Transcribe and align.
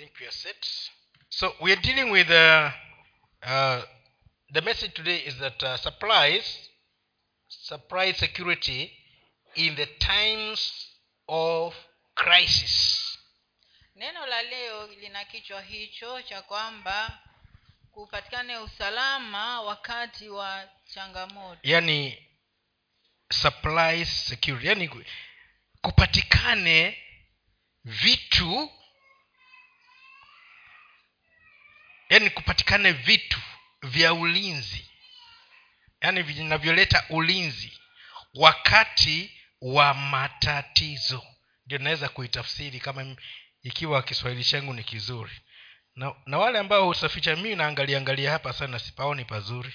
think 0.00 0.12
we 0.18 0.26
are 0.26 0.30
set. 0.30 0.66
So 1.28 1.52
we 1.62 1.72
are 1.72 1.76
dealing 1.82 2.10
with 2.10 2.30
uh, 2.30 2.70
uh, 3.42 3.82
the 4.50 4.62
message 4.62 4.94
today 4.94 5.16
is 5.26 5.38
that 5.40 5.62
uh, 5.62 5.76
supplies 5.76 6.70
supply 7.48 8.12
security 8.12 8.92
in 9.56 9.74
the 9.76 9.84
times 9.98 10.72
of 11.28 11.74
crisis. 12.14 12.96
neno 13.96 14.26
la 14.26 14.42
leo 14.42 14.86
lina 15.00 15.24
kichwa 15.24 15.62
hicho 15.62 16.22
cha 16.22 16.42
kwamba 16.42 17.18
kupatikane 17.90 18.58
usalama 18.58 19.60
wakati 19.62 20.28
wa 20.28 20.68
changamoto 20.94 21.60
Yani 21.62 22.28
supply 23.32 24.04
security, 24.06 24.66
yani 24.68 24.90
kupatikane 25.82 26.98
vitu 27.84 28.70
yani 32.10 32.30
kupatikane 32.30 32.92
vitu 32.92 33.40
vya 33.82 34.14
ulinzi. 34.14 34.90
Yani 36.00 36.22
vinavyoleta 36.22 37.04
ulinzi 37.08 37.80
wakati 38.34 39.40
wa 39.60 39.94
matatizo. 39.94 41.26
Ndio 41.66 41.78
naweza 41.78 42.08
kuitafsiri 42.08 42.80
kama 42.80 43.16
ikiwa 43.62 44.02
kiswahili 44.02 44.44
changu 44.44 44.72
ni 44.74 44.84
kizuri. 44.84 45.40
Na, 45.96 46.14
na 46.26 46.38
wale 46.38 46.58
ambao 46.58 46.86
husafisha 46.86 47.36
mii 47.36 47.54
naangalia 47.54 47.98
angalia 47.98 48.30
hapa 48.30 48.52
sana 48.52 48.78
sipaoni 48.78 49.24
pazuri. 49.24 49.74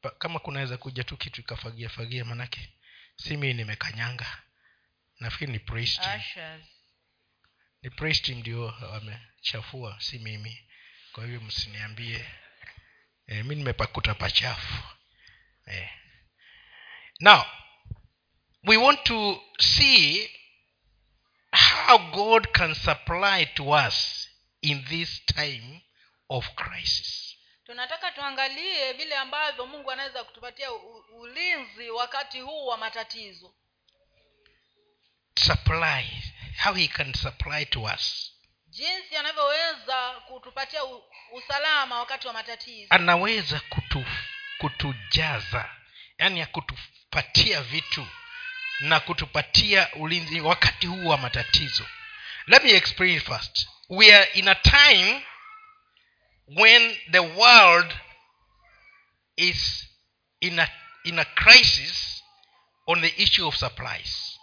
Pa, 0.00 0.10
kama 0.10 0.38
kunaweza 0.38 0.76
kuja 0.76 1.04
tu 1.04 1.16
kitu 1.16 1.40
ikafagia 1.40 1.88
fagia 1.88 2.24
manake 2.24 2.72
si 3.16 3.36
mii 3.36 3.52
nimekanyanga. 3.52 4.42
Nafikiri 5.20 5.52
ni 5.52 5.58
ni 7.82 7.90
ndio 8.34 8.64
wamechafua 8.66 10.00
si 10.00 10.18
mimi 10.18 10.65
kwa 11.16 11.24
hivyo 11.24 11.40
msiniambie. 11.40 12.26
E, 13.26 13.42
mi 13.42 13.54
nimepakuta 13.54 14.14
pachafu. 14.14 14.74
E. 15.66 15.90
now 17.20 17.44
we 18.64 18.76
want 18.76 19.04
to 19.04 19.42
see 19.58 20.30
how 21.86 21.98
god 21.98 22.48
can 22.52 22.74
supply 22.74 23.46
to 23.46 23.70
us 23.70 24.28
in 24.60 24.84
this 24.84 25.26
time 25.26 25.82
of 26.28 26.50
crisis. 26.54 27.36
Tunataka 27.64 28.12
tuangalie 28.12 28.92
vile 28.92 29.16
ambavyo 29.16 29.66
mungu 29.66 29.90
anaweza 29.90 30.24
kutupatia 30.24 30.72
ulinzi 31.18 31.90
wakati 31.90 32.40
huu 32.40 32.66
wa 32.66 32.76
matatizo. 32.78 33.54
Supply 35.38 36.22
how 36.64 36.74
he 36.74 36.88
can 36.88 37.14
supply 37.14 37.66
to 37.66 37.82
us 37.82 38.35
jinsi 38.76 39.16
anavyoweza 39.16 40.10
kutupatia 40.28 40.80
usalama 41.32 41.98
wakati 41.98 42.26
wa 42.26 42.32
matatizo. 42.32 42.86
Anaweza 42.90 43.60
kutu, 43.60 44.04
kutujaza 44.58 45.70
yaani 46.18 46.40
ya 46.40 46.46
kutupatia 46.46 47.62
vitu 47.62 48.06
na 48.80 49.00
kutupatia 49.00 49.94
ulinzi 49.94 50.40
wakati 50.40 50.86
huu 50.86 51.06
wa 51.08 51.18
matatizo. 51.18 51.86
Let 52.46 52.64
me 52.64 52.70
explain 52.70 53.20
first. 53.20 53.68
We 53.88 54.14
are 54.14 54.24
in 54.34 54.48
a 54.48 54.54
time 54.54 55.22
when 56.56 56.96
the 57.10 57.18
world 57.18 57.94
is 59.36 59.86
in 60.40 60.58
a, 60.58 60.68
in 61.04 61.18
a 61.18 61.24
crisis 61.24 62.22
on 62.86 63.00
the 63.00 63.22
issue 63.22 63.46
of 63.48 63.56
supplies 63.56 64.35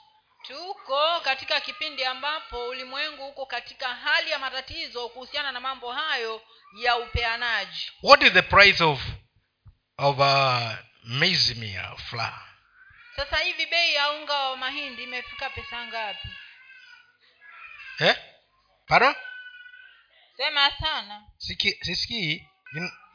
tuko 0.48 1.20
katika 1.22 1.62
kipindi 1.62 2.06
ambapo 2.06 2.68
ulimwengu 2.68 3.28
uko 3.28 3.46
katika 3.46 3.88
hali 3.96 4.32
ya 4.32 4.40
matatizo 4.40 5.10
kuhusiana 5.10 5.52
na 5.52 5.60
mambo 5.60 5.92
hayo 5.92 6.42
ya 6.82 6.98
upeanaji. 6.98 7.92
What 8.04 8.24
is 8.24 8.34
the 8.34 8.42
price 8.42 8.84
of 8.84 9.02
of 9.98 10.20
uh, 10.20 10.72
flour? 12.10 12.42
Sasa 13.16 13.38
hivi 13.38 13.66
bei 13.66 13.94
ya 13.94 14.12
unga 14.12 14.34
wa 14.34 14.58
mahindi 14.58 15.04
imefika 15.04 15.50
pesa 15.50 15.88
ngapi? 15.88 16.28
Eh? 18.00 18.16
pardon? 18.88 19.16
Sema 20.38 20.72
sana. 20.72 21.24
Siki- 21.38 21.78
sisikii 21.86 22.48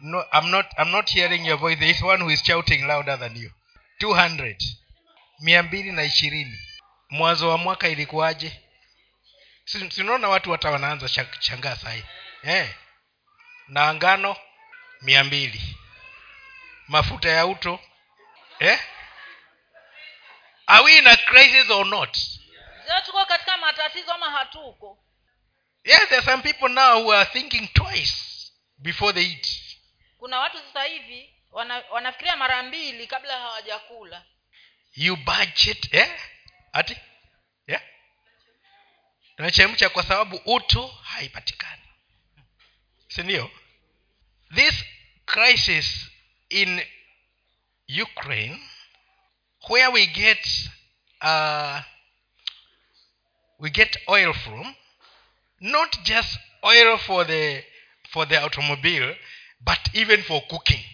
no, 0.00 0.24
I'm, 0.32 0.50
not, 0.50 0.66
i'm 0.78 0.90
not 0.90 1.10
hearing 1.10 1.46
your 1.46 1.58
voice. 1.58 1.76
There 1.76 1.90
is 1.90 2.02
one 2.02 2.22
who 2.22 2.30
is 2.30 2.44
shouting 2.44 2.86
louder 2.86 3.18
than 3.18 3.36
you. 3.36 3.50
200 4.00 4.56
mia 5.40 5.62
mbili 5.62 5.92
na 5.92 6.02
ishirini 6.02 6.58
mwanzo 7.10 7.48
wa 7.48 7.58
mwaka 7.58 7.88
ilikuwaje? 7.88 8.60
Sinaona 9.64 10.28
watu 10.28 10.52
hata 10.52 10.70
wanaanza 10.70 11.08
shangaa 11.08 11.36
changaa 11.38 11.76
sahi 11.76 12.04
eh. 12.42 12.74
na 13.68 13.94
ngano 13.94 14.36
mia 15.00 15.24
mbili. 15.24 15.76
Mafuta 16.88 17.28
ya 17.30 17.46
uto. 17.46 17.80
Eh? 18.58 18.80
are 20.66 20.84
we 20.84 20.98
in 20.98 21.06
a 21.06 21.16
crisis 21.16 21.70
or 21.70 21.86
not? 21.86 22.16
Je 22.86 23.00
tuko 23.06 23.26
katika 23.26 23.56
matatizo 23.56 24.12
ama 24.12 24.30
hatuko? 24.30 24.98
Yes 25.84 26.08
there 26.08 26.16
are 26.18 26.26
some 26.26 26.42
people 26.42 26.68
now 26.68 27.02
who 27.02 27.12
are 27.12 27.30
thinking 27.32 27.68
twice 27.72 28.14
before 28.78 29.12
they 29.12 29.24
eat. 29.24 29.48
Kuna 30.18 30.38
watu 30.40 30.58
sasa 30.58 30.84
hivi 30.84 31.34
wana, 31.52 31.82
wanafikiria 31.90 32.36
mara 32.36 32.62
mbili 32.62 33.06
kabla 33.06 33.38
hawajakula. 33.40 34.22
You 34.96 35.16
budget 35.16 35.94
eh? 35.94 36.20
Ati? 36.78 36.96
Yeah? 37.66 37.82
kwa 39.92 40.02
sababu 40.02 40.36
utu 40.44 40.86
haipatikani. 40.88 41.82
Sindio 43.08 43.50
this 44.54 44.84
crisis 45.26 46.10
in 46.48 46.82
ukraine 48.02 48.58
where 49.68 49.88
we 49.88 50.06
get 50.06 50.46
uh, 51.22 51.80
we 53.58 53.70
get 53.70 53.98
oil 54.08 54.32
from 54.34 54.74
not 55.60 56.02
just 56.02 56.38
oil 56.64 56.98
for 56.98 57.26
the 57.26 57.64
for 58.10 58.28
the 58.28 58.38
automobile 58.38 59.16
but 59.60 59.78
even 59.94 60.22
for 60.22 60.40
cooking. 60.48 60.84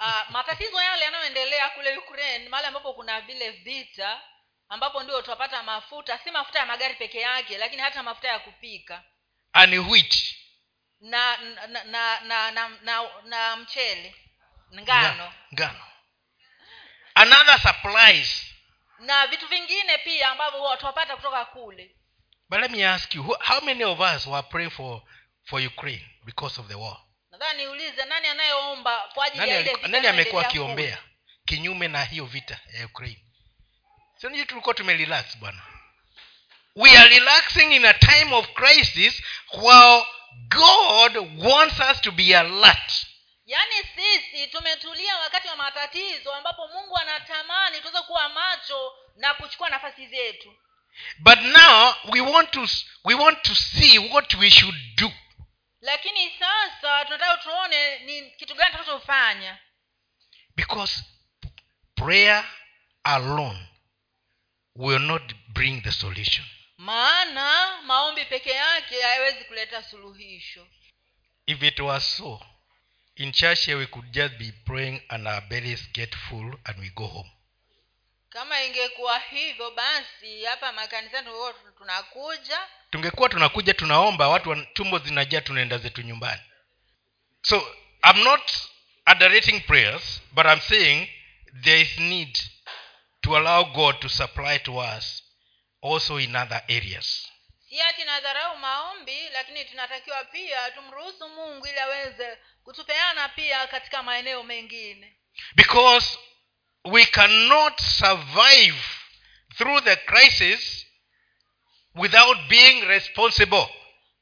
Uh, 0.00 0.30
matatizo 0.30 0.82
yale 0.82 1.04
yanayoendelea 1.04 1.68
kule 1.70 1.96
ukraine 1.96 2.48
mahali 2.48 2.68
ambapo 2.68 2.92
kuna 2.92 3.20
vile 3.20 3.50
vita 3.50 4.20
ambapo 4.68 5.02
ndio 5.02 5.18
utapata 5.18 5.62
mafuta 5.62 6.18
si 6.18 6.30
mafuta 6.30 6.58
ya 6.58 6.66
magari 6.66 6.94
peke 6.94 7.20
yake 7.20 7.58
lakini 7.58 7.82
hata 7.82 8.02
mafuta 8.02 8.28
ya 8.28 8.38
kupika. 8.38 9.04
And 9.52 9.74
wheat. 9.74 10.34
Na 11.00 11.36
na 11.36 11.66
na 11.66 11.84
na, 11.84 12.20
na, 12.20 12.50
na, 12.50 12.68
na, 12.68 13.02
na 13.24 13.56
mchele. 13.56 14.14
Ngano. 14.74 15.32
Ngano. 15.54 15.84
Another 17.14 17.58
supplies. 17.60 18.46
Na 18.98 19.26
vitu 19.26 19.46
vingine 19.48 19.98
pia 19.98 20.30
ambavyo 20.30 20.58
huwa 20.58 20.76
tunapata 20.76 21.16
kutoka 21.16 21.44
kule. 21.44 21.96
But 22.48 22.60
let 22.60 22.70
me 22.70 22.86
ask 22.86 23.14
you 23.14 23.22
how 23.22 23.60
many 23.60 23.84
of 23.84 24.00
us 24.00 24.26
were 24.26 24.42
praying 24.42 24.70
for 24.70 25.02
for 25.44 25.66
ukraine 25.66 26.06
because 26.24 26.60
of 26.60 26.68
the 26.68 26.74
war? 26.74 26.96
Nadhani 27.30 27.62
niulize 27.62 28.04
nani 28.04 28.26
anayeomba 28.28 29.08
kwa 29.14 29.26
ajili 29.26 29.48
ya 29.48 29.60
ile 29.60 29.76
nani 29.88 30.06
amekuwa 30.06 30.46
akiombea 30.46 30.98
kinyume 31.44 31.88
na 31.88 32.04
hiyo 32.04 32.24
vita 32.24 32.60
ya 32.78 32.86
ukraine 32.86 33.25
sinji 34.26 34.46
tulikuwa 34.46 34.74
tumerelax 34.74 35.38
bwana. 35.38 35.62
We 36.76 36.96
are 36.96 37.08
relaxing 37.08 37.72
in 37.72 37.84
a 37.84 37.94
time 37.94 38.32
of 38.34 38.52
crisis 38.54 39.22
while 39.52 40.06
god 40.48 41.16
wants 41.38 41.80
us 41.80 42.00
to 42.00 42.12
be 42.12 42.36
alert. 42.36 43.06
Yaani 43.46 43.74
sisi 43.96 44.46
tumetulia 44.46 45.16
wakati 45.16 45.48
wa 45.48 45.56
matatizo 45.56 46.34
ambapo 46.34 46.68
mungu 46.68 46.98
anatamani 46.98 47.80
tuweze 47.80 48.02
kuwa 48.02 48.28
macho 48.28 48.92
na 49.16 49.34
kuchukua 49.34 49.70
nafasi 49.70 50.06
zetu. 50.06 50.54
But 51.18 51.38
now 51.40 51.94
we 52.04 52.20
want 52.20 52.50
to 52.50 52.66
we 53.04 53.14
want 53.14 53.42
to 53.42 53.54
see 53.54 53.98
what 53.98 54.34
we 54.34 54.50
should 54.50 54.96
do. 54.96 55.12
Lakini 55.80 56.30
sasa 56.38 57.04
tunataka 57.04 57.36
tuone 57.36 57.98
ni 57.98 58.30
kitu 58.30 58.54
gani 58.54 58.72
tunachofanya 58.72 59.58
because 60.56 61.04
prayer 61.94 62.44
alone 63.04 63.66
will 64.76 64.98
not 64.98 65.34
bring 65.54 65.82
the 65.82 65.92
solution. 65.92 66.44
Maana 66.78 67.82
maombi 67.82 68.24
peke 68.24 68.50
yake 68.50 69.02
hayawezi 69.02 69.44
kuleta 69.44 69.82
suluhisho. 69.82 70.66
If 71.46 71.62
it 71.62 71.80
was 71.80 72.16
so 72.16 72.40
in 73.16 73.32
church 73.32 73.66
here 73.66 73.78
we 73.78 73.86
could 73.86 74.10
just 74.12 74.38
be 74.38 74.52
praying 74.64 75.00
and 75.08 75.26
our 75.26 75.40
bellies 75.48 75.88
get 75.92 76.14
full 76.14 76.54
and 76.64 76.78
we 76.78 76.90
go 76.90 77.06
home. 77.06 77.30
Kama 78.28 78.62
ingekuwa 78.62 79.18
hivyo 79.18 79.70
basi 79.70 80.44
hapa 80.44 80.72
makanisani 80.72 81.28
tunakuja. 81.78 82.58
Tungekuwa 82.90 83.28
tunakuja 83.28 83.74
tunaomba 83.74 84.28
watu 84.28 84.66
tumbo 84.72 84.98
zinajaa 84.98 85.40
tunaenda 85.40 85.78
zetu 85.78 86.02
nyumbani. 86.02 86.42
So 87.42 87.74
i'm 88.02 88.24
not 88.24 88.52
prayers 89.66 90.22
but 90.32 90.46
i'm 90.46 90.60
saying 90.60 91.08
there 91.62 91.80
is 91.80 91.98
need 91.98 92.38
to 93.26 93.36
allow 93.36 93.64
god 93.74 93.98
to 94.00 94.08
supply 94.08 94.56
to 94.58 94.78
us 94.78 95.22
also 95.82 96.16
in 96.18 96.36
other 96.36 96.62
areas. 96.68 97.26
Si 97.68 97.80
ati 97.80 98.04
nadharau 98.04 98.56
maombi 98.58 99.28
lakini 99.32 99.64
tunatakiwa 99.64 100.24
pia 100.24 100.70
tumruhusu 100.70 101.28
mungu 101.28 101.66
ili 101.66 101.78
aweze 101.78 102.38
kutupeana 102.64 103.28
pia 103.28 103.66
katika 103.66 104.02
maeneo 104.02 104.42
mengine. 104.42 105.16
Because 105.54 106.18
we 106.84 107.04
cannot 107.06 107.80
survive 107.80 108.82
through 109.56 109.84
the 109.84 109.96
crisis 109.96 110.86
without 111.94 112.38
being 112.48 112.80
responsible. 112.80 113.68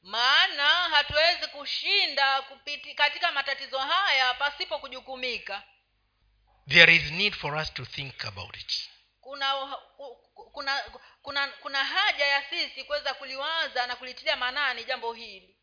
Maana 0.03 0.69
hatuwezi 0.69 1.47
kushinda 1.47 2.41
kupiti 2.41 2.93
katika 2.93 3.31
matatizo 3.31 3.79
haya 3.79 4.33
pasipo 4.33 4.79
kujukumika. 4.79 5.63
There 6.69 6.95
is 6.95 7.11
need 7.11 7.33
for 7.33 7.55
us 7.55 7.73
to 7.73 7.85
think 7.85 8.25
about 8.25 8.57
it 8.57 8.94
kuna 9.25 9.77
kuna 10.51 10.83
kuna 11.21 11.47
kuna 11.47 11.85
haja 11.85 12.25
ya 12.25 12.49
sisi 12.49 12.83
kuweza 12.83 13.13
kuliwaza 13.13 13.87
na 13.87 13.95
kulitilia 13.95 14.35
maanani 14.35 14.83
jambo 14.83 15.13
hili. 15.13 15.55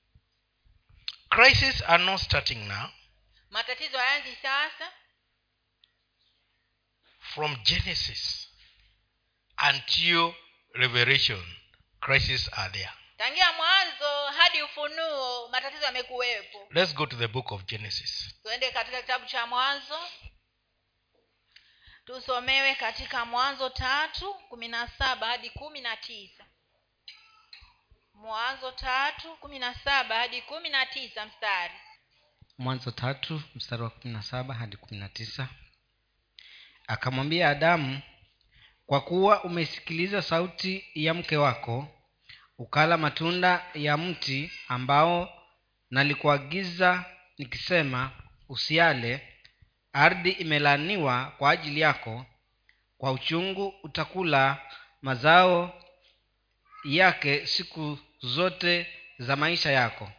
Crises 1.29 1.83
are 1.87 2.05
not 2.05 2.21
starting 2.21 2.69
now. 2.69 2.89
Matatizo 3.51 3.99
hayanzi 3.99 4.37
sasa. 4.43 4.93
From 7.19 7.57
genesis 7.63 8.49
until 9.71 10.35
revelation 10.75 11.57
crises 12.01 12.51
are 12.53 12.73
there. 12.73 12.93
Tangia 13.17 13.53
mwanzo 13.53 14.27
hadi 14.39 14.63
ufunuo 14.63 15.49
matatizo 15.49 15.85
yamekuwepo. 15.85 16.67
Let's 16.71 16.95
go 16.95 17.07
to 17.07 17.17
the 17.17 17.29
book 17.29 17.53
of 17.53 17.65
genesis. 17.65 18.35
Tuende 18.43 18.71
katika 18.71 19.01
kitabu 19.01 19.27
cha 19.27 19.47
mwanzo 19.47 20.01
tusomewe 22.05 22.75
katika 22.75 23.25
mwanzo 23.25 23.69
tatu 23.69 24.35
kumi 24.49 24.69
na 24.69 24.89
saba 24.89 25.27
hadi 25.27 25.51
kumi 25.51 25.81
na 25.81 25.97
tisa 25.97 26.45
mwanzo 28.15 28.73
tatu 28.73 29.37
kumi 29.37 29.59
na 29.59 29.75
saba 29.75 30.15
hadi 30.17 30.43
kumi 30.43 30.69
na 30.69 30.87
tisa 30.87 31.27
mstari. 31.27 31.75
Mwanzo 32.59 32.91
tatu 32.91 33.43
mstari 33.55 33.83
wa 33.83 33.91
kumi 33.91 34.15
na 34.15 34.23
saba 34.23 34.55
hadi 34.55 34.77
kumi 34.77 35.01
na 35.01 35.09
tisa 35.09 35.49
akamwambia 36.87 37.49
adamu 37.51 38.01
kwa 38.87 39.01
kuwa 39.01 39.45
umeisikiliza 39.45 40.23
sauti 40.23 40.85
ya 40.95 41.15
mke 41.15 41.37
wako 41.37 41.89
ukala 42.59 42.97
matunda 42.97 43.65
ya 43.75 43.97
mti 43.97 44.53
ambao 44.69 45.43
nalikuagiza 45.91 47.05
nikisema 47.39 48.11
usiale 48.49 49.32
ardhi 49.93 50.31
imelaaniwa 50.31 51.33
kwa 51.39 51.51
ajili 51.51 51.81
yako 51.81 52.27
kwa 52.99 53.13
uchungu 53.13 53.75
utakula 53.83 54.59
mazao 55.03 55.83
yake 56.85 57.47
siku 57.47 57.99
zote 58.21 58.87
za 59.19 59.37
maisha 59.37 59.71
yako. 59.71 60.11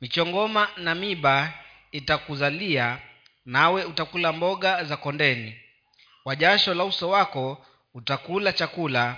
Michongoma 0.00 0.68
na 0.76 0.94
miba 0.94 1.52
itakuzalia 1.92 2.98
nawe 3.44 3.84
utakula 3.84 4.32
mboga 4.32 4.84
za 4.84 4.96
kondeni. 4.96 5.60
Kwa 6.22 6.36
jasho 6.36 6.74
la 6.74 6.84
uso 6.84 7.08
wako 7.08 7.66
utakula 7.94 8.52
chakula 8.52 9.16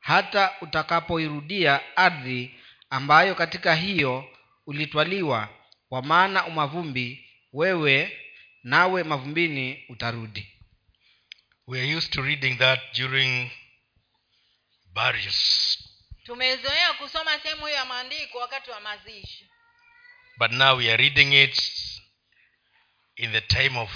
hata 0.00 0.52
utakapoirudia 0.60 1.80
ardhi 1.96 2.54
ambayo 2.90 3.34
katika 3.34 3.74
hiyo 3.74 4.24
ulitwaliwa. 4.66 5.48
Kwa 5.88 6.02
maana 6.02 6.46
umavumbi 6.46 7.24
wewe 7.52 8.19
nawe 8.62 9.02
mavumbini 9.02 9.84
utarudi. 9.88 10.56
We 11.66 11.80
are 11.80 11.96
used 11.96 12.12
to 12.12 12.22
reading 12.22 12.58
that 12.58 12.80
during 12.94 13.50
burials. 14.94 15.78
Tumezoea 16.24 16.92
kusoma 16.92 17.38
sehemu 17.38 17.66
hiyo 17.66 17.78
ya 17.78 17.84
maandiko 17.84 18.38
wakati 18.38 18.70
wa 18.70 18.80
mazishi. 18.80 19.50
But 20.38 20.52
now 20.52 20.76
we 20.76 20.92
are 20.92 20.96
reading 20.96 21.32
it 21.32 21.62
in 23.16 23.32
the 23.32 23.40
time 23.40 23.78
of 23.78 23.90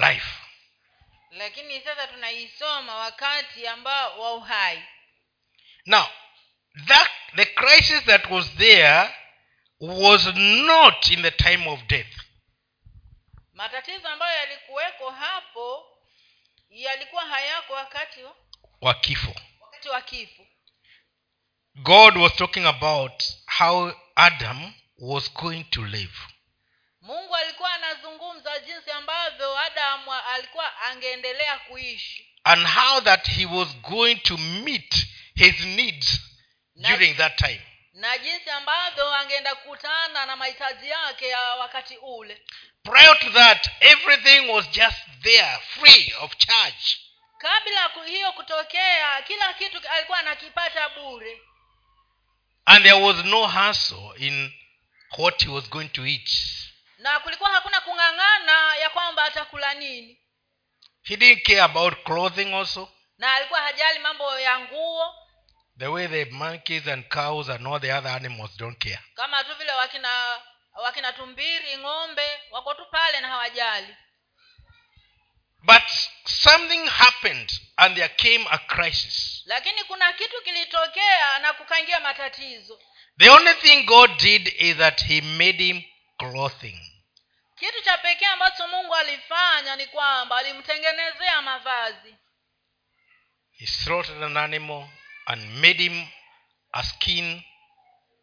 life. 0.00 0.26
Lakini 1.30 1.80
sasa 1.80 2.06
tunaisoma 2.06 2.94
wakati 2.96 3.66
ambao 3.66 4.20
wa 4.20 4.34
uhai. 4.34 4.82
Now 5.86 6.06
that 6.86 7.10
the 7.36 7.46
crisis 7.46 8.04
that 8.04 8.30
was 8.30 8.50
there 8.56 9.14
was 9.80 10.26
not 10.36 11.10
in 11.10 11.22
the 11.22 11.30
time 11.30 11.70
of 11.70 11.82
death 11.86 12.23
matatizo 13.54 14.08
ambayo 14.08 14.38
yalikuweko 14.38 15.10
hapo 15.10 15.86
yalikuwa 16.70 17.26
hayako 17.26 17.72
wakati 17.72 18.20
wa- 18.80 18.94
kifo. 18.94 19.34
wakati 19.60 19.88
wa 19.88 20.00
kifo. 20.02 20.46
God 21.74 22.16
was 22.16 22.36
talking 22.36 22.66
about 22.66 23.22
how 23.58 23.92
adam 24.14 24.72
was 24.98 25.32
going 25.34 25.64
to 25.64 25.84
live. 25.86 26.18
Mungu 27.00 27.36
alikuwa 27.36 27.72
anazungumza 27.72 28.58
jinsi 28.58 28.90
ambavyo 28.90 29.58
adamu 29.58 30.12
alikuwa 30.12 30.80
angeendelea 30.80 31.58
kuishi. 31.58 32.30
And 32.44 32.66
how 32.66 33.00
that 33.00 33.28
he 33.28 33.46
was 33.46 33.68
going 33.76 34.14
to 34.16 34.36
meet 34.38 35.06
his 35.34 35.60
needs 35.60 36.20
Na- 36.74 36.88
during 36.88 37.16
that 37.16 37.36
time 37.36 37.62
na 37.94 38.18
jinsi 38.18 38.50
ambavyo 38.50 39.14
angeenda 39.14 39.54
kukutana 39.54 40.26
na 40.26 40.36
mahitaji 40.36 40.88
yake 40.88 41.28
ya 41.28 41.40
wakati 41.40 41.96
ule. 41.96 42.42
Prior 42.82 43.18
to 43.18 43.30
that 43.30 43.70
everything 43.80 44.50
was 44.50 44.70
just 44.70 44.98
there 45.22 45.58
free 45.58 46.14
of 46.20 46.36
charge. 46.36 46.98
Kabla 47.38 47.90
hiyo 48.06 48.32
kutokea 48.32 49.22
kila 49.22 49.52
kitu 49.54 49.88
alikuwa 49.88 50.18
anakipata 50.18 50.88
bure. 50.88 51.40
And 52.66 52.84
there 52.84 53.00
was 53.02 53.16
no 53.24 53.46
hassle 53.46 54.12
in 54.16 54.52
what 55.18 55.44
he 55.44 55.48
was 55.50 55.70
going 55.70 55.88
to 55.88 56.06
eat. 56.06 56.30
Na 56.98 57.20
kulikuwa 57.20 57.50
hakuna 57.50 57.80
kung'ang'ana 57.80 58.76
ya 58.76 58.90
kwamba 58.90 59.24
atakula 59.24 59.74
nini. 59.74 60.18
He 61.02 61.16
didn't 61.16 61.42
care 61.46 61.60
about 61.62 62.04
clothing 62.04 62.54
also. 62.54 62.92
Na 63.18 63.34
alikuwa 63.34 63.60
hajali 63.60 63.98
mambo 63.98 64.38
ya 64.40 64.58
nguo 64.60 65.14
the 65.78 65.90
way 65.90 66.06
the 66.06 66.24
monkeys 66.30 66.86
and 66.86 67.08
cows 67.08 67.48
and 67.48 67.66
all 67.66 67.80
the 67.80 67.90
other 67.90 68.08
animals 68.10 68.50
don't 68.56 68.78
care. 68.78 68.98
Kama 69.16 69.44
tu 69.44 69.54
vile 69.58 69.72
wakina 69.72 70.40
wakina 70.84 71.12
tumbiri 71.12 71.76
ng'ombe 71.78 72.26
wako 72.50 72.74
tu 72.74 72.86
pale 72.90 73.20
na 73.20 73.28
hawajali. 73.28 73.96
But 75.66 75.82
something 76.26 76.86
happened 76.86 77.50
and 77.78 77.96
there 77.96 78.08
came 78.16 78.46
a 78.50 78.58
crisis. 78.58 79.42
Lakini 79.46 79.84
kuna 79.84 80.12
kitu 80.12 80.42
kilitokea 80.44 81.38
na 81.38 81.52
kukaingia 81.52 82.00
matatizo. 82.00 82.78
The 83.18 83.30
only 83.30 83.54
thing 83.54 83.82
god 83.86 84.16
did 84.18 84.48
is 84.58 84.76
that 84.76 85.02
he 85.04 85.20
made 85.20 85.64
him 85.64 85.82
clothing. 86.18 86.80
Kitu 87.58 87.82
cha 87.84 87.98
pekee 87.98 88.26
ambacho 88.26 88.68
mungu 88.68 88.94
alifanya 88.94 89.76
ni 89.76 89.86
kwamba 89.86 90.36
alimtengenezea 90.36 91.42
mavazi. 91.42 92.14
He 93.52 93.66
slaughtered 93.66 94.22
an 94.22 94.36
animal 94.36 94.88
and 95.26 95.60
made 95.60 95.82
him 95.82 96.06
a 96.72 96.82
skin 96.82 97.42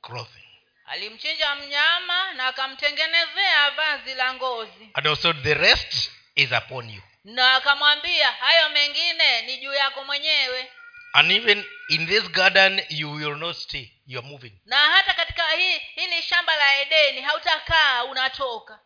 clothing. 0.02 0.48
Alimchinja 0.86 1.56
mnyama 1.56 2.34
na 2.34 2.48
akamtengenezea 2.48 3.72
vazi 3.72 4.14
la 4.16 4.34
ngozi. 4.34 4.90
And 4.94 5.08
also 5.08 5.34
the 5.34 5.54
rest 5.54 6.12
is 6.36 6.52
upon 6.52 6.90
you. 6.90 7.02
Na 7.24 7.56
akamwambia 7.56 8.32
hayo 8.32 8.70
mengine 8.70 9.42
ni 9.42 9.58
juu 9.58 9.74
yako 9.74 10.04
mwenyewe. 10.04 10.72
And 11.14 11.32
even 11.32 11.66
in 11.90 12.08
this 12.08 12.32
garden 12.32 12.86
you 12.90 13.12
will 13.12 13.36
not 13.36 13.56
stay. 13.56 13.92
You 14.08 14.20
are 14.20 14.28
moving. 14.28 14.54
Na 14.66 14.78
hata 14.78 15.14
katika 15.14 15.50
hii 15.52 15.78
hili 15.78 16.22
shamba 16.22 16.56
la 16.56 16.82
edeni 16.82 17.22
hautakaa 17.22 18.04
unatoka. 18.04 18.80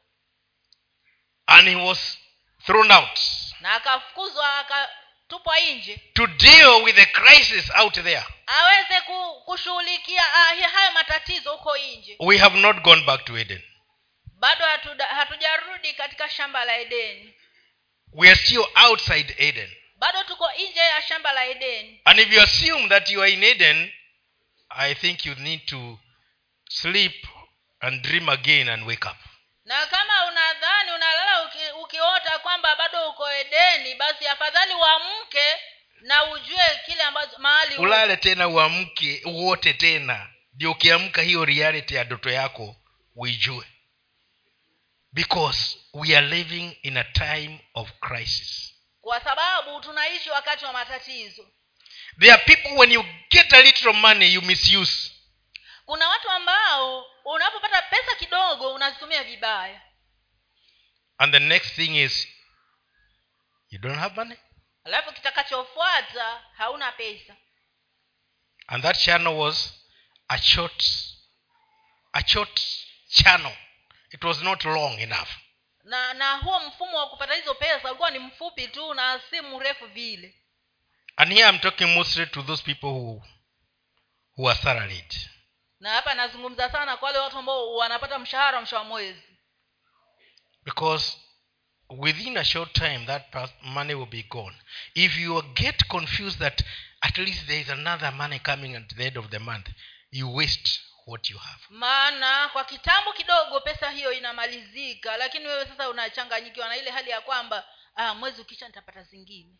And 1.47 1.67
he 1.67 1.75
was 1.75 2.17
thrown 2.65 2.91
out. 2.91 3.19
Na 3.59 3.73
akafukuzwa 3.73 4.59
akatupwa 5.25 5.59
nje? 5.59 5.97
To 6.13 6.27
deal 6.27 6.83
with 6.83 6.95
the 6.95 7.05
crisis 7.05 7.71
out 7.75 7.93
there. 7.93 8.23
Aweze 8.47 9.01
kushughulikia 9.45 10.33
ah, 10.33 10.67
hayo 10.67 10.91
matatizo 10.93 11.51
huko 11.51 11.77
nje. 11.77 12.15
We 12.19 12.37
have 12.37 12.57
not 12.59 12.81
gone 12.81 13.01
back 13.05 13.25
to 13.25 13.37
eden. 13.37 13.61
Bado 14.39 14.65
hatujarudi 15.09 15.93
katika 15.93 16.29
shamba 16.29 16.65
la 16.65 16.77
edeni 16.77 17.33
we 18.13 18.27
are 18.29 18.35
still 18.35 18.65
outside 18.75 19.35
eden. 19.37 19.69
Bado 19.97 20.23
tuko 20.23 20.49
nje 20.51 20.79
ya 20.79 21.01
shamba 21.01 21.33
la 21.33 21.45
edeni 21.45 22.01
and 22.05 22.19
if 22.19 22.31
you 22.33 22.41
assume 22.41 22.89
that 22.89 23.09
you 23.09 23.21
are 23.21 23.33
in 23.33 23.43
eden 23.43 23.93
i 24.69 24.95
think 24.95 25.25
you 25.25 25.35
need 25.35 25.65
to 25.65 25.99
sleep 26.69 27.27
and 27.79 28.01
dream 28.01 28.29
again 28.29 28.69
and 28.69 28.87
wake 28.87 29.05
up 29.05 29.17
na 29.65 29.85
kama 29.87 30.25
unadhani 30.25 30.91
unalala 30.91 31.43
uki, 31.45 31.57
ukiota 31.83 32.39
kwamba 32.39 32.75
bado 32.75 33.09
uko 33.09 33.31
edeni 33.31 33.95
basi 33.95 34.27
afadhali 34.27 34.73
uamke 34.73 35.55
na 36.01 36.23
ujue 36.31 36.81
kile 36.85 37.03
ambacho 37.03 37.37
mahali 37.37 37.75
ulale 37.75 38.17
tena 38.17 38.47
uamke 38.47 39.21
uote 39.25 39.73
tena. 39.73 40.29
Ndio 40.53 40.71
ukiamka 40.71 41.21
hiyo 41.21 41.45
reality 41.45 41.95
ya 41.95 42.03
ndoto 42.03 42.29
yako 42.29 42.75
uijue. 43.15 43.65
Because 45.11 45.77
we 45.93 46.17
are 46.17 46.27
living 46.27 46.77
in 46.83 46.97
a 46.97 47.03
time 47.03 47.59
of 47.73 47.91
crisis. 47.99 48.73
Kwa 49.01 49.21
sababu 49.21 49.81
tunaishi 49.81 50.29
wakati 50.29 50.65
wa 50.65 50.73
matatizo. 50.73 51.47
There 52.19 52.33
are 52.33 52.43
people 52.43 52.73
when 52.77 52.91
you 52.91 53.05
get 53.29 53.53
a 53.53 53.61
little 53.61 53.93
money 53.93 54.33
you 54.33 54.41
misuse. 54.41 55.11
Kuna 55.85 56.09
watu 56.09 56.29
ambao 56.29 57.05
unapopata 57.25 57.81
pesa 57.81 58.15
kidogo 58.15 58.73
unazitumia 58.73 59.23
vibaya. 59.23 59.81
And 61.17 61.33
the 61.33 61.39
next 61.39 61.75
thing 61.75 61.95
is 62.03 62.27
you 63.69 63.79
don't 63.79 63.99
have 63.99 64.15
money. 64.15 64.37
Alafu 64.83 65.13
kitakachofuata 65.13 66.43
hauna 66.57 66.91
pesa. 66.91 67.35
And 68.67 68.83
that 68.83 68.97
channel 68.97 69.33
was 69.37 69.73
a 70.27 70.37
short 70.37 70.83
a 72.13 72.27
short 72.27 72.61
channel. 73.09 73.53
It 74.11 74.23
was 74.23 74.41
not 74.41 74.65
long 74.65 74.99
enough. 74.99 75.29
Na 75.83 76.13
na 76.13 76.37
huo 76.37 76.59
mfumo 76.59 76.97
wa 76.97 77.09
kupata 77.09 77.33
hizo 77.33 77.55
pesa 77.55 77.87
ulikuwa 77.87 78.11
ni 78.11 78.19
mfupi 78.19 78.67
tu 78.67 78.93
na 78.93 79.21
si 79.29 79.41
mrefu 79.41 79.85
vile. 79.87 80.35
And 81.17 81.33
here 81.33 81.49
i'm 81.49 81.59
talking 81.59 81.93
mostly 81.93 82.25
to 82.27 82.43
those 82.43 82.63
people 82.63 82.89
who 82.89 83.23
who 84.37 84.49
are 84.49 84.59
salaried 84.61 85.15
na 85.79 85.89
hapa 85.89 86.13
nazungumza 86.13 86.69
sana 86.71 86.97
kwa 86.97 87.07
wale 87.07 87.19
watu 87.19 87.37
ambao 87.37 87.75
wanapata 87.75 88.19
mshahara 88.19 88.59
mwisho 88.59 88.75
wa 88.75 88.83
mwezi. 88.83 89.23
Because 90.63 91.17
within 91.89 92.37
a 92.37 92.43
short 92.43 92.73
time 92.73 93.05
that 93.05 93.33
money 93.61 93.93
will 93.93 94.09
be 94.09 94.23
gone. 94.23 94.55
If 94.93 95.17
you 95.17 95.41
get 95.41 95.87
confused 95.87 96.39
that 96.39 96.63
at 97.01 97.17
least 97.17 97.45
there 97.47 97.61
is 97.61 97.69
another 97.69 98.11
money 98.11 98.39
coming 98.39 98.75
at 98.75 98.95
the 98.95 99.05
end 99.07 99.17
of 99.17 99.29
the 99.29 99.39
month 99.39 99.67
you 100.11 100.35
waste 100.35 100.79
what 101.05 101.29
you 101.29 101.37
have. 101.37 101.59
Maana 101.69 102.49
kwa 102.49 102.63
kitambo 102.65 103.13
kidogo 103.13 103.59
pesa 103.61 103.89
hiyo 103.91 104.11
inamalizika 104.11 105.17
lakini 105.17 105.47
wewe 105.47 105.65
sasa 105.65 105.89
unachanganyikiwa 105.89 106.67
na 106.67 106.77
ile 106.77 106.91
hali 106.91 107.09
ya 107.09 107.21
kwamba 107.21 107.65
ah, 107.95 108.13
mwezi 108.13 108.41
ukisha 108.41 108.67
nitapata 108.67 109.03
zingine. 109.03 109.55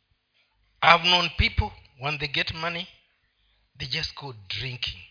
I've 0.82 1.04
known 1.04 1.30
people 1.30 1.72
when 2.02 2.20
they 2.20 2.28
get 2.28 2.52
money 2.54 2.88
they 3.78 3.88
just 3.88 4.16
go 4.16 4.34
drinking 4.34 5.02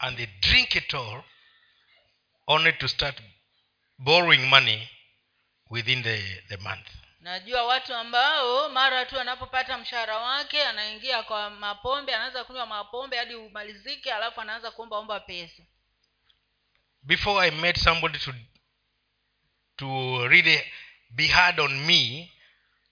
and 0.00 0.16
they 0.16 0.26
drink 0.40 0.76
it 0.76 0.94
all 0.94 1.24
only 2.46 2.72
to 2.72 2.88
start 2.88 3.14
borrowing 3.98 4.46
money 4.48 4.88
within 5.70 6.02
the, 6.02 6.18
the 6.48 6.56
month. 6.56 6.86
Najua 7.20 7.62
watu 7.64 7.94
ambao 7.94 8.68
mara 8.68 9.06
tu 9.06 9.20
anapopata 9.20 9.78
mshahara 9.78 10.18
wake 10.18 10.64
anaingia 10.64 11.22
kwa 11.22 11.50
mapombe 11.50 12.14
anaanza 12.14 12.44
kunywa 12.44 12.66
mapombe 12.66 13.16
hadi 13.16 13.34
umalizike 13.34 14.12
alafu 14.12 14.40
anaanza 14.40 14.70
kuombaomba 14.70 15.20
pesa. 15.20 15.62
Before 17.02 17.48
i 17.48 17.50
met 17.50 17.76
somebody 17.78 18.18
to 18.18 18.34
to 19.76 20.28
really 20.28 20.72
be 21.10 21.26
hard 21.26 21.60
on 21.60 21.80
me 21.86 22.32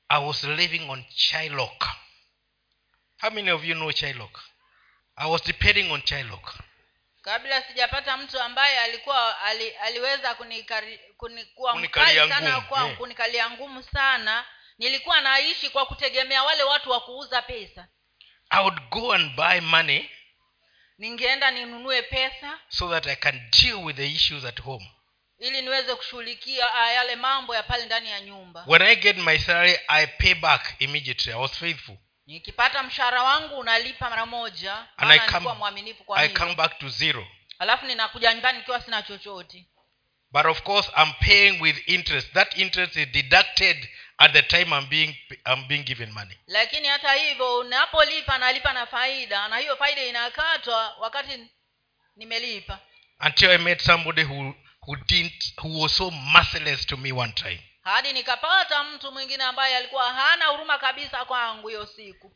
i 0.08 0.24
was 0.26 0.44
living 0.44 0.90
on 0.90 1.04
chilok. 1.14 1.86
How 3.18 3.30
many 3.30 3.50
of 3.50 3.64
you 3.64 3.74
know 3.74 3.92
chilok? 3.92 4.40
I 5.16 5.30
was 5.30 5.42
depending 5.44 5.90
on 5.92 6.02
chilok 6.02 6.54
kabla 7.26 7.62
sijapata 7.62 8.16
mtu 8.16 8.40
ambaye 8.40 8.80
alikuwa 8.80 9.40
ali, 9.42 9.70
aliweza 9.70 10.34
kunikari, 10.34 11.00
mkali 11.76 12.28
sana 12.28 12.50
ngumu, 12.52 12.66
kwangu 12.68 12.90
eh. 12.90 12.96
kunikalia 12.96 13.50
ngumu 13.50 13.82
sana 13.82 14.44
nilikuwa 14.78 15.20
naishi 15.20 15.70
kwa 15.70 15.86
kutegemea 15.86 16.42
wale 16.44 16.62
watu 16.62 16.90
wa 16.90 17.00
kuuza 17.00 17.42
pesa. 17.42 17.88
I 18.50 18.62
would 18.62 18.80
go 18.90 19.12
and 19.12 19.36
buy 19.36 19.60
money 19.60 20.10
ningeenda 20.98 21.50
ninunue 21.50 22.02
pesa 22.02 22.58
so 22.68 22.90
that 22.90 23.06
i 23.06 23.16
can 23.16 23.50
deal 23.62 23.74
with 23.84 23.96
the 23.96 24.06
issues 24.12 24.44
at 24.44 24.60
home. 24.62 24.92
ili 25.38 25.62
niweze 25.62 25.94
kushughulikia 25.94 26.74
ah, 26.74 26.92
yale 26.92 27.16
mambo 27.16 27.54
ya 27.54 27.62
pale 27.62 27.84
ndani 27.86 28.10
ya 28.10 28.20
nyumba. 28.20 28.64
When 28.66 28.82
i 28.82 28.96
get 28.96 29.16
my 29.16 29.38
salary 29.38 29.78
i 29.88 30.06
pay 30.06 30.34
back 30.34 30.74
immediately. 30.78 31.32
I 31.32 31.36
was 31.40 31.52
faithful 31.52 31.96
nikipata 32.26 32.82
mshahara 32.82 33.22
wangu 33.22 33.58
unalipa 33.58 34.10
mara 34.10 34.26
moja 34.26 34.86
nilikuwa 35.06 35.54
mwaminifu 35.54 36.04
kwa 36.04 36.18
i 36.18 36.28
come 36.28 36.54
back 36.54 36.78
to 36.78 36.88
zero. 36.88 37.26
Alafu 37.58 37.86
ninakuja 37.86 38.32
nyumbani 38.34 38.58
nikiwa 38.58 38.80
sina 38.80 39.02
chochote. 39.02 39.64
But 40.30 40.46
of 40.46 40.62
course 40.62 40.90
i'm 41.02 41.12
paying 41.12 41.60
with 41.62 41.88
interest. 41.88 42.32
That 42.32 42.58
interest 42.58 42.96
is 42.96 43.08
deducted 43.08 43.88
at 44.18 44.32
the 44.32 44.42
time 44.42 44.72
i'm 44.78 44.86
being 44.88 45.16
i'm 45.46 45.68
being 45.68 45.82
given 45.84 46.12
money. 46.12 46.38
Lakini 46.46 46.88
hata 46.88 47.12
hivyo 47.12 47.58
unapolipa 47.58 48.38
nalipa 48.38 48.72
na 48.72 48.86
faida 48.86 49.48
na 49.48 49.56
hiyo 49.58 49.76
faida 49.76 50.04
inakatwa 50.04 50.96
wakati 51.00 51.46
nimelipa. 52.16 52.78
Until 53.26 53.50
i 53.50 53.58
met 53.58 53.80
somebody 53.82 54.22
who 54.22 54.54
who 54.80 54.96
didn't 54.96 55.52
who 55.62 55.80
was 55.82 55.96
so 55.96 56.10
merciless 56.10 56.86
to 56.86 56.96
me 56.96 57.12
one 57.12 57.32
time 57.32 57.62
hadi 57.86 58.12
nikapata 58.12 58.84
mtu 58.84 59.12
mwingine 59.12 59.44
ambaye 59.44 59.76
alikuwa 59.76 60.12
hana 60.14 60.44
huruma 60.46 60.78
kabisa 60.78 61.24
kwangu 61.24 61.68
hiyo 61.68 61.86
siku. 61.86 62.32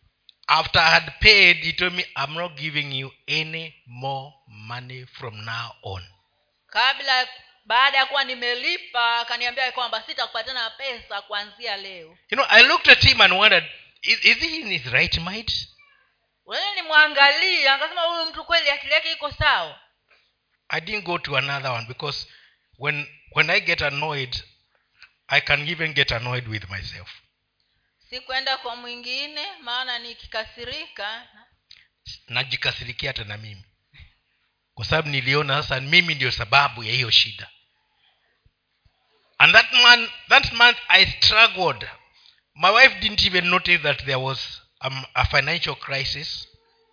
After 0.46 0.82
i 0.82 0.90
had 0.90 1.10
paid 1.20 1.64
he 1.64 1.72
told 1.72 1.92
me 1.94 2.02
i'm 2.24 2.34
not 2.34 2.52
giving 2.52 2.98
you 3.00 3.12
any 3.28 3.74
more 3.86 4.32
money 4.46 5.06
from 5.06 5.44
now 5.44 5.70
on. 5.82 6.04
Kabla 6.66 7.28
baada 7.64 7.98
ya 7.98 8.06
kuwa 8.06 8.24
nimelipa 8.24 9.16
akaniambia 9.20 9.72
kwamba 9.72 10.02
sitakupatana 10.02 10.70
pesa 10.70 11.22
kuanzia 11.22 11.76
leo. 11.76 12.08
You 12.30 12.36
know 12.36 12.46
i 12.48 12.62
looked 12.62 12.88
at 12.92 13.02
him 13.02 13.20
and 13.20 13.32
wondered 13.32 13.64
is, 14.02 14.24
is 14.24 14.38
he 14.38 14.56
in 14.56 14.68
his 14.68 14.92
right 14.92 15.18
mind? 15.18 15.52
Wewe 16.46 16.74
nimwangalia 16.74 17.74
akasema 17.74 18.00
huyu 18.00 18.26
mtu 18.26 18.44
kweli 18.44 18.70
akili 18.70 18.92
yake 18.92 19.12
iko 19.12 19.30
sawa? 19.32 19.80
I 20.68 20.80
didn't 20.80 21.04
go 21.04 21.18
to 21.18 21.36
another 21.36 21.70
one 21.70 21.86
because 21.86 22.26
when 22.78 23.06
when 23.32 23.50
i 23.50 23.60
get 23.60 23.82
annoyed 23.82 24.44
i 25.30 25.40
can 25.40 25.68
even 25.68 25.92
get 25.94 26.12
annoyed 26.12 26.48
with 26.48 26.68
myself. 26.70 27.08
Sikwenda 28.10 28.56
kwa 28.56 28.76
mwingine 28.76 29.46
maana 29.62 29.98
nikikasirika 29.98 31.28
najikasirikia 32.28 33.10
hata 33.10 33.24
na 33.24 33.36
mimi. 33.36 33.64
Kwa 34.74 34.84
sababu 34.84 35.08
niliona 35.08 35.62
sasa 35.62 35.80
mimi 35.80 36.14
ndio 36.14 36.30
sababu 36.30 36.84
ya 36.84 36.92
hiyo 36.92 37.10
shida. 37.10 37.50
And 39.38 39.52
that 39.54 39.72
man 39.72 40.10
that 40.28 40.52
month 40.52 40.78
i 40.88 41.06
struggled. 41.06 41.88
My 42.54 42.70
wife 42.70 43.00
didn't 43.00 43.24
even 43.24 43.46
notice 43.48 43.78
that 43.82 43.98
there 44.04 44.14
was 44.16 44.62
um, 44.80 45.04
a 45.14 45.24
financial 45.26 45.76
crisis 45.76 46.48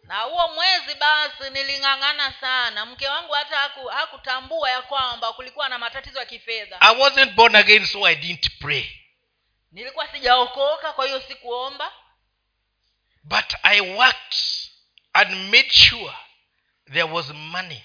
na 0.08 0.20
huo 0.22 0.48
mwezi 0.54 0.96
basi 0.96 1.50
niling'ang'ana 1.50 2.34
sana. 2.42 2.86
Mke 2.86 3.08
wangu 3.08 3.34
hata 3.34 3.58
hakutambua 3.92 4.72
ya 4.72 4.82
kwamba 4.82 5.34
kulikuwa 5.34 5.70
na 5.70 5.78
matatizo 5.78 6.20
ya 6.20 6.26
kifedha. 6.26 6.82
I 6.82 6.96
wasn't 6.98 7.32
born 7.34 7.56
again 7.56 7.86
so 7.86 8.06
i 8.08 8.16
didn't 8.16 8.50
pray. 8.60 8.86
Nilikuwa 9.72 10.08
sijaokoka 10.08 10.94
kwa 10.94 11.06
hiyo 11.06 11.22
sikuomba. 11.22 11.92
But 13.24 13.54
i 13.64 13.82
worked 13.82 14.36
and 15.14 15.32
made 15.52 15.70
sure 15.70 16.14
there 16.86 17.04
was 17.12 17.30
money 17.30 17.84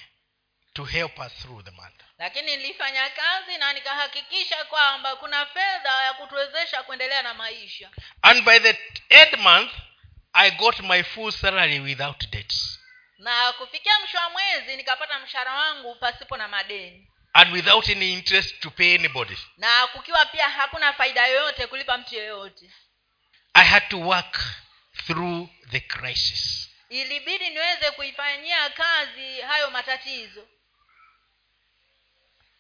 to 0.74 0.84
help 0.84 1.18
us 1.18 1.32
through 1.32 1.64
the 1.64 1.70
month. 1.70 2.00
Lakini 2.18 2.56
nilifanya 2.56 3.10
kazi 3.10 3.58
na 3.58 3.72
nikahakikisha 3.72 4.64
kwamba 4.64 5.16
kuna 5.16 5.46
fedha 5.46 6.02
ya 6.02 6.14
kutuwezesha 6.14 6.82
kuendelea 6.82 7.22
na 7.22 7.34
maisha. 7.34 7.90
And 8.22 8.44
by 8.44 8.58
the 8.58 8.78
end 9.08 9.38
month 9.38 9.72
i 10.32 10.50
got 10.50 10.80
my 10.80 11.02
full 11.02 11.32
salary 11.32 11.80
without 11.80 12.30
debts. 12.30 12.78
Na 13.18 13.52
kufikia 13.52 13.98
mwisho 14.00 14.18
wa 14.18 14.30
mwezi 14.30 14.76
nikapata 14.76 15.18
mshahara 15.18 15.54
wangu 15.54 15.94
pasipo 15.94 16.36
na 16.36 16.48
madeni. 16.48 17.08
And 17.32 17.52
without 17.52 17.88
any 17.88 18.12
interest 18.12 18.60
to 18.60 18.70
pay 18.70 18.94
anybody. 18.94 19.36
Na 19.56 19.86
kukiwa 19.86 20.26
pia 20.26 20.48
hakuna 20.48 20.92
faida 20.92 21.26
yoyote 21.26 21.66
kulipa 21.66 21.98
mtu 21.98 22.14
yeyote. 22.14 22.70
I 23.54 23.64
had 23.64 23.86
to 23.88 24.00
work 24.00 24.40
through 25.06 25.48
the 25.70 25.80
crisis. 25.80 26.70
Ilibidi 26.88 27.50
niweze 27.50 27.90
kuifanyia 27.90 28.70
kazi 28.70 29.40
hayo 29.40 29.70
matatizo. 29.70 30.48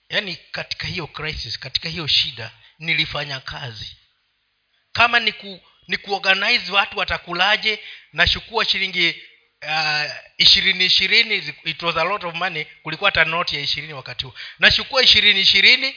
Yaani 0.08 0.36
katika 0.36 0.86
hiyo 0.86 1.06
crisis 1.06 1.58
katika 1.58 1.88
hiyo 1.88 2.06
shida 2.06 2.50
nilifanya 2.78 3.40
kazi. 3.40 3.96
Kama 4.92 5.20
ni 5.20 5.32
ku, 5.32 5.60
ni 5.92 5.98
kuorganize 5.98 6.72
watu 6.72 6.98
watakulaje 6.98 7.78
nashukua 8.12 8.64
shilingi 8.64 9.22
uh, 9.62 10.10
ishirini 10.38 10.84
ishirini 10.84 11.54
it 11.64 11.82
was 11.82 11.96
a 11.96 12.04
lot 12.04 12.26
of 12.26 12.34
money 12.34 12.64
kulikuwa 12.82 13.10
hata 13.10 13.24
noti 13.24 13.56
ya 13.56 13.62
ishirini 13.62 13.92
wakati 13.92 14.24
huo. 14.24 14.34
Nashukua 14.58 15.02
ishirini 15.02 15.40
ishirini 15.40 15.96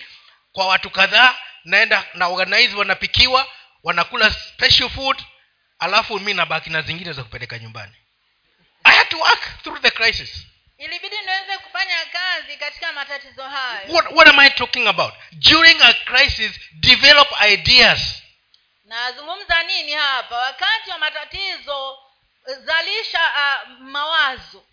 kwa 0.51 0.67
watu 0.67 0.89
kadhaa 0.89 1.35
naenda 1.63 2.05
na 2.13 2.27
organize 2.27 2.75
wanapikiwa 2.75 3.47
wanakula 3.83 4.31
special 4.33 4.89
food 4.89 5.17
alafu 5.79 6.19
mi 6.19 6.33
nabaki 6.33 6.69
na 6.69 6.81
zingine 6.81 7.13
za 7.13 7.23
kupeleka 7.23 7.59
nyumbani. 7.59 7.93
I 8.83 8.95
had 8.95 9.09
to 9.09 9.19
work 9.19 9.63
through 9.63 9.81
the 9.81 9.91
crisis. 9.91 10.45
Ilibidi 10.77 11.15
niweze 11.15 11.57
kufanya 11.57 11.95
kazi 12.11 12.57
katika 12.57 12.93
matatizo 12.93 13.43
hayo. 13.43 13.81
What, 13.87 14.11
what 14.11 14.27
am 14.27 14.39
i 14.39 14.49
talking 14.49 14.87
about? 14.87 15.13
During 15.31 15.81
a 15.81 15.93
crisis 15.93 16.51
develop 16.73 17.27
ideas 17.51 18.24
nazungumza 18.85 19.63
nini 19.63 19.91
hapa? 19.91 20.37
Wakati 20.37 20.89
wa 20.89 20.97
matatizo 20.97 21.97
zalisha 22.45 23.19
uh, 23.19 23.69
mawazo. 23.79 24.63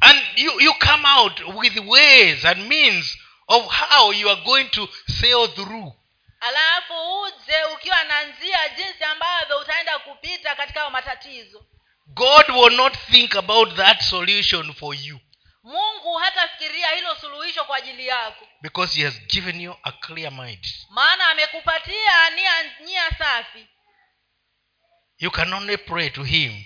And 0.00 0.22
you, 0.36 0.60
you 0.60 0.74
come 0.74 1.04
out 1.08 1.40
with 1.54 1.76
ways 1.86 2.44
and 2.44 2.68
means 2.68 3.18
of 3.48 3.66
how 3.66 4.12
you 4.12 4.30
are 4.30 4.40
going 4.44 4.64
to 4.70 4.88
sail 5.20 5.48
through. 5.48 5.92
Alafu 6.40 7.20
uje 7.22 7.64
ukiwa 7.74 8.04
na 8.04 8.22
njia 8.24 8.68
jinsi 8.68 9.04
ambavyo 9.04 9.58
utaenda 9.58 9.98
kupita 9.98 10.54
katika 10.56 10.80
hayo 10.80 10.90
matatizo. 10.90 11.64
God 12.06 12.48
will 12.50 12.76
not 12.76 12.96
think 13.10 13.36
about 13.36 13.74
that 13.76 14.00
solution 14.02 14.74
for 14.74 14.94
you 14.96 15.18
mungu 15.62 16.14
hatafikiria 16.16 16.90
hilo 16.90 17.16
suluhisho 17.16 17.64
kwa 17.64 17.76
ajili 17.76 18.06
yako. 18.06 18.48
Because 18.62 18.98
he 19.00 19.04
has 19.04 19.20
given 19.26 19.60
you 19.60 19.76
a 19.82 19.92
clear 19.92 20.32
mind. 20.32 20.66
Maana 20.90 21.26
amekupatia 21.28 22.30
nia 22.30 22.62
nia 22.80 23.10
safi. 23.18 23.66
You 25.18 25.30
can 25.30 25.52
only 25.52 25.76
pray 25.76 26.10
to 26.10 26.22
him 26.24 26.64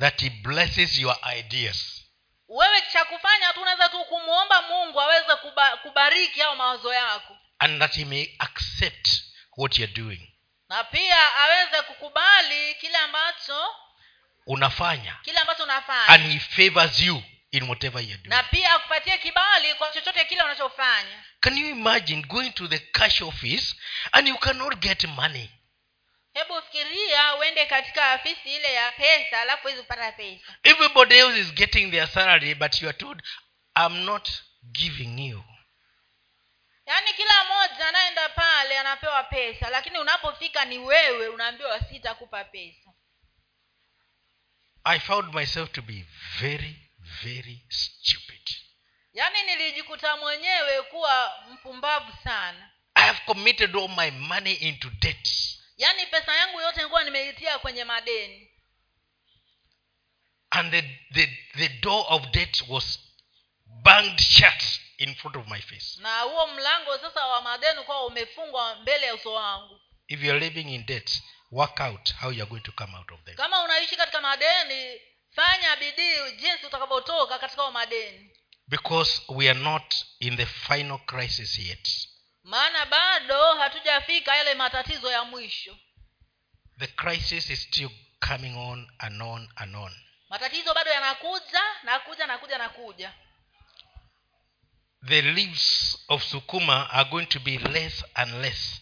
that 0.00 0.20
he 0.20 0.30
blesses 0.30 0.98
your 0.98 1.16
ideas. 1.38 2.02
Wewe 2.48 2.82
cha 2.92 3.04
kufanya 3.04 3.52
tu 3.52 3.62
unaweza 3.62 3.88
tu 3.88 4.04
kumwomba 4.04 4.62
mungu 4.62 5.00
aweze 5.00 5.36
kuba, 5.36 5.76
kubariki 5.76 6.42
au 6.42 6.56
mawazo 6.56 6.94
yako. 6.94 7.36
And 7.58 7.78
that 7.80 7.94
he 7.96 8.04
may 8.04 8.34
accept 8.38 9.08
what 9.56 9.78
you're 9.78 9.94
doing. 9.94 10.32
Na 10.68 10.84
pia 10.84 11.34
aweze 11.34 11.82
kukubali 11.82 12.74
kile 12.74 12.98
ambacho 12.98 13.74
unafanya. 14.46 15.16
kile 15.22 15.38
ambacho 15.38 15.62
unafanya. 15.62 16.08
And 16.08 16.32
he 16.32 16.38
favors 16.38 17.00
you 17.00 17.22
in 17.50 17.68
whatever 17.68 18.00
you 18.02 18.16
do 18.16 18.30
na 18.30 18.42
pia 18.42 18.74
akupatie 18.74 19.18
kibali 19.18 19.74
kwa 19.74 19.90
chochote 19.92 20.24
kile 20.24 20.42
unachofanya. 20.42 21.24
Can 21.40 21.58
you 21.58 21.68
imagine 21.68 22.22
going 22.22 22.50
to 22.50 22.68
the 22.68 22.78
cash 22.78 23.22
office 23.22 23.76
and 24.12 24.28
you 24.28 24.38
cannot 24.38 24.78
get 24.80 25.04
money? 25.04 25.50
Hebu 26.32 26.62
fikiria 26.62 27.34
uende 27.34 27.66
katika 27.66 28.10
afisi 28.12 28.54
ile 28.56 28.72
ya 28.74 28.92
pesa 28.92 29.40
alafu 29.40 29.62
huwezi 29.62 29.82
kupata 29.82 30.12
pesa. 30.12 30.56
Everybody 30.62 31.14
else 31.18 31.40
is 31.40 31.52
getting 31.54 31.90
their 31.90 32.08
salary 32.08 32.54
but 32.54 32.82
you 32.82 32.88
are 32.88 32.98
told 32.98 33.22
i'm 33.76 34.04
not 34.04 34.28
giving 34.62 35.28
you. 35.28 35.44
Yaani 36.86 37.12
kila 37.12 37.44
mmoja 37.44 37.88
anaenda 37.88 38.28
pale 38.28 38.78
anapewa 38.78 39.22
pesa 39.24 39.70
lakini 39.70 39.98
unapofika 39.98 40.64
ni 40.64 40.78
wewe 40.78 41.28
unaambiwa 41.28 41.80
sitakupa 41.80 42.44
pesa. 42.44 42.90
I 44.84 44.98
found 45.00 45.34
myself 45.34 45.72
to 45.72 45.82
be 45.82 46.06
very 46.40 46.85
very 47.22 47.66
stupid. 47.68 48.50
Yaani 49.12 49.42
nilijikuta 49.42 50.16
mwenyewe 50.16 50.82
kuwa 50.82 51.32
mpumbavu 51.50 52.12
sana. 52.24 52.70
I 52.94 53.02
have 53.06 53.20
committed 53.26 53.76
all 53.76 53.88
my 53.88 54.10
money 54.10 54.52
into 54.54 54.90
debt. 54.90 55.28
Yaani 55.76 56.06
pesa 56.06 56.34
yangu 56.34 56.60
yote 56.60 56.76
nilikuwa 56.76 57.04
nimeitia 57.04 57.58
kwenye 57.58 57.84
madeni. 57.84 58.50
And 60.50 60.70
the, 60.70 60.82
the, 61.12 61.26
the 61.56 61.68
door 61.68 62.04
of 62.08 62.30
debt 62.30 62.62
was 62.68 62.98
banged 63.82 64.20
shut 64.20 64.62
in 64.98 65.14
front 65.14 65.36
of 65.36 65.46
my 65.48 65.60
face. 65.60 66.00
Na 66.00 66.20
huo 66.20 66.46
mlango 66.46 66.98
sasa 66.98 67.26
wa 67.26 67.42
madeni 67.42 67.82
kuwa 67.82 68.06
umefungwa 68.06 68.74
mbele 68.74 69.06
ya 69.06 69.14
uso 69.14 69.32
wangu. 69.32 69.80
If 70.08 70.22
you're 70.22 70.40
living 70.40 70.74
in 70.74 70.86
debt 70.86 71.10
work 71.50 71.80
out 71.80 72.14
how 72.20 72.30
you're 72.30 72.50
going 72.50 72.60
to 72.62 72.72
come 72.72 72.96
out 72.96 73.10
of 73.12 73.20
them. 73.24 73.36
Kama 73.36 73.62
unaishi 73.62 73.96
katika 73.96 74.20
madeni 74.20 75.00
fanya 75.36 75.76
bidii 75.76 76.32
jinsi 76.36 76.66
utakavyotoka 76.66 77.38
katika 77.38 77.70
madeni. 77.70 78.30
Because 78.68 79.22
we 79.28 79.50
are 79.50 79.58
not 79.60 79.94
in 80.20 80.36
the 80.36 80.46
final 80.46 80.98
crisis 80.98 81.58
yet. 81.58 81.88
Maana 82.42 82.86
bado 82.86 83.54
hatujafika 83.54 84.36
yale 84.36 84.54
matatizo 84.54 85.10
ya 85.10 85.24
mwisho. 85.24 85.76
The 86.78 86.86
crisis 86.86 87.50
is 87.50 87.62
still 87.62 87.90
coming 88.28 88.56
on 88.56 88.92
and 88.98 89.22
on 89.22 89.48
and 89.56 89.76
on. 89.76 89.92
Matatizo 90.28 90.74
bado 90.74 90.90
yanakuja 90.90 91.62
nakuja 91.82 92.26
nakuja 92.26 92.58
nakuja. 92.58 93.12
The 95.06 95.22
leaves 95.22 95.98
of 96.08 96.22
sukuma 96.24 96.90
are 96.90 97.10
going 97.10 97.26
to 97.26 97.40
be 97.40 97.58
less 97.58 98.04
and 98.14 98.34
less 98.42 98.80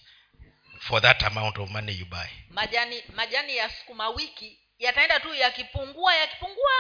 for 0.81 1.03
that 1.03 1.23
amount 1.23 1.59
of 1.59 1.71
money 1.71 1.93
you 1.93 2.07
buy. 2.07 2.29
Majani 2.51 3.03
majani 3.15 3.57
ya 3.57 3.71
sukuma 3.71 4.09
wiki 4.09 4.64
yataenda 4.85 5.21
tu 5.21 5.35
yakipungua 5.35 6.15
yakipungua 6.15 6.73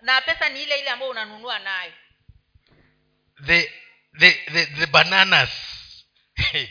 na 0.00 0.20
pesa 0.20 0.48
ni 0.48 0.62
ile 0.62 0.78
ile 0.80 0.90
ambayo 0.90 1.10
unanunua 1.10 1.58
nayo. 1.58 1.92
The 3.46 3.72
the 4.18 4.32
the, 4.32 4.66
the 4.66 4.86
bananas. 4.86 5.50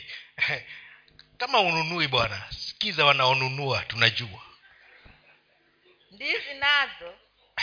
Kama 1.38 1.60
ununui 1.60 2.08
bwana 2.08 2.46
sikiza 2.50 3.04
wanaonunua 3.04 3.80
tunajua. 3.84 4.42
Ndizi 6.10 6.54
nazo. 6.54 7.14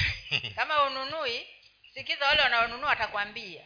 Kama 0.55 0.83
ununui 0.83 1.47
sikiza 1.93 2.25
wale 2.25 2.41
wanaonunua 2.41 2.89
watakwambia. 2.89 3.63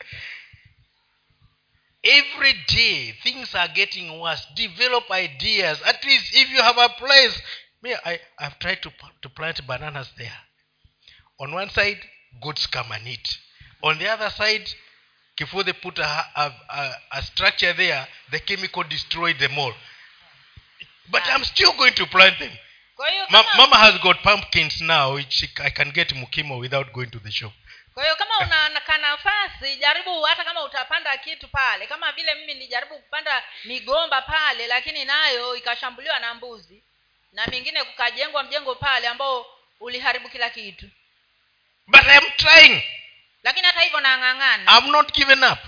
Every 2.04 2.54
day 2.54 3.14
things 3.14 3.56
are 3.56 3.74
getting 3.74 4.10
worse. 4.10 4.48
Develop 4.54 5.10
ideas. 5.12 5.84
At 5.86 6.04
least 6.04 6.34
if 6.34 6.50
you 6.50 6.64
have 6.64 6.82
a 6.82 6.90
place 6.90 7.44
me 7.82 7.96
i 8.06 8.20
i've 8.40 8.58
tried 8.60 8.82
to, 8.82 8.92
to 9.22 9.30
plant 9.30 9.66
bananas 9.68 10.10
there. 10.18 10.38
On 11.40 11.52
one 11.54 11.70
side 11.70 12.00
goods 12.42 12.68
come 12.68 12.92
and 12.92 13.08
eat. 13.08 13.40
On 13.84 13.98
the 13.98 14.08
other 14.08 14.30
side 14.30 14.68
before 15.38 15.64
they 15.64 15.74
put 15.74 15.98
a, 15.98 16.04
a, 16.36 16.52
a, 16.70 16.92
a 17.14 17.22
structure 17.24 17.74
there 17.74 18.08
the 18.32 18.40
chemical 18.40 18.84
destroyed 18.84 19.40
them 19.40 19.58
all. 19.58 19.74
But 21.12 21.24
i'm 21.26 21.44
still 21.44 21.74
going 21.78 21.94
to 21.94 22.06
plant 22.06 22.40
them. 22.40 22.52
Ma- 23.32 23.44
mama 23.58 23.78
has 23.78 23.98
got 24.00 24.18
pumpkins 24.22 24.82
now 24.82 25.16
which 25.16 25.50
i 25.60 25.70
can 25.72 25.90
get 25.90 26.10
mukimo 26.10 26.60
without 26.60 26.94
going 26.94 27.10
to 27.10 27.20
the 27.20 27.32
shop. 27.32 27.52
Kwa 27.94 28.04
hiyo 28.04 28.16
kama 28.16 28.38
una 28.40 28.82
ka 28.82 28.98
nafasi 28.98 29.76
jaribu 29.76 30.22
hata 30.22 30.44
kama 30.44 30.64
utapanda 30.64 31.18
kitu 31.18 31.48
pale. 31.48 31.88
Kama 31.88 32.12
vile 32.12 32.36
mimi 32.36 32.54
nilijaribu 32.54 33.00
kupanda 33.00 33.44
migomba 33.66 34.22
pale 34.22 34.68
lakini 34.68 35.06
nayo 35.06 35.56
ikashambuliwa 35.56 36.20
na 36.20 36.34
mbuzi 36.34 36.84
na 37.32 37.48
mingine 37.48 37.84
kukajengwa 37.84 38.44
mjengo 38.44 38.76
pale 38.76 39.08
ambao 39.08 39.46
uliharibu 39.80 40.30
kila 40.30 40.50
kitu. 40.50 40.90
But 41.88 42.02
i'm 42.04 42.32
trying. 42.38 42.84
Lakini 43.44 43.68
hata 43.68 43.82
hivyo 43.82 44.00
nang'ang'ana. 44.00 44.78
I'm 44.78 44.92
not 44.92 45.14
given 45.14 45.44
up. 45.44 45.60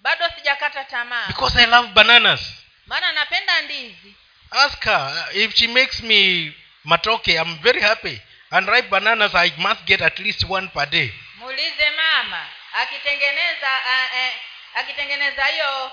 Bado 0.00 0.24
sijakata 0.36 0.84
tamaa. 0.84 1.26
Because 1.26 1.62
i 1.62 1.66
love 1.66 1.88
bananas. 1.88 2.40
Maana 2.86 3.12
napenda 3.12 3.62
ndizi. 3.62 4.14
Ask 4.50 4.84
her 4.84 5.26
uh, 5.30 5.36
if 5.36 5.54
she 5.54 5.68
makes 5.68 6.00
me 6.00 6.52
matoke 6.84 7.32
i'm 7.32 7.58
very 7.62 7.80
happy. 7.80 8.20
And 8.50 8.68
ripe 8.68 8.88
bananas 8.88 9.34
i 9.34 9.52
must 9.56 9.84
get 9.84 10.02
at 10.02 10.18
least 10.18 10.44
one 10.48 10.68
per 10.68 10.86
day. 10.90 11.12
Muulize 11.38 11.90
mama 11.90 12.46
akitengeneza 12.72 13.70
uh, 13.86 14.18
eh, 14.18 14.32
akitengeneza 14.74 15.44
hiyo 15.44 15.92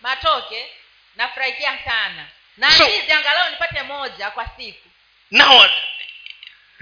matoke 0.00 0.66
nafurahikia 1.16 1.78
sana 1.84 2.26
na 2.56 2.70
So- 2.70 2.88
ndizi 2.88 3.12
angalau 3.12 3.50
nipate 3.50 3.82
moja 3.82 4.30
kwa 4.30 4.48
siku. 4.56 4.88
now 5.30 5.66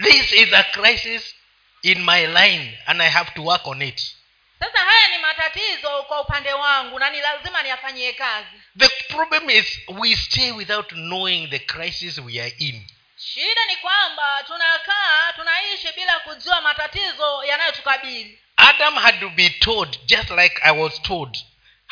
this 0.02 0.32
is 0.32 0.52
a 0.52 0.62
crisis 0.64 1.34
in 1.82 2.04
my 2.04 2.26
line 2.26 2.78
and 2.86 3.02
i 3.02 3.08
have 3.10 3.30
to 3.34 3.42
work 3.44 3.66
on 3.66 3.82
it. 3.82 4.14
Sasa 4.60 4.78
haya 4.78 5.08
ni 5.08 5.18
matatizo 5.18 6.02
kwa 6.02 6.20
upande 6.20 6.52
wangu 6.52 6.98
na 6.98 7.10
ni 7.10 7.20
lazima 7.20 7.62
niyafanyie 7.62 8.12
kazi. 8.12 8.48
The 8.78 8.88
problem 8.88 9.50
is 9.50 9.80
we 9.88 10.16
stay 10.16 10.50
without 10.50 10.88
knowing 10.88 11.46
the 11.48 11.58
crisis 11.58 12.18
we 12.18 12.40
are 12.40 12.54
in. 12.58 12.86
Shida 13.18 13.66
ni 13.66 13.76
kwamba 13.76 14.42
tunakaa 14.46 15.32
tunaishi 15.36 15.88
bila 15.96 16.18
kujua 16.18 16.60
matatizo 16.60 17.44
yanayotukabili. 17.44 18.38
Adam 18.56 18.94
had 18.96 19.20
to 19.20 19.28
be 19.28 19.50
told 19.50 19.98
just 20.06 20.30
like 20.30 20.60
i 20.62 20.70
was 20.78 21.02
told 21.02 21.38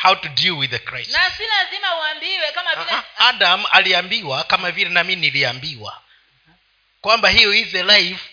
how 0.06 0.14
to 0.16 0.28
deal 0.28 0.58
with 0.58 0.70
the 0.70 0.78
crisis. 0.78 1.12
Na 1.12 1.30
si 1.30 1.42
lazima 1.46 1.96
uambiwe 1.98 2.52
kama 2.52 2.70
vile 2.74 2.90
Aha, 2.90 3.04
adam 3.16 3.64
aliambiwa 3.70 4.44
kama 4.44 4.70
vile 4.70 4.90
nami 4.90 5.16
niliambiwa. 5.16 6.02
Kwamba 7.00 7.28
hiyo 7.28 7.54
is 7.54 7.68
the 7.68 7.82
life 7.82 8.24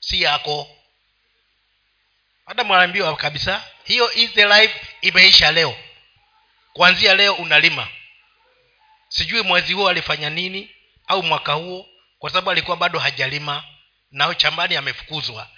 si 0.00 0.22
yako. 0.22 0.76
Adam 2.46 2.72
aliambiwa 2.72 3.16
kabisa 3.16 3.64
hiyo 3.84 4.12
is 4.12 4.30
the 4.32 4.44
life 4.46 4.80
imeisha 5.00 5.52
leo. 5.52 5.76
Kuanzia 6.72 7.14
leo 7.14 7.34
unalima. 7.34 7.88
Sijui 9.08 9.42
mwezi 9.42 9.72
huo 9.72 9.88
alifanya 9.88 10.30
nini 10.30 10.70
au 11.06 11.22
mwaka 11.22 11.52
huo 11.52 11.88
kwa 12.18 12.30
sababu 12.30 12.50
alikuwa 12.50 12.76
bado 12.76 12.98
hajalima 12.98 13.64
nao 14.10 14.34
chambani 14.34 14.76
amefukuzwa. 14.76 15.48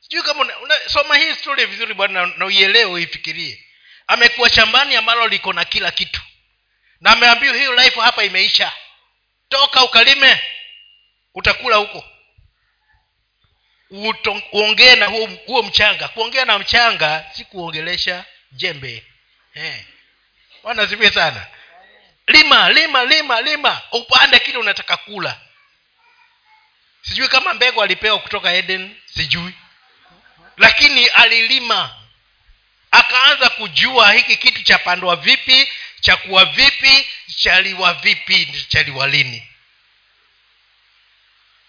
Sijui 0.00 0.22
kama 0.22 0.40
una, 0.40 0.58
una, 0.58 0.74
soma 0.88 1.16
hii 1.16 1.34
story 1.34 1.66
vizuri 1.66 1.94
bwana 1.94 2.26
na- 2.26 2.34
na 2.36 2.46
uielewe 2.46 2.84
uifikirie 2.90 3.64
amekuwa 4.10 4.50
shambani 4.50 4.96
ambalo 4.96 5.28
liko 5.28 5.52
na 5.52 5.64
kila 5.64 5.90
kitu. 5.90 6.20
Na 7.00 7.10
ameambiwa 7.10 7.54
hiyo 7.56 7.74
life 7.74 8.00
hapa 8.00 8.24
imeisha. 8.24 8.72
Toka 9.48 9.84
ukalime 9.84 10.40
utakula 11.34 11.76
huko. 11.76 12.04
Uongee 14.52 14.94
na 14.96 15.06
huo, 15.06 15.26
huo 15.46 15.62
mchanga. 15.62 16.08
Kuongea 16.08 16.44
na 16.44 16.58
mchanga 16.58 17.24
si 17.36 17.44
kuongelesha 17.44 18.24
jembe. 18.52 19.04
Eh. 19.54 19.84
sana. 21.14 21.46
Lima 22.26 22.70
lima 22.70 23.04
lima 23.04 23.40
lima. 23.40 23.80
Upande 23.92 24.38
kile 24.38 24.58
unataka 24.58 24.96
kula. 24.96 25.40
Sijui 27.02 27.28
kama 27.28 27.54
mbegu 27.54 27.82
alipewa 27.82 28.18
kutoka 28.18 28.52
eden 28.52 28.96
sijui. 29.06 29.54
Lakini 30.56 31.06
alilima 31.06 31.99
akaanza 32.90 33.48
kujua 33.50 34.12
hiki 34.12 34.36
kitu 34.36 34.62
cha 34.62 34.78
pandwa 34.78 35.16
vipi 35.16 35.72
cha 36.00 36.16
kuwa 36.16 36.44
vipi 36.44 37.08
chaliwa 37.36 37.94
vipi 37.94 38.64
chaliwa 38.68 39.06
lini. 39.06 39.46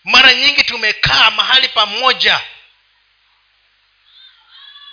Mara 0.04 0.34
nyingi 0.34 0.64
tumekaa 0.64 1.32
mahali 1.32 1.68
pamoja. 1.68 2.42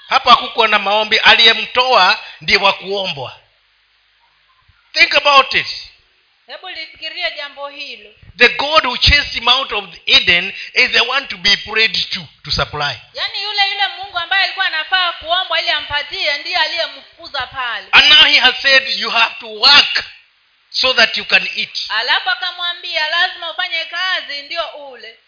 Hapa 0.09 0.31
hakukuwa 0.31 0.69
na 0.69 0.79
maombi 0.79 1.19
aliyemtoa 1.19 2.25
ndiye 2.41 2.59
wa 2.59 2.73
kuombwa. 2.73 3.41
Think 4.93 5.15
about 5.15 5.55
it 5.55 5.88
hebu 6.49 6.69
lifikirie 6.69 7.31
jambo 7.37 7.69
hilo. 7.69 8.11
The 8.37 8.49
god 8.49 8.85
who 8.85 8.97
chased 8.99 9.33
him 9.35 9.49
out 9.49 9.73
of 9.73 9.85
eden 10.07 10.53
is 10.75 10.91
the 10.91 11.01
one 11.01 11.27
to 11.27 11.37
be 11.37 11.57
prayed 11.57 11.93
to 12.11 12.21
to 12.45 12.51
supply. 12.51 12.97
Yaani 13.15 13.43
yule 13.43 13.69
yule 13.71 13.89
mungu 13.97 14.19
ambaye 14.19 14.45
alikuwa 14.45 14.67
anafaa 14.67 15.13
kuombwa 15.13 15.61
ili 15.61 15.71
ampatie 15.71 16.39
ndiye 16.39 16.57
aliyemfukuza 16.57 17.47
pale. 17.47 17.87
And 17.93 18.09
now 18.09 18.25
he 18.25 18.39
has 18.39 18.63
said 18.63 18.89
you 18.89 19.11
have 19.11 19.35
to 19.41 19.47
work 19.47 20.05
so 20.71 20.95
that 20.95 21.17
you 21.19 21.25
can 21.25 21.49
eat. 21.57 21.79
Alafu 21.89 22.31
akamwambia 22.31 23.09
lazima 23.09 23.51
ufanye 23.51 23.85
kazi 23.85 24.43
ndio 24.43 24.67
ule. 24.69 25.19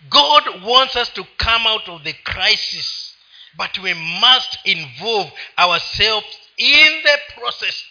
God 0.00 0.44
wants 0.64 0.96
us 0.96 1.12
to 1.12 1.24
come 1.24 1.68
out 1.68 1.88
of 1.88 2.02
the 2.02 2.12
crisis 2.12 3.16
but 3.54 3.78
we 3.78 3.94
must 3.94 4.58
involve 4.64 5.32
ourselves 5.56 6.38
in 6.56 7.02
the 7.02 7.16
process 7.16 7.84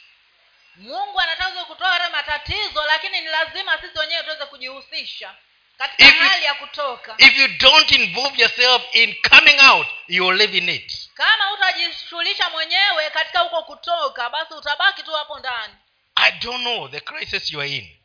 mungu 0.78 1.20
anataka 1.20 1.66
kutoa 1.66 1.94
yale 1.94 2.08
matatizo 2.12 2.86
lakini 2.86 3.22
ni 3.22 3.28
lazima 3.28 3.78
sisi 3.82 4.00
wenyewe 4.00 4.24
tuweze 4.24 4.46
kujihusisha 4.46 5.36
katika 5.78 6.04
If 6.08 6.20
hali 6.20 6.46
ya 6.46 6.54
kutoka. 6.54 7.16
if 7.18 7.38
you 7.38 7.48
don't 7.48 7.92
involve 7.92 8.42
yourself 8.42 8.82
in 8.96 9.16
coming 9.30 9.60
out 9.72 9.88
you 10.08 10.32
live 10.32 10.58
in 10.58 10.70
it. 10.70 10.94
Kama 11.13 11.52
utajishughulisha 11.54 12.50
mwenyewe 12.50 13.10
katika 13.13 13.40
huko 13.40 13.63
kutoka 13.63 14.30
basi 14.30 14.54
utabaki 14.54 15.04
tu 15.04 15.12
hapo 15.12 15.40
ndani. 15.40 15.74
I 16.16 16.32
don't 16.32 16.62
know 16.62 16.88
the 16.88 17.00
crisis 17.00 17.52
you 17.52 17.62
are 17.62 17.70
in. 17.76 17.98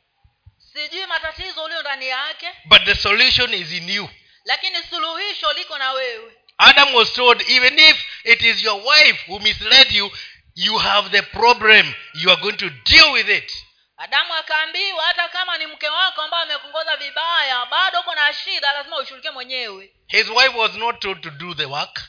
Sijui 0.73 1.07
matatizo 1.07 1.65
ulio 1.65 1.81
ndani 1.81 2.09
yake 2.09 2.53
but 2.65 2.85
the 2.85 2.95
solution 2.95 3.55
is 3.55 3.73
in 3.73 3.91
you. 3.91 4.09
lakini 4.45 4.77
suluhisho 4.91 5.53
liko 5.53 5.79
na 5.79 5.93
wewe. 5.93 6.33
Adam 6.59 6.95
was 6.95 7.13
told 7.13 7.43
even 7.51 7.79
if 7.79 8.25
it 8.25 8.43
is 8.43 8.63
your 8.63 8.83
wife 8.87 9.25
who 9.29 9.39
misled 9.39 9.93
you 9.93 10.17
you 10.55 10.79
have 10.79 11.11
the 11.11 11.23
problem. 11.23 11.95
You 12.15 12.31
are 12.31 12.41
going 12.43 12.57
to 12.57 12.71
deal 12.85 13.13
with 13.13 13.29
it. 13.29 13.53
Adamu 13.97 14.35
akaambiwa 14.35 15.05
hata 15.05 15.29
kama 15.29 15.59
ni 15.59 15.67
mke 15.67 15.89
wako 15.89 16.23
ambaye 16.23 16.43
amekungoza 16.43 16.97
vibaya 16.97 17.67
bado 17.67 18.01
uko 18.01 18.15
na 18.15 18.33
shida 18.33 18.73
lazima 18.73 18.99
ushughulikie 18.99 19.31
mwenyewe. 19.31 19.93
His 20.07 20.29
wife 20.29 20.59
was 20.59 20.75
not 20.75 21.01
told 21.01 21.21
to 21.21 21.31
do 21.31 21.55
the 21.55 21.65
work. 21.65 22.01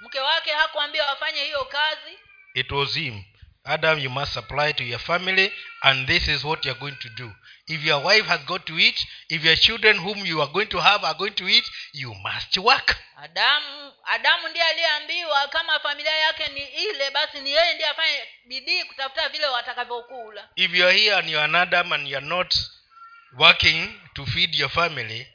Mke 0.00 0.20
wake 0.20 0.50
hakuambia 0.52 1.06
wafanye 1.06 1.44
hiyo 1.44 1.64
kazi. 1.64 2.18
It 2.54 2.70
was 2.72 2.94
him. 2.94 3.24
Adam 3.64 3.98
you 3.98 4.10
must 4.10 4.32
supply 4.32 4.72
to 4.72 4.84
your 4.84 5.00
family 5.00 5.52
and 5.82 6.06
this 6.06 6.28
is 6.28 6.44
what 6.44 6.64
you 6.66 6.70
are 6.72 6.80
going 6.80 6.96
to 6.96 7.08
do 7.08 7.32
if 7.70 7.84
your 7.84 8.02
wife 8.04 8.26
has 8.26 8.40
got 8.46 8.64
to 8.64 8.78
eat 8.78 9.06
if 9.28 9.44
your 9.44 9.56
children 9.56 9.96
whom 9.98 10.26
you 10.26 10.42
are 10.42 10.52
going 10.52 10.66
to 10.66 10.78
have 10.80 11.04
are 11.06 11.14
going 11.18 11.30
to 11.34 11.48
eat 11.48 11.64
you 11.92 12.14
must 12.14 12.56
work. 12.56 12.96
Adamu 13.16 13.92
adamu 14.04 14.48
ndiye 14.48 14.64
aliyeambiwa 14.64 15.48
kama 15.48 15.80
familia 15.80 16.16
yake 16.16 16.48
ni 16.48 16.60
ile 16.60 17.10
basi 17.10 17.40
ni 17.40 17.50
yeye 17.50 17.74
ndiye 17.74 17.88
afanye 17.88 18.24
bidii 18.46 18.84
kutafuta 18.84 19.28
vile 19.28 19.46
watakavyokula. 19.46 20.48
If 20.56 20.74
you 20.74 20.86
are 20.86 20.98
here 20.98 21.16
and 21.16 21.28
you 21.28 21.38
are 21.38 21.44
an 21.44 21.54
adam 21.54 21.92
and 21.92 22.08
you 22.08 22.16
are 22.16 22.26
not 22.26 22.54
working 23.38 24.00
to 24.14 24.26
feed 24.26 24.54
your 24.54 24.70
family 24.70 25.26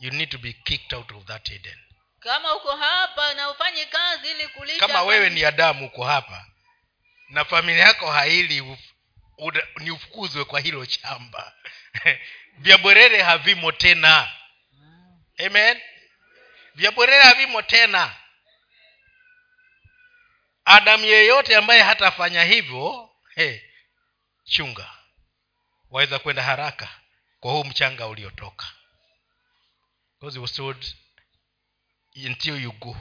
you 0.00 0.10
need 0.10 0.30
to 0.30 0.38
be 0.38 0.52
kicked 0.52 0.92
out 0.92 1.12
of 1.12 1.24
that 1.24 1.50
eden. 1.50 1.78
Kama 2.20 2.54
uko 2.54 2.76
hapa 2.76 3.34
na 3.34 3.50
ufanyi 3.50 3.86
kazi 3.86 4.30
ili 4.30 4.48
kulisha 4.48 4.78
kama 4.80 5.02
wewe 5.02 5.30
ni 5.30 5.44
adamu 5.44 5.86
uko 5.86 6.04
hapa 6.04 6.46
na 7.28 7.44
familia 7.44 7.84
yako 7.84 8.10
haili 8.10 8.78
uf- 9.38 9.44
uda- 9.46 9.66
ni 9.78 9.90
ufukuzwe 9.90 10.44
kwa 10.44 10.60
hilo 10.60 10.84
shamba 10.84 11.54
vya 12.58 12.78
bwerere 12.78 13.22
havimo 13.22 13.72
tena. 13.72 14.30
Amen? 15.46 15.80
Vya 16.74 16.90
bwerere 16.92 17.22
havimo 17.22 17.62
tena. 17.62 18.16
Adamu 20.64 21.04
yeyote 21.04 21.56
ambaye 21.56 21.82
hatafanya 21.82 22.44
hivyo 22.44 23.10
hey, 23.34 23.60
chunga. 24.44 24.90
Waweza 25.90 26.18
kwenda 26.18 26.42
haraka 26.42 26.88
kwa 27.40 27.52
huu 27.52 27.64
mchanga 27.64 28.06
uliotoka. 28.06 28.66
Until 32.26 32.62
you 32.62 32.72
go 32.72 32.96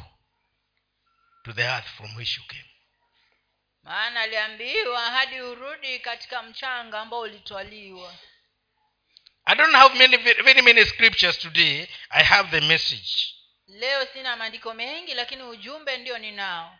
to 1.43 1.53
the 1.53 1.61
earth 1.63 1.87
from 1.97 2.15
which 2.15 2.37
you 2.37 2.43
came 2.47 2.65
maana 3.85 4.21
aliambiwa 4.21 5.01
hadi 5.01 5.41
urudi 5.41 5.99
katika 5.99 6.43
mchanga 6.43 6.99
ambao 6.99 7.19
ulitwaliwa. 7.19 8.15
I 9.45 9.55
don't 9.55 9.75
have 9.75 9.95
many 9.97 10.17
very 10.17 10.61
many 10.61 10.85
scriptures 10.85 11.39
today. 11.39 11.87
I 12.09 12.23
have 12.23 12.59
the 12.59 12.65
message. 12.67 13.33
Leo 13.67 14.05
sina 14.05 14.35
maandiko 14.35 14.73
mengi 14.73 15.13
lakini 15.13 15.43
ujumbe 15.43 15.97
ndio 15.97 16.17
ninao. 16.17 16.77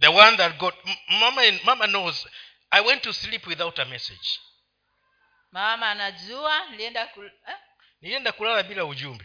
The 0.00 0.08
one 0.08 0.36
that 0.36 0.56
got 0.56 0.74
mama, 1.08 1.42
mama 1.64 1.86
knows 1.86 2.28
i 2.70 2.80
went 2.80 3.02
to 3.02 3.12
sleep 3.12 3.46
without 3.46 3.78
a 3.78 3.84
message. 3.84 4.40
Mama 5.52 5.90
anajua 5.90 6.66
nilienda 6.70 7.06
kul... 7.06 7.26
eh? 7.48 7.56
nilienda 8.00 8.32
kulala 8.32 8.62
bila 8.62 8.84
ujumbe. 8.84 9.24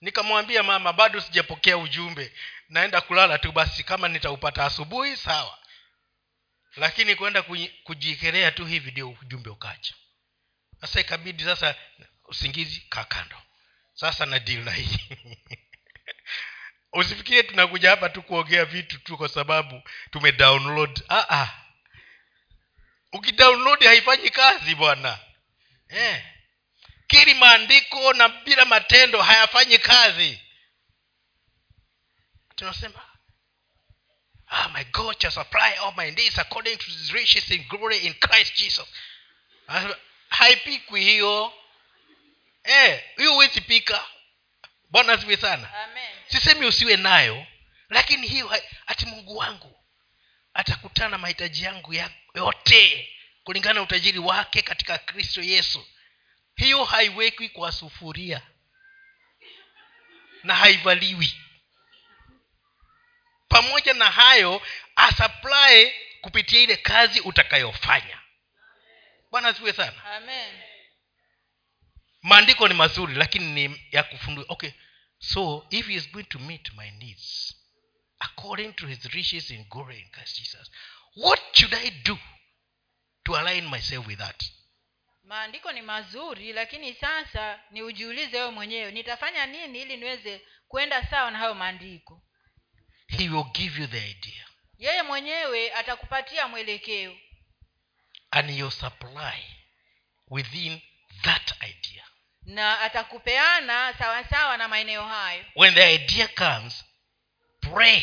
Nikamwambia 0.00 0.62
mama 0.62 0.92
bado 0.92 1.20
sijapokea 1.20 1.76
ujumbe. 1.76 2.32
Naenda 2.68 3.00
kulala 3.00 3.38
tu 3.38 3.52
basi 3.52 3.84
kama 3.84 4.08
nitaupata 4.08 4.64
asubuhi 4.64 5.16
sawa 5.16 5.58
lakini 6.76 7.16
kwenda 7.16 7.40
kuji- 7.42 7.82
kujiekelea 7.84 8.50
tu 8.52 8.66
hivi 8.66 8.90
ndio 8.90 9.10
ujumbe 9.10 9.50
ukacha 9.50 9.94
sasa 10.80 11.00
ikabidi 11.00 11.44
sasa 11.44 11.74
usingizi 12.24 12.80
kaa 12.80 13.04
kando. 13.04 13.42
Sasa 13.94 14.26
na 14.26 14.38
deal 14.38 14.62
na 14.64 14.70
hii. 14.72 14.98
Usifikirie 16.92 17.42
tunakuja 17.42 17.90
hapa 17.90 18.08
tu 18.08 18.22
kuongea 18.22 18.64
vitu 18.64 18.98
tu 18.98 19.16
kwa 19.16 19.28
sababu 19.28 19.82
tumedownload 20.10 21.02
ah, 21.08 21.26
ah. 21.30 21.62
ukidownload 23.12 23.84
haifanyi 23.84 24.30
kazi 24.30 24.74
bwana. 24.74 25.18
Eh. 25.88 26.24
Kiri 27.06 27.34
maandiko 27.34 28.12
na 28.12 28.28
bila 28.28 28.64
matendo 28.64 29.22
hayafanyi 29.22 29.78
kazi. 29.78 30.40
Tunasema 32.54 33.02
ah, 34.54 34.68
my 34.68 34.84
god 34.84 35.20
shall 35.22 35.32
supply 35.32 35.72
all 35.78 35.94
my 35.96 36.10
needs 36.10 36.38
according 36.38 36.76
to 36.76 36.84
his 36.84 37.12
riches 37.12 37.50
in 37.50 37.64
glory 37.68 37.98
in 37.98 38.14
christ 38.14 38.56
jesus. 38.56 38.86
Ah, 39.68 39.94
haipikwi 40.28 41.04
hiyo. 41.04 41.52
Eh, 42.64 43.04
hiyo 43.16 43.32
huwezi 43.32 43.60
pika. 43.60 44.04
Bwana 44.90 45.12
asiwe 45.12 45.36
sana. 45.36 45.74
Amen. 45.84 46.12
Sisemi 46.26 46.66
usiwe 46.66 46.96
nayo 46.96 47.46
lakini 47.88 48.26
hiyo 48.28 48.62
ati 48.86 49.06
mungu 49.06 49.36
wangu 49.36 49.80
atakutana 50.54 51.18
mahitaji 51.18 51.64
yangu 51.64 51.94
ya 51.94 52.10
yote 52.34 53.08
kulingana 53.44 53.74
na 53.74 53.82
utajiri 53.82 54.18
wake 54.18 54.62
katika 54.62 54.98
kristo 54.98 55.42
yesu. 55.42 55.86
Hiyo 56.56 56.84
haiwekwi 56.84 57.48
kwa 57.48 57.72
sufuria 57.72 58.42
na 60.42 60.54
haivaliwi 60.54 61.34
pamoja 63.54 63.94
na 63.94 64.10
hayo 64.10 64.62
asupply 64.96 65.92
kupitia 66.20 66.60
ile 66.60 66.76
kazi 66.76 67.20
utakayofanya. 67.20 68.18
Bwana 69.30 69.48
asiwe 69.48 69.72
sana. 69.72 70.04
Amen. 70.04 70.60
Maandiko 72.22 72.68
ni 72.68 72.74
mazuri 72.74 73.14
lakini 73.14 73.68
ni 73.68 73.80
ya 73.92 74.02
kufundua. 74.02 74.44
Okay 74.48 74.70
so 75.18 75.66
if 75.70 75.86
he 75.86 75.94
is 75.94 76.12
going 76.12 76.24
to 76.24 76.38
meet 76.38 76.72
my 76.76 76.90
needs 76.90 77.54
according 78.18 78.72
to 78.72 78.86
his 78.86 79.04
riches 79.14 79.50
in 79.50 79.64
glory 79.70 79.98
in 79.98 80.10
christ 80.10 80.36
jesus 80.38 80.70
what 81.16 81.40
should 81.52 81.74
i 81.74 81.90
do 81.90 82.18
to 83.24 83.36
align 83.36 83.68
myself 83.70 84.06
with 84.06 84.18
that? 84.18 84.44
Maandiko 85.24 85.72
ni 85.72 85.82
mazuri 85.82 86.52
lakini 86.52 86.94
sasa 86.94 87.60
ni 87.70 87.82
ujiulize 87.82 88.38
wewe 88.38 88.50
mwenyewe 88.50 88.90
nitafanya 88.92 89.46
nini 89.46 89.82
ili 89.82 89.96
niweze 89.96 90.40
kwenda 90.68 91.06
sawa 91.06 91.30
na 91.30 91.38
hayo 91.38 91.54
maandiko 91.54 92.22
he 93.14 93.28
will 93.28 93.46
give 93.52 93.80
you 93.80 93.86
the 93.86 93.98
idea. 93.98 94.46
Yeye 94.78 95.02
mwenyewe 95.02 95.72
atakupatia 95.74 96.48
mwelekeo. 96.48 97.16
And 98.30 98.50
he'll 98.50 98.70
supply 98.70 99.44
within 100.30 100.80
that 101.22 101.52
idea. 101.62 102.04
Na 102.42 102.80
atakupeana 102.80 103.94
sawasawa 103.98 104.56
na 104.56 104.68
maeneo 104.68 105.08
hayo. 105.08 105.44
When 105.56 105.74
the 105.74 105.94
idea 105.94 106.28
comes 106.28 106.84
pray 107.60 108.02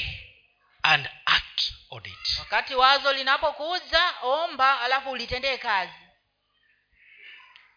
and 0.84 1.10
act 1.26 1.74
on 1.89 2.06
it. 2.06 2.39
Wakati 2.39 2.76
wazo 2.76 3.13
linapokuza 3.13 4.13
omba 4.21 4.82
alafu 4.82 5.12
ulitendee 5.12 5.58
kazi. 5.58 5.93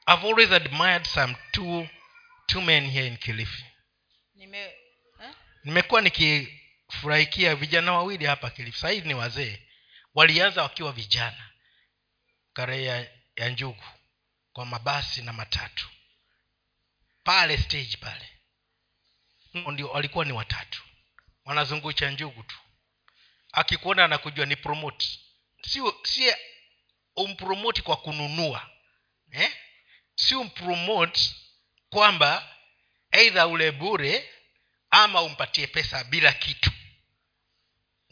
I've 0.07 0.27
always 0.27 0.53
admired 0.53 1.07
some 1.07 1.37
two 1.53 1.89
two 2.47 2.61
men 2.61 2.91
here 2.91 3.07
in 3.07 3.17
kilifi. 3.17 3.65
Nime 4.35 4.59
eh? 5.23 5.31
nimekuwa 5.65 6.01
nikifurahikia 6.95 7.55
vijana 7.57 7.93
wawili 7.93 8.27
hapa 8.27 8.51
kilifi 8.51 8.79
sahii 8.79 9.01
ni 9.01 9.15
wazee. 9.15 9.63
Walianza 10.15 10.63
wakiwa 10.63 10.93
vijana 10.93 11.51
karehe 12.53 12.85
ya, 12.85 13.11
ya 13.37 13.49
njugu 13.49 13.85
kwa 14.53 14.67
mabasi 14.67 15.23
na 15.23 15.33
matatu. 15.33 15.89
Pale 17.25 17.59
stage 17.59 17.97
pale. 18.01 18.29
Ndio 19.55 19.89
walikuwa 19.89 20.25
ni 20.25 20.33
watatu. 20.33 20.83
Wanazungucha 21.45 22.11
njugu 22.11 22.43
tu. 22.43 22.57
Akikuona 23.53 24.05
anakujua 24.05 24.47
ni 24.47 24.57
promote. 24.57 25.07
Sio 25.69 26.01
sie 26.03 26.37
umpromoti 27.17 27.83
kwa 27.83 27.97
kununua 27.97 28.71
eh? 29.31 29.57
si 30.15 30.35
umpromote 30.35 31.35
kwamba 31.91 32.57
eidha 33.11 33.47
ule 33.47 33.71
bure 33.73 34.31
ama 34.91 35.23
umpatie 35.23 35.67
pesa 35.67 36.05
bila 36.05 36.33
kitu 36.33 36.71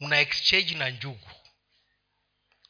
una 0.03 0.19
exchange 0.21 0.75
na 0.75 0.89
njugu. 0.91 1.31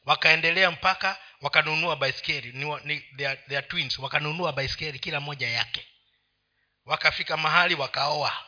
Wakaendelea 0.05 0.71
mpaka 0.71 1.17
wakanunua 1.41 1.95
baiskeli 1.95 2.51
ni, 2.51 2.65
ni, 2.83 2.99
they 3.01 3.27
are, 3.27 3.41
they 3.47 3.57
are 3.57 3.67
twins. 3.67 3.99
Wakanunua 3.99 4.53
baiskeli 4.53 4.99
kila 4.99 5.19
moja 5.19 5.49
yake. 5.49 5.87
Wakafika 6.85 7.37
mahali 7.37 7.75
wakaoa. 7.75 8.45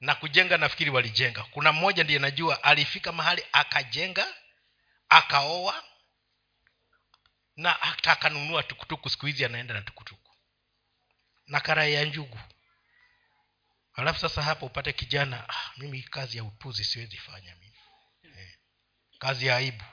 Na 0.00 0.14
kujenga 0.14 0.56
nafikiri 0.58 0.90
walijenga. 0.90 1.42
Kuna 1.44 1.72
mmoja 1.72 2.04
ndiye 2.04 2.18
najua 2.18 2.62
alifika 2.62 3.12
mahali 3.12 3.44
akajenga 3.52 4.34
akaoa 5.08 5.84
na 7.56 7.70
hata 7.70 8.12
akanunua 8.12 8.62
tukutuku. 8.62 9.10
Siku 9.10 9.26
hizi 9.26 9.44
anaenda 9.44 9.74
na 9.74 9.82
tukutuku. 9.82 10.36
Na 11.46 11.60
karai 11.60 11.92
ya 11.94 12.04
njugu 12.04 12.38
alafu 14.02 14.20
sasa 14.20 14.42
hapa 14.42 14.66
upate 14.66 14.92
kijana 14.92 15.48
ah, 15.48 15.72
mimi 15.76 16.02
kazi 16.02 16.36
ya 16.36 16.44
upuzi 16.44 16.84
siwezi 16.84 17.16
fanya 17.16 17.54
mimi. 17.56 17.78
Eh, 18.22 18.58
kazi 19.18 19.46
ya 19.46 19.56
aibu. 19.56 19.84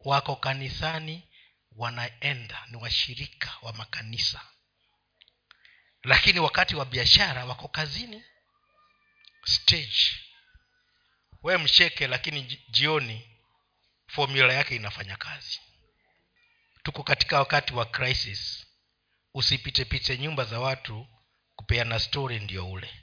Wako 0.00 0.36
kanisani 0.36 1.28
wanaenda 1.76 2.66
ni 2.70 2.76
washirika 2.76 3.56
wa 3.62 3.72
makanisa. 3.72 4.40
Lakini 6.02 6.40
wakati 6.40 6.76
wa 6.76 6.84
biashara 6.84 7.44
wako 7.44 7.68
kazini. 7.68 8.24
Stage. 9.44 10.20
We 11.42 11.58
mcheke 11.58 12.06
lakini 12.06 12.42
jioni 12.68 13.38
formula 14.06 14.52
yake 14.52 14.76
inafanya 14.76 15.16
kazi. 15.16 15.60
Tuko 16.82 17.02
katika 17.02 17.38
wakati 17.38 17.74
wa 17.74 17.86
crisis. 17.86 18.66
Usipitepite 19.34 20.18
nyumba 20.18 20.44
za 20.44 20.60
watu 20.60 21.06
kupeana 21.56 21.98
story 22.00 22.40
ndio 22.40 22.70
ule 22.70 23.01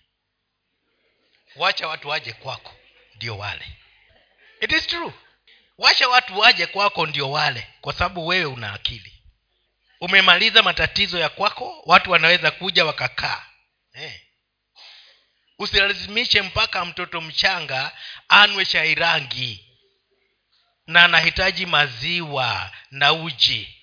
wacha 1.56 1.88
watu 1.88 2.08
waje 2.10 2.34
kwako 2.34 2.76
ndio 3.16 3.38
wale. 3.38 3.66
It 4.62 4.72
is 4.72 4.88
true. 4.88 5.14
Wacha 5.78 6.08
watu 6.10 6.40
waje 6.40 6.66
kwako 6.66 7.06
ndio 7.06 7.32
wale 7.32 7.68
kwa 7.82 7.94
sababu 7.94 8.28
wewe 8.28 8.46
una 8.46 8.74
akili. 8.74 9.24
Umemaliza 10.02 10.64
matatizo 10.64 11.20
ya 11.20 11.30
kwako 11.30 11.82
watu 11.86 12.12
wanaweza 12.12 12.52
kuja 12.52 12.86
wakakaa. 12.86 13.46
Eh. 13.94 14.22
usilazimishe 15.60 16.42
mpaka 16.42 16.86
mtoto 16.86 17.22
mchanga 17.22 17.98
anwe 18.28 18.66
shairangi 18.66 19.66
na 20.88 21.04
anahitaji 21.04 21.66
maziwa 21.66 22.72
na 22.92 23.14
uji. 23.14 23.76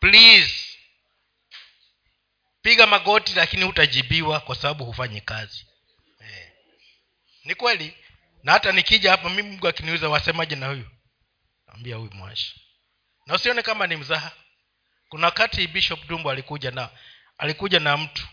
Please. 0.00 0.66
Piga 2.62 2.86
magoti 2.86 3.32
lakini 3.34 3.64
hutajibiwa 3.64 4.40
kwa 4.40 4.56
sababu 4.56 4.84
hufanyi 4.84 5.20
kazi. 5.20 5.66
Ni 7.44 7.54
kweli. 7.54 7.96
Na 8.42 8.52
hata 8.52 8.72
nikija 8.72 9.10
hapa 9.10 9.28
mimi 9.30 9.42
mungu 9.50 9.68
akiniuza 9.68 10.08
wasemaje 10.08 10.56
na 10.56 10.66
huyu? 10.66 10.90
Ambia 11.66 11.96
huyu 11.96 12.10
mwashi 12.12 12.60
na 13.26 13.36
usione 13.36 13.62
kama 13.62 13.86
ni 13.86 13.96
mzaha. 13.96 14.32
Kuna 15.08 15.26
wakati 15.26 15.66
bishop 15.66 16.06
dumbo 16.06 16.30
alikuja 16.30 16.70
na 16.70 16.90
alikuja 17.38 17.80
na 17.80 17.96
mtu. 17.96 18.28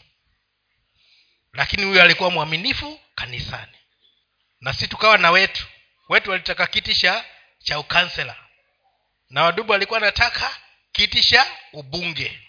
Lakini 1.54 1.84
huyu 1.84 2.02
alikuwa 2.02 2.32
mwaminifu 2.32 3.00
kanisani. 3.16 3.78
Na 4.62 4.74
si 4.74 4.88
tukawa 4.88 5.18
na 5.18 5.32
wetu. 5.32 5.68
Wetu 6.10 6.32
walitaka 6.32 6.68
kiti 6.68 6.96
cha 6.96 7.26
cha 7.60 7.80
ukansela. 7.80 8.36
Na 9.30 9.44
wadubu 9.44 9.74
alikuwa 9.74 10.00
anataka 10.00 10.58
kiti 10.92 11.24
cha 11.24 11.48
ubunge. 11.74 12.42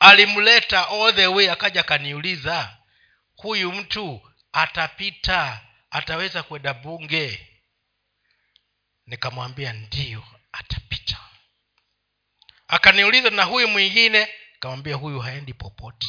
Alimleta 0.00 0.88
all 0.88 1.14
the 1.14 1.26
way 1.26 1.50
akaja 1.50 1.80
akaniuliza 1.80 2.76
huyu 3.36 3.72
mtu 3.72 4.27
atapita 4.62 5.60
ataweza 5.90 6.42
kwenda 6.42 6.74
bunge. 6.74 7.48
Nikamwambia 9.06 9.72
ndiyo 9.72 10.24
atapita. 10.52 11.18
Akaniuliza 12.68 13.30
na 13.30 13.44
huyu 13.44 13.68
mwingine? 13.68 14.28
Nikamwambia 14.52 14.96
huyu 14.96 15.20
haendi 15.20 15.54
popote. 15.54 16.08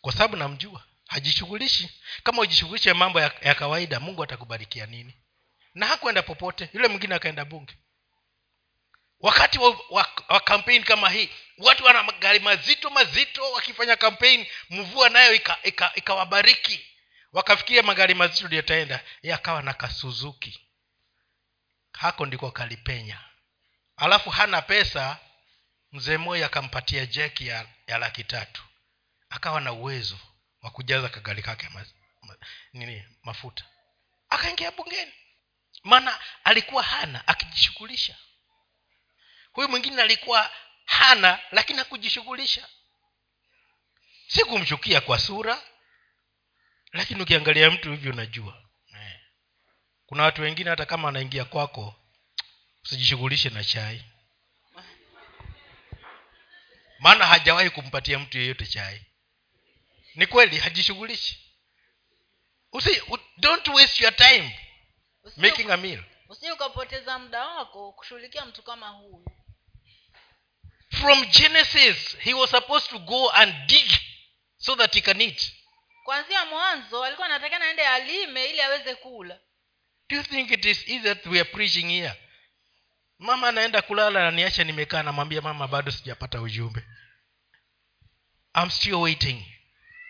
Kwa 0.00 0.12
sababu 0.12 0.36
namjua 0.36 0.84
hajishughulishi. 1.06 1.90
Kama 2.22 2.42
ujishughulishe 2.42 2.92
mambo 2.92 3.20
ya, 3.20 3.32
ya 3.42 3.54
kawaida 3.54 4.00
mungu 4.00 4.22
atakubarikia 4.22 4.86
nini? 4.86 5.14
Na 5.74 5.86
hakwenda 5.86 6.22
popote. 6.22 6.68
Yule 6.72 6.88
mwingine 6.88 7.14
akaenda 7.14 7.44
bunge 7.44 7.74
wakati 9.22 9.58
wa, 9.58 9.80
wa, 9.90 10.08
wa 10.28 10.40
kampeni 10.40 10.84
kama 10.84 11.10
hii 11.10 11.30
watu 11.58 11.84
wana 11.84 12.02
magari 12.02 12.38
mazito 12.38 12.90
mazito 12.90 13.52
wakifanya 13.52 13.96
kampeni 13.96 14.46
mvua 14.70 15.08
nayo 15.08 15.34
ikawabariki 15.94 16.72
ika, 16.74 16.82
ika 16.84 16.92
wakafikiria 17.32 17.82
magari 17.82 18.14
mazito 18.14 18.46
ndio 18.46 18.56
yataenda 18.56 19.04
yakawa 19.22 19.62
na 19.62 19.74
kasuzuki. 19.74 20.68
Hako 21.92 22.26
ndiko 22.26 22.50
kalipenya. 22.50 23.18
Alafu 23.96 24.30
hana 24.30 24.62
pesa 24.62 25.18
mzee 25.92 26.16
moya 26.16 26.46
akampatia 26.46 27.06
jeki 27.06 27.46
ya, 27.46 27.66
ya 27.86 27.98
laki 27.98 28.24
tatu. 28.24 28.62
Akawa 29.30 29.60
na 29.60 29.72
uwezo 29.72 30.18
wa 30.62 30.70
kujaza 30.70 31.08
kagari 31.08 31.42
kake 31.42 31.68
ma, 31.68 31.86
ma, 32.22 32.36
nini 32.72 33.04
mafuta. 33.22 33.64
Akaingia 34.28 34.70
bungeni. 34.70 35.12
Maana 35.84 36.18
alikuwa 36.44 36.82
hana 36.82 37.28
akijishughulisha 37.28 38.16
huyu 39.52 39.68
mwingine 39.68 40.02
alikuwa 40.02 40.50
hana 40.84 41.40
lakini 41.50 41.78
hakujishughulisha. 41.78 42.68
Si 44.26 44.44
kumchukia 44.44 45.00
kwa 45.00 45.18
sura 45.18 45.62
lakini 46.92 47.22
ukiangalia 47.22 47.70
mtu 47.70 47.90
hivyo 47.90 48.12
unajua. 48.12 48.62
Eh. 48.94 49.20
kuna 50.06 50.22
watu 50.22 50.42
wengine 50.42 50.70
hata 50.70 50.86
kama 50.86 51.08
anaingia 51.08 51.44
kwako 51.44 51.94
usijishughulishe 52.84 53.50
na 53.50 53.64
chai. 53.64 54.04
Maana 56.98 57.26
hajawahi 57.26 57.70
kumpatia 57.70 58.18
mtu 58.18 58.38
yeyote 58.38 58.66
chai. 58.66 59.06
Ni 60.14 60.26
kweli 60.26 60.58
hajishughulishi. 60.58 61.38
Usi, 62.72 63.02
don't 63.36 63.68
waste 63.68 64.04
your 64.04 64.16
time 64.16 64.60
making 65.36 65.70
a 65.70 65.76
meal. 65.76 66.04
Usije 66.28 66.52
ukapoteza 66.52 67.18
muda 67.18 67.46
wako 67.48 67.92
kushughulikia 67.92 68.44
mtu 68.44 68.62
kama 68.62 68.88
huyu 68.88 69.24
from 71.02 71.26
genesis 71.30 72.16
he 72.20 72.34
was 72.34 72.50
supposed 72.50 72.90
to 72.90 72.98
go 72.98 73.30
and 73.30 73.54
dig 73.66 73.90
so 74.56 74.76
that 74.76 74.94
he 74.94 75.00
can 75.00 75.20
eat. 75.20 75.52
Kwanzia 76.04 76.44
mwanzo 76.44 77.04
alikuwa 77.04 77.26
anatakana 77.26 77.64
aende 77.64 77.86
alime 77.86 78.44
ili 78.46 78.60
aweze 78.60 78.94
kula. 78.94 79.38
Do 80.08 80.16
you 80.16 80.22
think 80.22 80.50
it 80.50 80.64
is 80.64 80.88
easy 80.88 81.00
that 81.00 81.26
we 81.26 81.40
are 81.40 81.50
preaching 81.50 81.88
here? 81.88 82.14
Mama 83.18 83.48
anaenda 83.48 83.82
kulala 83.82 84.22
naniacha 84.24 84.64
nimekaa 84.64 85.02
namwambia 85.02 85.40
mama 85.40 85.68
bado 85.68 85.90
sijapata 85.92 86.40
ujumbe. 86.40 86.84
I'm 88.54 88.70
still 88.70 88.94
waiting. 88.94 89.46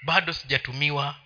Bado 0.05 0.33
sijatumiwa. 0.33 1.16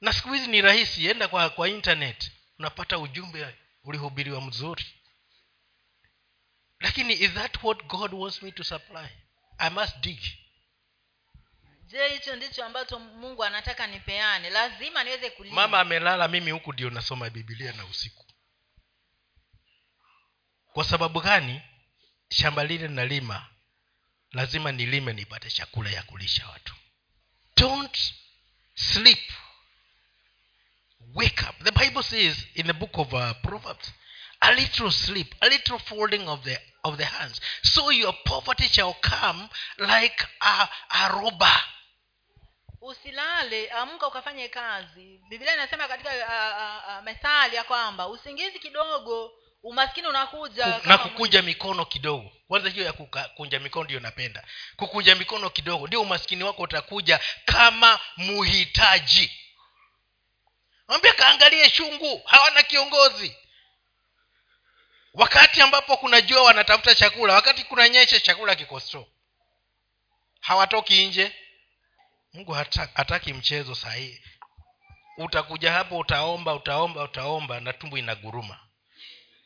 Na 0.00 0.12
siku 0.12 0.32
hizi 0.32 0.46
ni 0.46 0.60
rahisi 0.60 1.06
enda 1.06 1.28
kwa 1.28 1.50
kwa 1.50 1.68
internet 1.68 2.32
unapata 2.58 2.98
ujumbe 2.98 3.54
ulihubiriwa 3.84 4.40
mzuri 4.40 4.84
lakini 6.82 7.14
is 7.14 7.30
that 7.34 7.62
what 7.62 7.86
god 7.86 8.12
wants 8.14 8.42
me 8.42 8.52
to 8.52 8.64
supply? 8.64 9.08
I 9.58 9.70
must 9.70 9.96
dig. 10.00 10.20
Je 11.86 12.08
hicho 12.08 12.36
ndicho 12.36 12.64
ambacho 12.64 12.98
mungu 12.98 13.44
anataka 13.44 13.86
nipeane? 13.86 14.50
Lazima 14.50 15.04
niweze 15.04 15.30
kulima. 15.30 15.54
Mama 15.54 15.80
amelala 15.80 16.28
mimi 16.28 16.50
huku 16.50 16.72
ndio 16.72 16.90
nasoma 16.90 17.30
bibilia 17.30 17.72
na 17.72 17.84
usiku. 17.84 18.26
Kwa 20.72 20.84
sababu 20.84 21.20
gani? 21.20 21.62
Shamba 22.30 22.64
lile 22.64 22.88
nalima 22.88 23.46
lazima 24.32 24.72
nilime 24.72 25.12
nipate 25.12 25.50
chakula 25.50 25.90
ya 25.90 26.02
kulisha 26.02 26.48
watu. 26.48 26.74
Don't 27.56 27.98
sleep. 28.74 29.32
Wake 31.14 31.42
up. 31.50 31.62
The 31.64 31.70
bible 31.72 32.02
says 32.02 32.46
in 32.54 32.66
the 32.66 32.72
book 32.72 32.98
of 32.98 33.12
uh, 33.12 33.32
proverbs 33.42 33.92
a 34.40 34.52
little 34.52 34.90
sleep 34.90 35.34
a 35.40 35.48
little 35.48 35.78
folding 35.78 36.28
of 36.28 36.42
the 36.44 36.58
of 36.84 36.96
the 36.98 37.04
hands. 37.04 37.40
So 37.62 37.90
your 37.90 38.12
poverty 38.24 38.64
shall 38.64 38.96
come 39.00 39.48
like 39.78 40.20
a, 40.40 40.68
a 40.90 41.20
robber. 41.22 41.56
Usilale 42.82 43.70
amka 43.70 44.06
ukafanye 44.08 44.48
kazi. 44.48 45.20
Biblia 45.28 45.54
inasema 45.54 45.88
katika 45.88 46.10
uh, 46.10 46.16
uh, 46.16 46.98
uh, 46.98 47.04
methali 47.04 47.56
ya 47.56 47.64
kwamba 47.64 48.08
usingizi 48.08 48.58
kidogo 48.58 49.32
umaskini 49.62 50.06
unakuja 50.06 50.80
na 50.84 50.98
kukunja 50.98 51.42
mikono 51.42 51.84
kidogo. 51.84 52.32
Kwanza 52.48 52.68
hiyo 52.70 52.84
ya 52.84 52.92
kukunja 52.92 53.60
mikono 53.60 53.84
ndio 53.84 54.00
napenda. 54.00 54.44
Kukunja 54.76 55.14
mikono 55.14 55.50
kidogo 55.50 55.86
ndio 55.86 56.00
umaskini 56.00 56.44
wako 56.44 56.62
utakuja 56.62 57.20
kama 57.44 58.00
muhitaji. 58.16 59.38
Ambia 60.88 61.12
kaangalie 61.12 61.70
shungu 61.70 62.22
hawana 62.24 62.62
kiongozi 62.62 63.36
wakati 65.14 65.60
ambapo 65.60 65.96
kuna 65.96 66.20
jua 66.20 66.42
wanatafuta 66.42 66.94
chakula 66.94 67.34
wakati 67.34 67.64
kuna 67.64 67.88
nyesha 67.88 68.20
chakula 68.20 68.54
kiko 68.54 68.80
hawatoki 70.40 71.06
nje. 71.06 71.32
Mungu 72.32 72.52
hataki 72.94 73.32
mchezo 73.32 73.74
sahii 73.74 74.22
utakuja 75.16 75.72
hapo 75.72 75.98
utaomba 75.98 76.54
utaomba 76.54 77.02
utaomba 77.02 77.60
na 77.60 77.72
tumbo 77.72 77.98
inaguruma. 77.98 78.60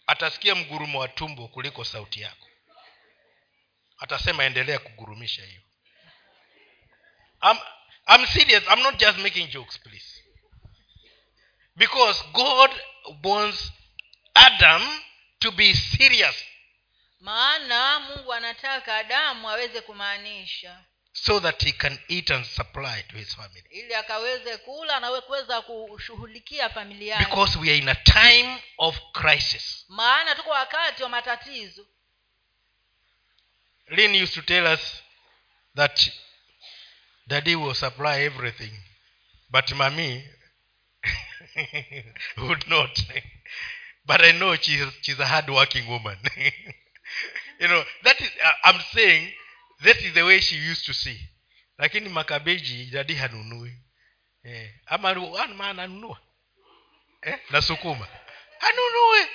Atasikia 0.06 0.54
mgurumo 0.54 0.98
wa 0.98 1.08
tumbo 1.08 1.48
kuliko 1.48 1.84
sauti 1.84 2.20
yako. 2.20 2.46
Atasema 3.98 4.44
endelea 4.44 4.78
kugurumisha 4.78 5.42
hiyo. 5.44 5.60
I'm, 7.42 7.58
I'm 8.08 8.26
serious. 8.26 8.64
I'm 8.68 8.82
not 8.82 8.96
just 8.98 9.18
making 9.18 9.48
jokes 9.48 9.80
please. 9.80 10.22
Because 11.76 12.24
god 12.32 12.70
wants 13.24 13.72
adam 14.34 15.00
to 15.38 15.52
be 15.52 15.74
serious. 15.74 16.44
Maana 17.20 18.00
mungu 18.00 18.32
anataka 18.32 18.96
adamu 18.96 19.48
aweze 19.50 19.80
kumaanisha. 19.80 20.84
So 21.12 21.40
that 21.40 21.62
he 21.64 21.72
can 21.72 21.98
eat 22.08 22.30
and 22.30 22.44
supply 22.44 23.02
to 23.08 23.16
his 23.16 23.34
family. 23.34 23.64
Ili 23.70 23.94
akaweze 23.94 24.56
kula 24.56 25.00
na 25.00 25.20
kuweza 25.20 25.62
kushughulikia 25.62 26.68
familia 26.68 27.18
because 27.18 27.58
we 27.58 27.70
are 27.70 27.78
in 27.78 27.88
a 27.88 27.94
time 27.94 28.62
of 28.78 28.98
crisis. 29.12 29.84
Maana 29.88 30.34
tuko 30.34 30.50
wakati 30.50 31.02
wa 31.02 31.08
matatizo. 31.08 31.86
Lin 33.88 34.14
used 34.22 34.34
to 34.34 34.42
tell 34.42 34.66
us 34.66 35.02
that 35.76 36.10
daddy 37.26 37.54
will 37.56 37.74
supply 37.74 38.24
everything 38.24 38.72
but 39.50 39.70
mami 39.72 40.24
would 42.36 42.66
not 42.68 43.00
but 44.06 44.20
i 44.20 44.32
know 44.32 44.54
she's, 44.56 44.86
she's 45.02 45.20
a 45.20 45.26
hard 45.26 45.50
working 45.50 45.88
woman. 45.88 46.16
You 47.58 47.68
know 47.68 47.82
that 48.04 48.20
is 48.20 48.30
uh, 48.44 48.52
i'm 48.64 48.80
saying 48.92 49.32
this 49.82 49.96
is 50.04 50.12
the 50.14 50.22
way 50.22 50.40
she 50.40 50.56
used 50.56 50.84
to 50.86 50.94
see. 50.94 51.18
Lakini 51.78 52.08
makabeji 52.08 52.84
dadi 52.84 53.14
hanunui. 53.14 53.72
Eh, 54.44 54.74
ama 54.86 55.10
ananunua. 55.68 56.20
Eh, 57.22 57.38
na 57.50 57.62
sukuma. 57.62 58.08
Hanunue. 58.58 59.28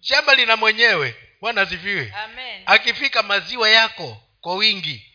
Shamba 0.00 0.34
lina 0.34 0.56
mwenyewe. 0.56 1.14
Bwana 1.40 1.62
asifiwe. 1.62 2.12
Amen. 2.16 2.62
Akifika 2.66 3.22
maziwa 3.22 3.70
yako 3.70 4.22
kwa 4.40 4.54
wingi. 4.54 5.06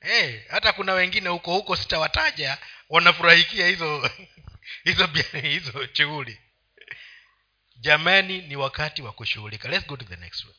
Hey, 0.00 0.40
hata 0.48 0.72
kuna 0.72 0.92
wengine 0.92 1.28
huko 1.28 1.52
huko 1.52 1.76
sitawataja 1.76 2.58
wanafurahikia 2.88 3.66
hizo 3.66 4.10
hizo 4.84 5.06
hizo 5.42 5.88
shughuli 5.92 6.40
jamani 7.80 8.42
ni 8.42 8.56
wakati 8.56 9.02
wa 9.02 9.12
kushughulika. 9.12 9.68
Let's 9.68 9.86
go 9.86 9.96
to 9.96 10.04
the 10.04 10.16
next 10.16 10.44
one. 10.44 10.54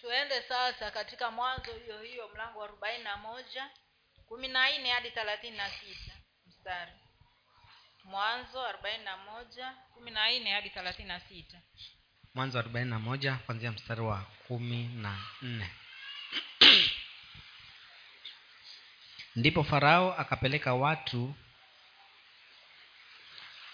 Tuende 0.00 0.42
sasa 0.42 0.90
katika 0.90 1.30
mwanzo 1.30 1.72
hiyo 1.72 2.02
hiyo 2.02 2.28
mlango 2.34 2.58
wa 2.58 2.64
arobaini 2.64 3.04
na 3.04 3.16
moja 3.16 3.70
kumi 4.26 4.48
na 4.48 4.78
nne 4.78 4.90
hadi 4.90 5.10
thelathini 5.10 5.56
na 5.56 5.70
sita. 5.70 6.12
Mstari. 6.46 6.92
Mwanzo 8.04 8.66
arobaini 8.66 9.04
na 9.04 9.16
moja 9.16 9.74
kumi 9.94 10.10
na 10.10 10.30
nne 10.30 10.52
hadi 10.52 10.70
thelathini 10.70 11.08
na 11.08 11.20
sita. 11.20 11.60
Mwanzo 12.34 12.58
arobaini 12.58 12.90
na 12.90 12.98
moja 12.98 13.34
kwanzia 13.34 13.72
mstari 13.72 14.00
wa 14.00 14.26
kumi 14.48 14.88
na 14.88 15.24
nne. 15.42 15.70
Ndipo 19.36 19.64
farao 19.64 20.14
akapeleka 20.18 20.74
watu 20.74 21.34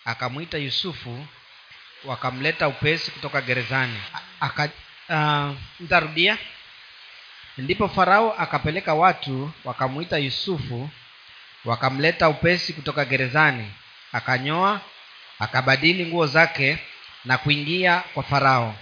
akamwita 0.04 0.58
yusufu 0.58 1.26
wakamleta 2.06 2.68
upesi 2.68 3.10
kutoka 3.10 3.40
gerezani. 3.40 4.00
Aka, 4.40 4.68
uh, 5.08 5.56
ntarudia 5.80 6.38
ndipo 7.58 7.88
farao 7.88 8.32
akapeleka 8.38 8.94
watu 8.94 9.52
wakamwita 9.64 10.18
yusufu 10.18 10.90
wakamleta 11.64 12.28
upesi 12.28 12.72
kutoka 12.72 13.04
gerezani 13.04 13.72
akanyoa 14.12 14.80
akabadili 15.38 16.06
nguo 16.06 16.26
zake 16.26 16.78
na 17.24 17.38
kuingia 17.38 18.02
kwa 18.14 18.22
farao. 18.22 18.74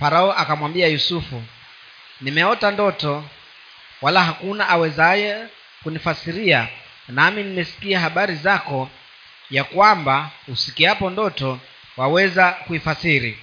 Farao 0.00 0.32
akamwambia 0.32 0.86
yusufu 0.88 1.42
nimeota 2.20 2.70
ndoto 2.70 3.24
wala 4.02 4.24
hakuna 4.24 4.68
awezaye 4.68 5.46
kunifasiria 5.82 6.68
nami 7.08 7.42
nimesikia 7.42 8.00
habari 8.00 8.34
zako 8.34 8.90
ya 9.50 9.64
kwamba 9.64 10.30
usikiapo 10.48 11.10
ndoto 11.10 11.60
waweza 11.96 12.52
kuifasiri. 12.52 13.38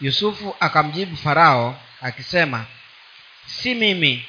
Yusufu 0.00 0.56
akamjibu 0.60 1.16
farao 1.16 1.80
akisema 2.00 2.66
si 3.46 3.74
mimi. 3.74 4.24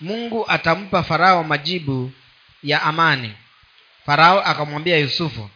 Mungu 0.00 0.50
atampa 0.50 1.02
farao 1.02 1.44
majibu 1.44 2.12
ya 2.62 2.82
amani. 2.82 3.34
Farao 4.06 4.44
akamwambia 4.44 4.96
yusufu 4.98 5.50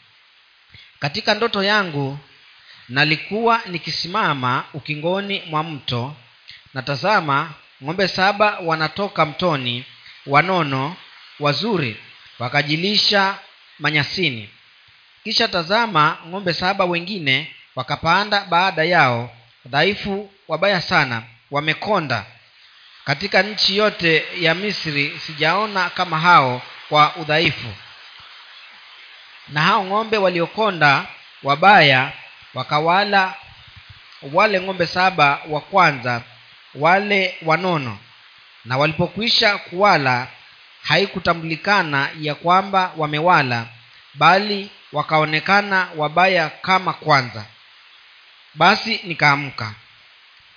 katika 0.98 1.34
ndoto 1.34 1.62
yangu 1.62 2.18
nalikuwa 2.88 3.60
nikisimama 3.66 4.64
ukingoni 4.74 5.42
mwa 5.46 5.62
mto 5.62 6.16
na 6.74 6.82
tazama 6.82 7.54
ng'ombe 7.84 8.08
saba 8.08 8.58
wanatoka 8.58 9.26
mtoni 9.26 9.84
wanono 10.26 10.96
wazuri 11.40 11.96
wakajilisha 12.38 13.38
manyasini 13.78 14.50
kisha 15.28 15.48
tazama 15.48 16.18
ng'ombe 16.28 16.52
saba 16.52 16.84
wengine 16.84 17.54
wakapanda 17.76 18.44
baada 18.44 18.84
yao 18.84 19.30
dhaifu 19.66 20.30
wabaya 20.48 20.80
sana 20.80 21.22
wamekonda. 21.50 22.24
Katika 23.04 23.42
nchi 23.42 23.76
yote 23.76 24.24
ya 24.40 24.54
misri 24.54 25.20
sijaona 25.26 25.90
kama 25.90 26.18
hao 26.20 26.62
kwa 26.88 27.16
udhaifu. 27.16 27.68
Na 29.48 29.62
hao 29.62 29.84
ng'ombe 29.84 30.16
waliokonda 30.18 31.06
wabaya 31.42 32.12
wakawala 32.54 33.34
wale 34.32 34.60
ng'ombe 34.60 34.86
saba 34.86 35.40
wa 35.48 35.60
kwanza 35.60 36.22
wale 36.74 37.36
wanono 37.42 37.98
na 38.64 38.76
walipokwisha 38.76 39.58
kuwala 39.58 40.26
haikutambulikana 40.82 42.08
ya 42.20 42.34
kwamba 42.34 42.92
wamewala 42.96 43.66
bali 44.14 44.70
wakaonekana 44.92 45.88
wabaya 45.96 46.50
kama 46.50 46.92
kwanza. 46.92 47.44
Basi 48.54 49.00
nikaamka. 49.04 49.74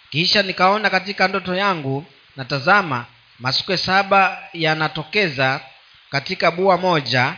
Kisha 0.09 0.41
nikaona 0.43 0.89
katika 0.89 1.27
ndoto 1.27 1.55
yangu 1.55 2.05
natazama 2.35 3.05
masuke 3.39 3.77
saba 3.77 4.43
yanatokeza 4.53 5.61
katika 6.09 6.51
bua 6.51 6.77
moja 6.77 7.35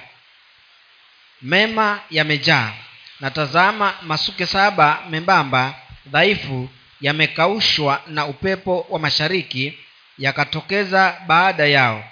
mema 1.41 1.99
yamejaa. 2.09 2.73
Natazama 3.19 3.93
masuke 4.01 4.45
saba 4.45 4.99
membamba 5.09 5.73
dhaifu 6.05 6.69
yamekaushwa 7.01 8.01
na 8.07 8.25
upepo 8.25 8.85
wa 8.89 8.99
mashariki 8.99 9.79
yakatokeza 10.17 11.17
baada 11.27 11.65
yao. 11.65 12.03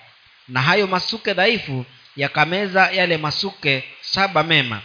Na 0.48 0.62
hayo 0.62 0.88
masuke 0.88 1.34
dhaifu 1.34 1.86
yakameza 2.16 2.92
yale 2.92 3.18
masuke 3.18 3.84
saba 4.14 4.44
mema. 4.44 4.82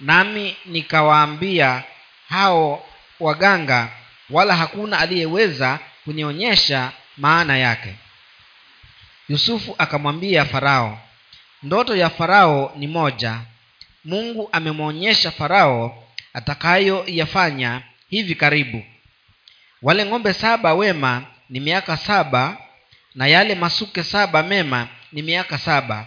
Nami 0.00 0.56
nikawaambia 0.66 1.82
hao 2.28 2.86
waganga 3.20 3.88
wala 4.30 4.56
hakuna 4.56 4.98
aliyeweza 4.98 5.78
kunionyesha 6.04 6.92
maana 7.16 7.56
yake. 7.58 7.94
Yusufu 9.28 9.74
akamwambia 9.78 10.44
farao 10.44 10.98
ndoto 11.62 11.96
ya 11.96 12.10
farao 12.10 12.72
ni 12.76 12.86
moja. 12.86 13.40
Mungu 14.04 14.48
amemwonyesha 14.52 15.30
farao 15.30 16.04
atakayoyafanya 16.34 17.82
hivi 18.10 18.34
karibu. 18.34 18.84
Wale 19.82 20.06
ng'ombe 20.06 20.32
saba 20.32 20.74
wema 20.74 21.22
ni 21.50 21.60
miaka 21.60 21.96
saba 21.96 22.56
na 23.14 23.26
yale 23.26 23.54
masuke 23.54 24.02
saba 24.02 24.42
mema 24.42 24.88
ni 25.12 25.22
miaka 25.22 25.58
saba. 25.58 26.06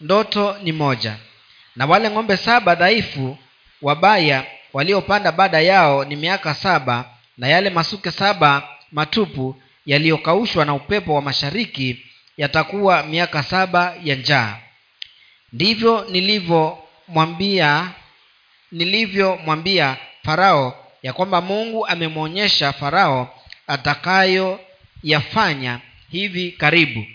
Ndoto 0.00 0.58
ni 0.62 0.72
moja 0.72 1.16
na 1.76 1.86
wale 1.86 2.10
ng'ombe 2.10 2.36
saba 2.36 2.74
dhaifu 2.74 3.38
wabaya 3.82 4.46
waliopanda 4.72 5.32
baada 5.32 5.60
yao 5.60 6.04
ni 6.04 6.16
miaka 6.16 6.54
saba 6.54 7.04
na 7.38 7.48
yale 7.48 7.70
masuke 7.70 8.10
saba 8.10 8.68
matupu 8.92 9.62
yaliyokaushwa 9.86 10.64
na 10.64 10.74
upepo 10.74 11.14
wa 11.14 11.22
mashariki 11.22 12.06
yatakuwa 12.36 13.02
miaka 13.02 13.42
saba 13.42 13.94
ya 14.04 14.14
njaa. 14.16 14.58
Ndivyo 15.52 16.06
nilivyomwambia 16.10 17.90
nilivyomwambia 18.72 19.96
farao 20.24 20.86
ya 21.02 21.12
kwamba 21.12 21.40
mungu 21.40 21.86
amemwonyesha 21.86 22.72
farao 22.72 23.40
atakayoyafanya 23.66 25.80
hivi 26.10 26.52
karibu. 26.52 27.06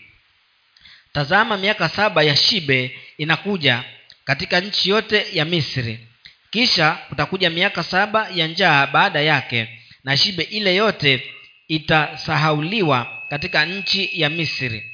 Tazama 1.13 1.57
miaka 1.57 1.89
saba 1.89 2.23
ya 2.23 2.35
shibe 2.35 2.97
inakuja 3.17 3.83
katika 4.27 4.59
nchi 4.59 4.89
yote 4.89 5.25
ya 5.33 5.45
misri. 5.45 6.07
Kisha 6.49 6.91
kutakuja 7.09 7.49
miaka 7.49 7.83
saba 7.83 8.29
ya 8.35 8.47
njaa 8.47 8.87
baada 8.87 9.21
yake 9.21 9.79
na 10.03 10.17
shibe 10.17 10.43
ile 10.43 10.75
yote 10.75 11.33
itasahauliwa 11.67 13.23
katika 13.29 13.65
nchi 13.65 14.09
ya 14.21 14.29
misri. 14.29 14.91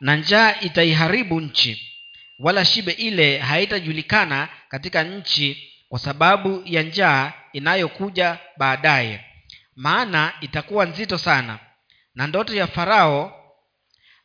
Na 0.00 0.16
njaa 0.16 0.54
itaiharibu 0.60 1.40
nchi 1.40 1.92
wala 2.38 2.64
shibe 2.64 2.92
ile 2.92 3.38
haitajulikana 3.38 4.48
katika 4.68 5.02
nchi 5.04 5.72
kwa 5.88 5.98
sababu 5.98 6.62
ya 6.66 6.82
njaa 6.82 7.32
inayokuja 7.52 8.38
baadaye. 8.56 9.24
Maana 9.76 10.32
itakuwa 10.40 10.86
nzito 10.86 11.18
sana 11.18 11.58
na 12.14 12.26
ndoto 12.26 12.54
ya 12.54 12.66
farao 12.66 13.52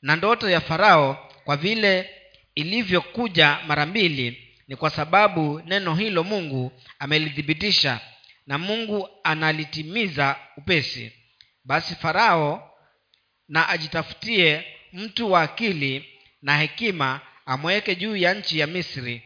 na 0.02 0.16
ndoto 0.16 0.50
ya 0.50 0.62
farao 0.62 1.32
kwa 1.46 1.58
vile 1.58 2.10
ilivyokuja 2.56 3.60
mara 3.68 3.86
mbili 3.86 4.48
ni 4.68 4.76
kwa 4.76 4.90
sababu 4.90 5.62
neno 5.66 5.96
hilo 5.96 6.24
mungu 6.24 6.72
amelithibitisha 7.00 8.00
na 8.48 8.58
mungu 8.58 9.10
analitimiza 9.24 10.40
upesi. 10.58 11.12
Basi 11.64 11.96
farao 11.96 12.78
na 13.48 13.70
ajitafutie 13.70 14.66
mtu 14.94 15.32
wa 15.32 15.42
akili 15.42 16.06
na 16.42 16.58
hekima 16.58 17.22
amweke 17.46 17.96
juu 17.96 18.16
ya 18.16 18.34
nchi 18.34 18.60
ya 18.60 18.68
misri. 18.68 19.24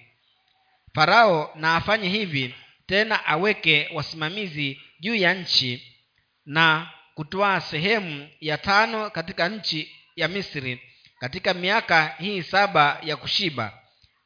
Farao 0.95 1.51
na 1.55 1.76
afanye 1.76 2.09
hivi 2.09 2.55
tena 2.86 3.26
aweke 3.26 3.89
wasimamizi 3.93 4.82
juu 4.99 5.15
ya 5.15 5.34
nchi 5.34 5.97
na 6.45 6.89
kutwaa 7.15 7.61
sehemu 7.61 8.30
ya 8.41 8.57
tano 8.57 9.09
katika 9.09 9.49
nchi 9.49 9.91
ya 10.15 10.28
misri 10.28 10.82
katika 11.26 11.53
miaka 11.53 12.15
hii 12.19 12.43
saba 12.43 12.99
ya 13.03 13.17
kushiba 13.17 13.80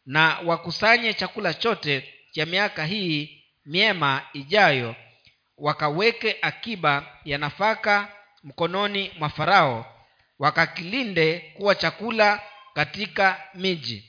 na 0.05 0.39
wakusanye 0.45 1.13
chakula 1.13 1.53
chote 1.53 2.13
cha 2.31 2.45
miaka 2.45 2.85
hii 2.85 3.43
miema 3.65 4.21
ijayo 4.33 4.95
wakaweke 5.57 6.37
akiba 6.41 7.17
ya 7.25 7.37
nafaka 7.37 8.07
mkononi 8.43 9.11
mwa 9.19 9.29
farao 9.29 10.05
wakakilinde 10.39 11.53
kuwa 11.57 11.75
chakula 11.75 12.41
katika 12.73 13.41
miji. 13.53 14.03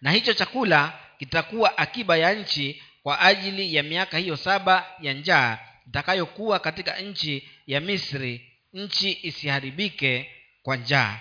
Na 0.00 0.10
hicho 0.10 0.34
chakula 0.34 0.98
kitakuwa 1.18 1.78
akiba 1.78 2.16
ya 2.16 2.34
nchi 2.34 2.82
kwa 3.02 3.20
ajili 3.20 3.74
ya 3.74 3.82
miaka 3.82 4.18
hiyo 4.18 4.36
saba 4.36 4.86
ya 5.00 5.12
njaa 5.12 5.58
itakayokuwa 5.86 6.58
katika 6.58 6.98
nchi 6.98 7.48
ya 7.66 7.80
misri 7.80 8.52
nchi 8.72 9.18
isiharibike 9.22 10.30
kwa 10.62 10.76
njaa 10.76 11.20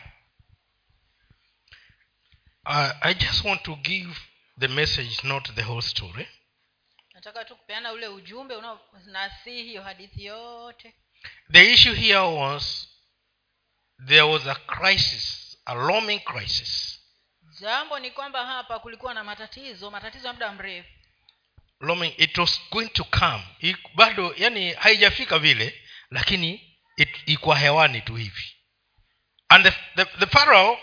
Uh, 2.66 2.91
I 3.01 3.14
just 3.14 3.43
want 3.43 3.64
to 3.64 3.76
give 3.84 4.09
the 4.57 4.68
message, 4.68 5.24
not 5.24 5.55
the 5.55 5.64
whole 5.64 5.82
story. 5.82 6.28
nataka 7.14 7.45
tu 7.45 7.55
kupeana 7.55 7.91
ule 7.91 8.07
ujumbe 8.07 8.55
unaonasihi 8.55 9.64
hiyo 9.64 9.84
hadithi 9.84 10.26
yote 10.26 10.93
The 11.51 11.74
issue 11.74 11.93
here 11.93 12.18
was 12.20 12.88
there 14.07 14.22
was 14.22 14.47
a 14.47 14.55
crisis, 14.55 15.57
a 15.66 15.74
looming 15.76 16.20
crisis. 16.20 16.99
jambo 17.59 17.99
ni 17.99 18.12
kwamba 18.12 18.45
hapa 18.45 18.80
kulikuwa 18.80 19.14
na 19.14 19.24
matatizo 19.24 19.91
matatizo 19.91 20.28
ya 20.28 20.34
muda 20.34 20.51
mrefu 20.51 20.89
Looming, 21.80 22.14
it 22.18 22.38
was 22.38 22.62
going 22.72 22.89
to 22.89 23.03
come. 23.03 23.43
I, 23.64 23.76
bado 23.95 24.34
yani 24.38 24.74
haijafika 24.74 25.39
vile 25.39 25.82
lakini 26.09 26.78
it- 26.97 27.24
iko 27.26 27.53
hewani 27.53 28.01
tu 28.01 28.16
hivi 28.16 28.55
and 29.49 29.66
the, 29.66 29.72
the, 29.95 30.05
the 30.20 30.26
pharaoh 30.26 30.78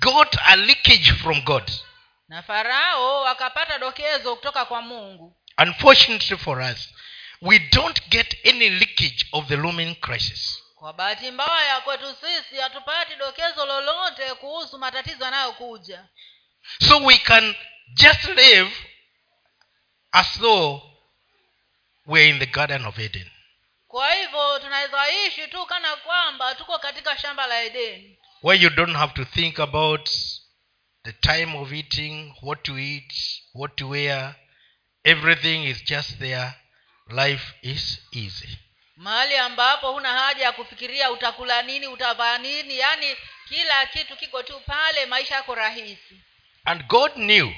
got 0.00 0.36
a 0.46 0.56
leakage 0.56 1.12
from 1.12 1.40
god. 1.40 1.72
Na 2.28 2.42
farao 2.42 3.26
akapata 3.26 3.78
dokezo 3.78 4.36
kutoka 4.36 4.64
kwa 4.64 4.82
mungu. 4.82 5.36
Unfortunately 5.58 6.36
for 6.36 6.60
us 6.60 6.88
we 7.42 7.58
don't 7.58 8.08
get 8.08 8.46
any 8.46 8.68
leakage 8.68 9.26
of 9.32 9.46
the 9.48 9.56
looming 9.56 9.94
crisis. 9.94 10.62
Kwa 10.74 10.92
bahati 10.92 11.30
mbaya 11.30 11.80
kwetu 11.80 12.16
sisi 12.20 12.60
hatupati 12.60 13.16
dokezo 13.16 13.66
lolote 13.66 14.34
kuhusu 14.34 14.78
matatizo 14.78 15.24
yanayokuja. 15.24 16.04
So 16.88 16.98
we 16.98 17.18
can 17.18 17.54
just 17.94 18.24
live 18.24 18.70
as 20.12 20.38
though 20.38 20.82
we're 22.06 22.28
in 22.30 22.38
the 22.38 22.46
garden 22.46 22.86
of 22.86 22.98
eden. 22.98 23.30
Kwa 23.88 24.14
hivyo 24.14 24.58
tunaweza 24.58 25.10
ishi 25.10 25.48
tu 25.48 25.66
kana 25.66 25.96
kwamba 25.96 26.54
tuko 26.54 26.78
katika 26.78 27.18
shamba 27.18 27.46
la 27.46 27.62
edeni 27.62 28.18
where 28.46 28.54
you 28.54 28.70
don't 28.70 28.94
have 28.94 29.12
to 29.12 29.24
think 29.24 29.58
about 29.58 30.08
the 31.04 31.12
time 31.20 31.56
of 31.56 31.72
eating 31.72 32.32
what 32.42 32.62
to 32.62 32.78
eat 32.78 33.12
what 33.52 33.76
to 33.76 33.88
wear. 33.88 34.36
Everything 35.04 35.64
is 35.64 35.82
just 35.82 36.20
there. 36.20 36.54
Life 37.10 37.54
is 37.62 37.98
easy. 38.12 38.58
Mahali 38.96 39.36
ambapo 39.36 39.92
huna 39.92 40.08
haja 40.12 40.44
ya 40.44 40.52
kufikiria 40.52 41.10
utakula 41.10 41.62
nini 41.62 41.86
utavaa 41.86 42.38
nini 42.38 42.78
yaani 42.78 43.16
kila 43.48 43.86
kitu 43.86 44.16
kiko 44.16 44.42
tu 44.42 44.60
pale 44.66 45.06
maisha 45.06 45.34
yako 45.34 45.54
rahisi. 45.54 46.20
And 46.64 46.86
god 46.86 47.12
knew 47.12 47.52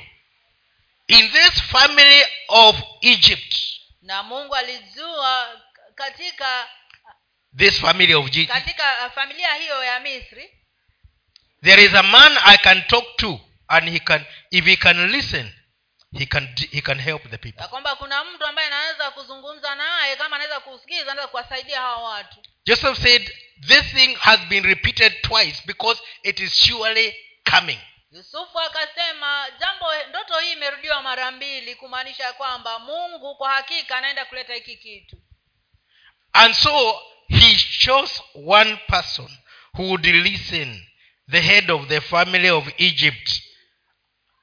in 1.07 1.31
this 1.33 1.63
family 1.63 2.25
of 2.49 2.83
egypt 3.01 3.57
na 4.03 4.23
mungu 4.23 4.55
alijua 4.55 5.61
katika 5.95 6.69
this 7.57 7.81
family 7.81 8.15
of 8.15 8.31
katika 8.49 9.11
familia 9.11 9.55
hiyo 9.55 9.85
ya 9.85 10.01
misri 10.01 10.58
there 11.63 11.85
is 11.85 11.95
a 11.95 12.03
man 12.03 12.39
i 12.45 12.57
can 12.57 12.83
talk 12.83 13.17
to 13.17 13.41
and 13.69 13.89
he 13.89 13.99
can 14.01 14.25
if 14.51 14.65
he 14.65 14.77
can 14.77 15.07
listen 15.11 15.53
he 16.13 16.27
can 16.27 16.49
he 16.71 16.81
can 16.81 16.99
help 16.99 17.23
the 17.31 17.39
people. 17.39 17.69
Kwamba 17.69 17.97
kuna 17.97 18.25
mtu 18.25 18.45
ambaye 18.47 18.67
anaweza 18.69 19.11
kuzungumza 19.11 19.75
naye 19.75 20.17
kama 20.17 20.37
anaweza 20.37 20.61
kusikiza 20.61 21.03
anaweza 21.03 21.27
kuwasaidia 21.29 21.81
hawa 21.81 22.11
watu. 22.11 22.37
Joseph 22.67 22.99
said 22.99 23.33
this 23.67 23.93
thing 23.95 24.15
has 24.15 24.41
been 24.41 24.65
repeated 24.65 25.23
twice 25.23 25.63
because 25.67 26.03
it 26.23 26.41
is 26.41 26.55
surely 26.67 27.15
coming. 27.51 27.79
Yusufu 28.13 28.61
akasema 28.61 29.47
jambo 29.61 29.87
ndoto 30.09 30.39
hii 30.39 30.53
imerudiwa 30.53 31.03
mara 31.03 31.31
mbili 31.31 31.75
kumaanisha 31.75 32.33
kwamba 32.33 32.79
mungu 32.79 33.37
kwa 33.37 33.51
hakika 33.51 33.97
anaenda 33.97 34.25
kuleta 34.25 34.55
hiki 34.55 34.77
kitu. 34.77 35.17
And 36.33 36.55
so 36.55 37.03
he 37.29 37.55
chose 37.57 38.23
one 38.47 38.77
person 38.77 39.29
who 39.75 39.83
would 39.85 40.07
listen 40.07 40.88
the 41.31 41.41
head 41.41 41.71
of 41.71 41.89
the 41.89 42.01
family 42.01 42.49
of 42.49 42.69
egypt. 42.79 43.43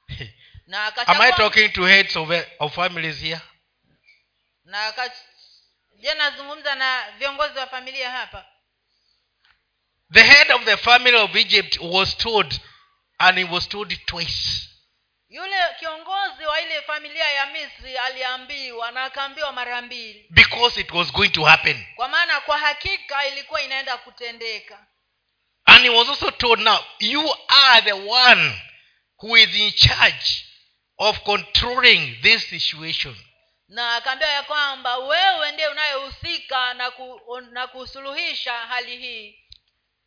Na 0.68 0.90
am 1.06 1.20
i 1.20 1.30
talking 1.32 1.70
to 1.72 1.82
heads 1.82 2.16
of, 2.16 2.30
of 2.60 2.74
families 2.74 3.20
here? 3.20 3.40
Na 4.64 4.92
je 6.00 6.14
nazungumza 6.14 6.74
na 6.74 7.10
viongozi 7.18 7.58
wa 7.58 7.66
familia 7.66 8.10
hapa? 8.10 8.46
The 10.12 10.22
head 10.22 10.50
of 10.52 10.64
the 10.64 10.76
family 10.76 11.16
of 11.16 11.36
egypt 11.36 11.78
was 11.80 12.16
told 12.16 12.60
and 13.18 13.38
he 13.38 13.44
was 13.44 13.68
told 13.68 14.06
twice. 14.06 14.68
Yule 15.28 15.56
kiongozi 15.78 16.46
wa 16.46 16.60
ile 16.60 16.82
familia 16.82 17.30
ya 17.30 17.46
misri 17.46 17.98
aliambiwa 17.98 18.90
na 18.90 19.04
akaambiwa 19.04 19.52
mara 19.52 19.82
mbili. 19.82 20.26
Because 20.30 20.80
it 20.80 20.90
was 20.90 21.12
going 21.12 21.28
to 21.28 21.44
happen. 21.44 21.86
Kwa 21.96 22.08
maana 22.08 22.40
kwa 22.40 22.58
hakika 22.58 23.26
ilikuwa 23.26 23.62
inaenda 23.62 23.96
kutendeka 23.96 24.86
and 25.66 25.82
he 25.84 25.90
was 25.90 26.08
also 26.08 26.30
told 26.30 26.58
now 26.60 26.78
you 27.00 27.20
are 27.48 27.82
the 27.84 27.96
one 27.96 28.52
who 29.20 29.34
is 29.36 29.54
in 29.56 29.70
charge 29.72 30.44
of 30.98 31.18
controlling 31.24 32.16
this 32.22 32.48
situation. 32.48 33.16
Na 33.68 33.96
akaambiwa 33.96 34.30
ya 34.30 34.42
kwamba 34.42 34.96
wewe 34.98 35.52
ndiye 35.52 35.68
unayehusika 35.68 36.74
na, 36.74 36.90
ku, 36.90 37.20
na 37.50 37.66
kusuluhisha 37.66 38.52
hali 38.52 38.96
hii. 38.96 39.38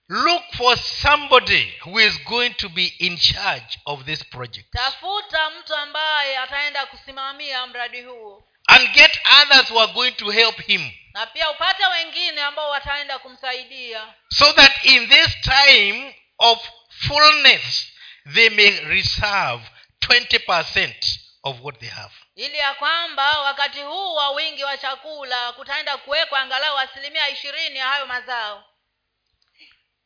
Look 0.10 0.43
for 0.57 0.78
somebody 0.78 1.74
who 1.86 1.99
is 1.99 2.24
going 2.24 2.49
to 2.49 2.70
be 2.70 2.86
in 2.99 3.18
charge 3.18 3.80
of 3.86 4.03
this 4.05 4.24
project. 4.26 4.72
Tafuta 4.72 5.49
mtu 5.49 5.76
ambaye 5.76 6.38
ataenda 6.38 6.86
kusimamia 6.86 7.68
mradi 7.68 8.01
huo 8.01 8.48
and 8.70 8.93
get 8.93 9.11
others 9.41 9.70
who 9.70 9.80
are 9.80 9.93
going 9.93 10.11
to 10.11 10.30
help 10.30 10.55
him. 10.61 10.91
Na 11.13 11.26
pia 11.26 11.51
upate 11.51 11.86
wengine 11.86 12.41
ambao 12.41 12.70
wataenda 12.70 13.20
kumsaidia. 13.20 14.13
So 14.30 14.53
that 14.53 14.86
in 14.86 15.09
this 15.09 15.41
time 15.41 16.15
of 16.38 16.70
fullness 17.07 17.91
they 18.34 18.49
may 18.49 18.70
reserve 18.86 19.61
20% 20.01 21.20
of 21.43 21.61
what 21.61 21.80
they 21.80 21.89
have. 21.89 22.13
Ili 22.36 22.57
ya 22.57 22.74
kwamba 22.74 23.41
wakati 23.41 23.82
huu 23.82 24.15
wa 24.15 24.30
wingi 24.32 24.63
wa 24.63 24.78
chakula 24.78 25.53
kutaenda 25.53 25.97
kuwekwa 25.97 26.39
angalau 26.39 26.78
asilimia 26.78 27.30
ishirini 27.30 27.78
ya 27.78 27.88
hayo 27.88 28.05
mazao. 28.05 28.65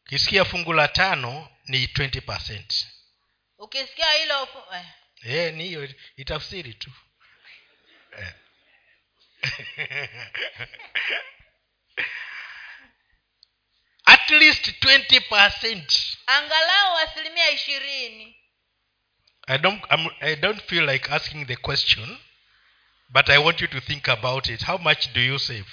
Ukisikia 0.05 0.45
fungu 0.45 0.74
la 0.74 0.88
tano 0.88 1.49
ni 1.66 1.86
20% 1.86 2.86
ukisikia 3.57 4.11
hilo 4.11 4.47
eh, 4.74 4.86
eh, 5.26 5.53
ni 5.53 5.64
hiyo 5.64 5.89
itafsiri 6.18 6.74
tu. 6.74 6.91
Eh. 8.20 8.34
at 14.05 14.29
least 14.29 14.79
20 14.79 15.19
percent 15.19 16.17
angalau 16.27 16.97
asilimia 16.97 17.51
ishirini 17.51 18.35
I 19.47 19.57
don't, 19.57 19.83
I'm, 19.89 20.07
I 20.21 20.35
don't 20.35 20.61
feel 20.61 20.85
like 20.85 21.11
asking 21.11 21.45
the 21.45 21.55
question, 21.57 22.17
but 23.09 23.29
I 23.29 23.37
want 23.39 23.59
you 23.61 23.67
to 23.67 23.81
think 23.81 24.07
about 24.07 24.49
it. 24.49 24.61
How 24.61 24.77
much 24.77 25.11
do 25.13 25.19
you 25.21 25.37
save? 25.39 25.65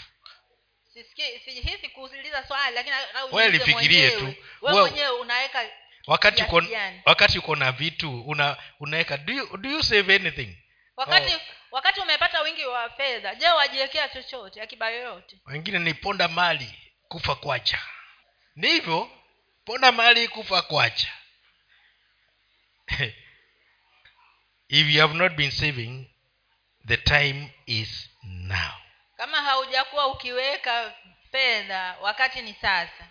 Wewe 3.32 3.48
lifikirie 3.48 4.10
tu. 4.10 4.34
wakati 6.06 6.42
uko, 6.42 6.60
wakati 7.04 7.38
uko 7.38 7.56
na 7.56 7.72
vitu 7.72 8.20
una 8.26 8.56
unaweka 8.80 9.16
do 9.16 9.32
you, 9.32 9.56
do 9.56 9.70
you 9.70 9.82
save 9.82 10.14
anything 10.14 10.56
wakati 10.96 11.34
Oh. 11.34 11.40
Wakati 11.70 12.00
umepata 12.00 12.40
wingi 12.42 12.64
wa 12.64 12.90
fedha 12.90 13.34
je 13.34 13.48
wajiwekea 13.48 14.08
chochote 14.08 14.62
akiba 14.62 14.90
yoyote 14.90 15.40
wengine 15.46 15.78
ni 15.78 15.94
ponda 15.94 16.28
mali 16.28 16.92
kufa 17.08 17.34
kwacha 17.34 17.78
ni 18.56 18.68
hivyo 18.68 19.10
ponda 19.64 19.92
mali 19.92 20.28
kufa 20.28 20.62
kwacha 20.62 21.12
if 24.68 24.86
you 24.88 25.00
have 25.00 25.14
not 25.14 25.32
been 25.32 25.50
saving 25.50 26.10
the 26.86 26.96
time 26.96 27.52
is 27.66 28.08
now. 28.22 28.72
Kama 29.16 29.42
haujakuwa 29.42 30.06
ukiweka 30.06 30.94
fedha 31.30 31.96
wakati 32.02 32.42
ni 32.42 32.54
sasa. 32.54 33.08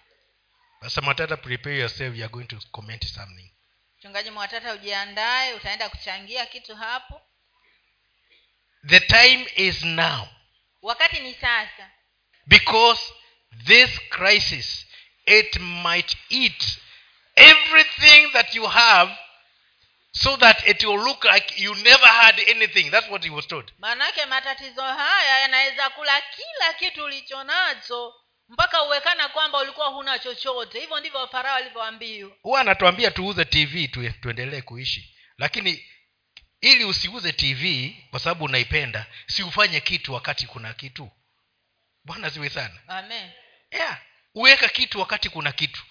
Pastor 0.80 1.04
matata 1.04 1.38
prepare 1.38 1.78
yourself. 1.78 2.16
You 2.16 2.24
are 2.24 2.34
going 2.34 2.48
to 2.48 2.58
comment 2.72 3.06
something. 3.06 3.52
Mchungaji 3.98 4.32
mwatata 4.32 4.74
ujiandae 4.74 5.54
utaenda 5.54 5.90
kuchangia 5.90 6.46
kitu 6.46 6.76
hapo 6.76 7.22
the 8.88 9.00
time 9.00 9.46
is 9.56 9.84
now. 9.84 10.28
Wakati 10.82 11.20
ni 11.20 11.34
sasa. 11.34 11.92
Because 12.48 13.02
this 13.66 14.00
crisis 14.10 14.86
it 15.26 15.60
might 15.60 16.16
eat 16.30 16.80
everything 17.36 18.32
that 18.34 18.56
you 18.56 18.66
have 18.68 19.12
so 20.12 20.38
that 20.38 20.68
it 20.68 20.84
will 20.84 20.98
look 21.04 21.24
like 21.26 21.60
you 21.62 21.76
never 21.76 22.06
had 22.08 22.40
anything. 22.48 22.90
That's 22.92 23.10
what 23.10 23.24
he 23.24 23.30
was 23.30 23.48
told. 23.48 23.72
Maanake 23.80 24.26
matatizo 24.26 24.82
haya 24.82 25.40
yanaweza 25.40 25.90
kula 25.90 26.22
kila 26.22 26.74
kitu 26.74 27.04
ulicho 27.04 27.44
nacho 27.44 28.14
mpaka 28.50 28.84
uwekana 28.84 29.30
kwamba 29.30 29.58
ulikuwa 29.60 29.88
huna 29.88 30.20
chochote. 30.20 30.80
Hivyo 30.80 31.00
ndivyo 31.00 31.28
farao 31.28 31.56
alivyoambiwa. 31.56 32.32
Huwa 32.42 32.62
anatuambia 32.62 33.12
tuuze 33.12 33.46
tv 33.46 33.88
tu, 33.88 34.12
tuendelee 34.22 34.62
kuishi. 34.62 35.16
Lakini 35.38 35.86
ili 36.62 36.84
usiuze 36.86 37.32
tv 37.34 37.90
kwa 38.10 38.20
sababu 38.20 38.46
unaipenda 38.46 39.06
si 39.28 39.44
ufanye 39.44 39.80
kitu 39.82 40.14
wakati 40.14 40.48
kuna 40.48 40.74
kitu. 40.74 41.12
Bwana 42.04 42.30
ziwe 42.30 42.50
sana. 42.50 42.80
Amen. 42.88 43.32
Yeah. 43.72 44.02
uweka 44.36 44.70
kitu 44.70 45.00
wakati 45.00 45.30
kuna 45.30 45.52
kitu. 45.52 45.84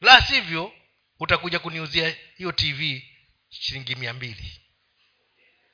La 0.00 0.22
sivyo 0.22 0.72
utakuja 1.20 1.58
kuniuzia 1.58 2.16
hiyo 2.36 2.52
tv 2.52 3.02
shilingi 3.50 3.94
mia 3.94 4.12
mbili. 4.14 4.60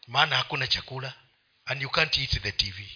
Maana 0.06 0.36
hakuna 0.36 0.66
chakula 0.66 1.14
and 1.64 1.82
you 1.82 1.90
can't 1.90 2.18
eat 2.18 2.42
the 2.42 2.52
tv 2.52 2.88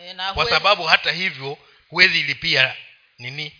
e, 0.00 0.12
na 0.12 0.32
kwa 0.34 0.50
sababu 0.50 0.82
hata 0.84 1.12
hivyo 1.12 1.58
huwezi 1.88 2.20
ilipia 2.20 2.76
nini? 3.18 3.52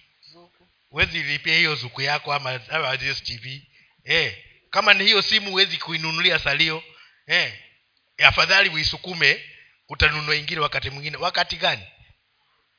Huwezi 0.90 1.20
ilipia 1.20 1.54
hiyo 1.56 1.74
zuku 1.74 2.02
yako 2.02 2.34
ama, 2.34 2.60
ama 2.68 2.98
tv 2.98 3.62
eh, 4.04 4.44
kama 4.70 4.94
ni 4.94 5.04
hiyo 5.04 5.22
simu 5.22 5.50
huwezi 5.50 5.76
kuinunulia 5.78 6.38
salio 6.38 6.82
eh, 7.26 7.52
afadhali 8.18 8.70
uisukume 8.70 9.44
utanunua 9.88 10.36
ingine 10.36 10.60
wakati 10.60 10.90
mwingine. 10.90 11.16
Wakati 11.16 11.56
gani? 11.56 11.82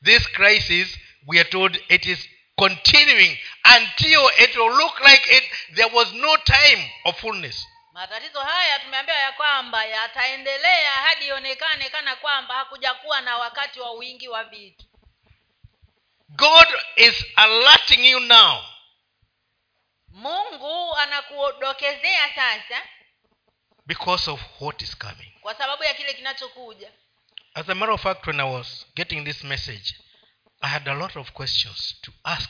This 0.04 0.30
crisis 0.32 1.00
we 1.28 1.40
are 1.40 1.50
told 1.50 1.84
it 1.88 2.06
is 2.06 2.30
continuing 2.56 3.38
until 3.78 4.22
it 4.44 4.56
will 4.56 4.76
look 4.78 5.00
like 5.00 5.38
it 5.38 5.44
there 5.76 5.90
was 5.96 6.14
no 6.14 6.38
time 6.38 6.92
of 7.04 7.20
fullness. 7.22 7.68
Matatizo 7.94 8.40
haya 8.40 8.80
tumeambiwa 8.80 9.18
ya 9.18 9.32
kwamba 9.32 9.86
yataendelea 9.86 10.92
hadi 10.92 11.26
ionekane 11.26 11.90
kana 11.90 12.16
kwamba 12.16 12.56
hakuja 12.56 12.94
kuwa 12.94 13.22
na 13.22 13.38
wakati 13.38 13.80
wa 13.80 13.92
wingi 13.92 14.28
wa 14.28 14.44
vitu. 14.44 14.86
God 16.30 16.68
is 16.96 17.26
alerting 17.36 18.06
you 18.12 18.20
now 18.20 18.64
mungu 20.12 20.96
anakudokezea 20.96 22.30
sasa 22.36 22.82
because 23.86 24.32
of 24.32 24.42
what 24.62 24.82
is 24.82 24.98
coming. 24.98 25.32
kwa 25.42 25.56
sababu 25.56 25.84
ya 25.84 25.94
kile 25.94 26.14
kinachokuja. 26.14 26.92
As 27.54 27.70
a 27.70 27.76
matter 27.76 27.94
of 27.94 28.04
fact 28.04 28.28
when 28.28 28.40
i 28.40 28.54
was 28.54 28.86
getting 28.96 29.24
this 29.26 29.44
message 29.44 29.96
i 30.62 30.70
had 30.70 30.92
a 30.92 30.94
lot 30.94 31.20
of 31.20 31.32
questions 31.32 32.02
to 32.02 32.12
ask. 32.24 32.50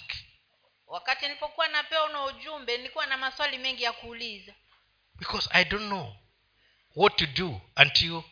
Wakati 0.87 1.25
nilipokuwa 1.27 1.67
napewa 1.67 2.09
na 2.09 2.23
ujumbe 2.23 2.77
nilikuwa 2.77 3.05
na 3.05 3.17
maswali 3.17 3.57
mengi 3.57 3.83
ya 3.83 3.93
kuuliza. 3.93 4.53
Because 5.15 5.49
i 5.53 5.65
don't 5.65 5.85
know 5.87 6.15
what 6.95 7.15
to 7.15 7.25
do 7.25 7.61
until 7.81 8.23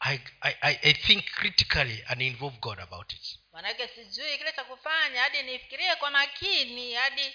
I, 0.00 0.20
I, 0.42 0.54
I, 0.60 0.78
I 0.82 0.92
think 0.94 1.24
critically 1.30 2.04
and 2.08 2.22
involve 2.22 2.56
god 2.60 2.80
about 2.80 3.12
it. 3.12 3.38
Manake 3.52 3.88
sijui 3.88 4.38
kile 4.38 4.52
cha 4.52 4.64
kufanya 4.64 5.20
hadi 5.22 5.42
nifikirie 5.42 5.96
kwa 5.96 6.10
makini 6.10 6.94
hadi 6.94 7.34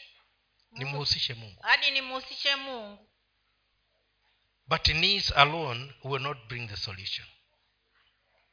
nimhusishe 0.72 1.34
mungu. 1.34 1.61
Hadi 1.61 1.91
nimhusishe 1.91 2.55
mungu. 2.55 3.07
But 4.67 4.84
knees 4.88 5.32
alone 5.36 5.93
will 6.03 6.22
not 6.22 6.38
bring 6.47 6.67
the 6.67 6.78
solution. 6.78 7.28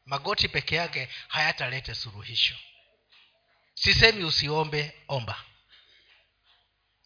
Magoti 0.07 0.49
peke 0.49 0.77
yake 0.77 1.09
hayatalete 1.29 1.95
suluhisho. 1.95 2.55
Sisemi 3.75 4.25
usiombe 4.25 4.93
omba. 5.09 5.45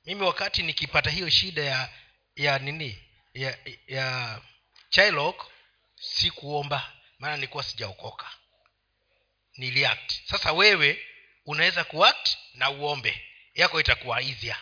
Mimi 0.04 0.22
wakati 0.22 0.62
nikipata 0.62 1.10
hiyo 1.10 1.30
shida 1.30 1.62
ya 1.64 1.92
ya 2.36 2.58
nini? 2.58 3.08
Ya 3.34 3.58
ya 3.86 4.40
chilok 4.90 5.46
sikuomba 6.00 6.92
maana 7.18 7.34
nilikuwa 7.36 7.64
sijaokoka. 7.64 8.30
Niliact. 9.56 10.12
Sasa 10.26 10.52
wewe 10.52 11.06
unaweza 11.46 11.84
kuact 11.84 12.36
na 12.54 12.70
uombe. 12.70 13.28
Yako 13.54 13.80
itakuwa 13.80 14.22
easier 14.22 14.56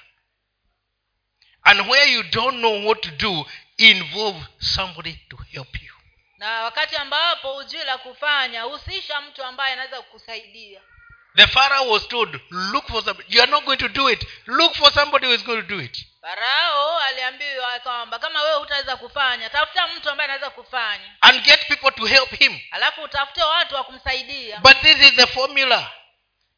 and 1.64 1.80
where 1.88 2.12
you 2.12 2.22
don't 2.22 2.58
know 2.58 2.86
what 2.86 3.00
to 3.02 3.11
do 3.11 3.46
involve 3.78 4.36
somebody 4.58 5.18
to 5.28 5.36
help 5.52 5.82
you. 5.82 5.92
Na 6.38 6.62
wakati 6.62 6.96
ambapo 6.96 7.52
hujui 7.52 7.84
la 7.84 7.98
kufanya 7.98 8.62
husisha 8.62 9.20
mtu 9.20 9.44
ambaye 9.44 9.72
anaweza 9.72 10.02
kukusaidia. 10.02 10.80
The 11.36 11.46
pharaoh 11.46 11.90
was 11.90 12.08
told 12.08 12.40
look 12.50 12.88
for 12.88 13.04
somebody. 13.04 13.36
you 13.36 13.42
are 13.42 13.50
not 13.50 13.64
going 13.64 13.76
to 13.76 13.88
do 13.88 14.11
it. 14.11 14.26
Look 14.46 14.74
for 14.74 14.92
somebody 14.92 15.26
who 15.26 15.34
is 15.34 15.44
going 15.44 15.62
to 15.62 15.68
do 15.68 15.80
it. 15.80 16.06
Farao 16.20 16.98
aliambiwa 16.98 17.80
kwamba 17.80 18.18
kama 18.18 18.42
wewe 18.42 18.58
hutaweza 18.58 18.96
kufanya 18.96 19.50
tafuta 19.50 19.88
mtu 19.88 20.11
ambaye 20.11 20.24
anaweza 20.30 20.50
kufanya. 20.50 21.16
And 21.20 21.42
get 21.44 21.66
people 21.68 21.90
to 21.90 22.06
help 22.06 22.30
him. 22.30 22.61
Alafu 22.70 23.02
utafute 23.02 23.42
watu 23.42 23.74
wa 23.74 23.84
kumsaidia. 23.84 24.58
But 24.58 24.80
this 24.80 24.98
is 24.98 25.14
the 25.16 25.26
formula 25.26 25.92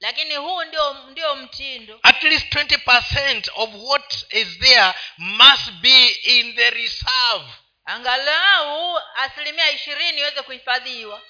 lakini 0.03 0.37
huu 0.37 0.65
ndio 0.65 0.95
ndio 1.11 1.37
mtindo. 1.37 2.01
At 2.03 2.23
least 2.23 2.55
20% 2.55 3.49
of 3.55 3.71
what 3.75 4.27
is 4.31 4.59
there 4.59 4.95
must 5.19 5.71
be 5.71 6.07
in 6.07 6.55
the 6.55 6.71
reserve. 6.71 7.45
Angalau 7.85 8.99
asilimia 9.17 9.71
ishirini 9.71 10.19
iweze 10.21 10.43
kuhifadhiwa. 10.43 11.23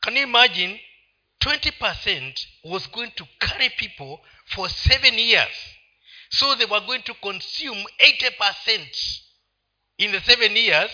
Can 0.00 0.16
you 0.16 0.22
imagine 0.22 0.80
20% 1.40 2.46
was 2.64 2.90
going 2.90 3.10
to 3.10 3.26
carry 3.38 3.70
people 3.70 4.18
for 4.46 4.70
seven 4.70 5.18
years? 5.18 5.56
So 6.30 6.54
they 6.56 6.66
were 6.66 6.86
going 6.86 7.02
to 7.02 7.14
consume 7.14 7.84
80% 7.98 9.20
in 9.98 10.12
the 10.12 10.20
seven 10.20 10.56
years 10.56 10.90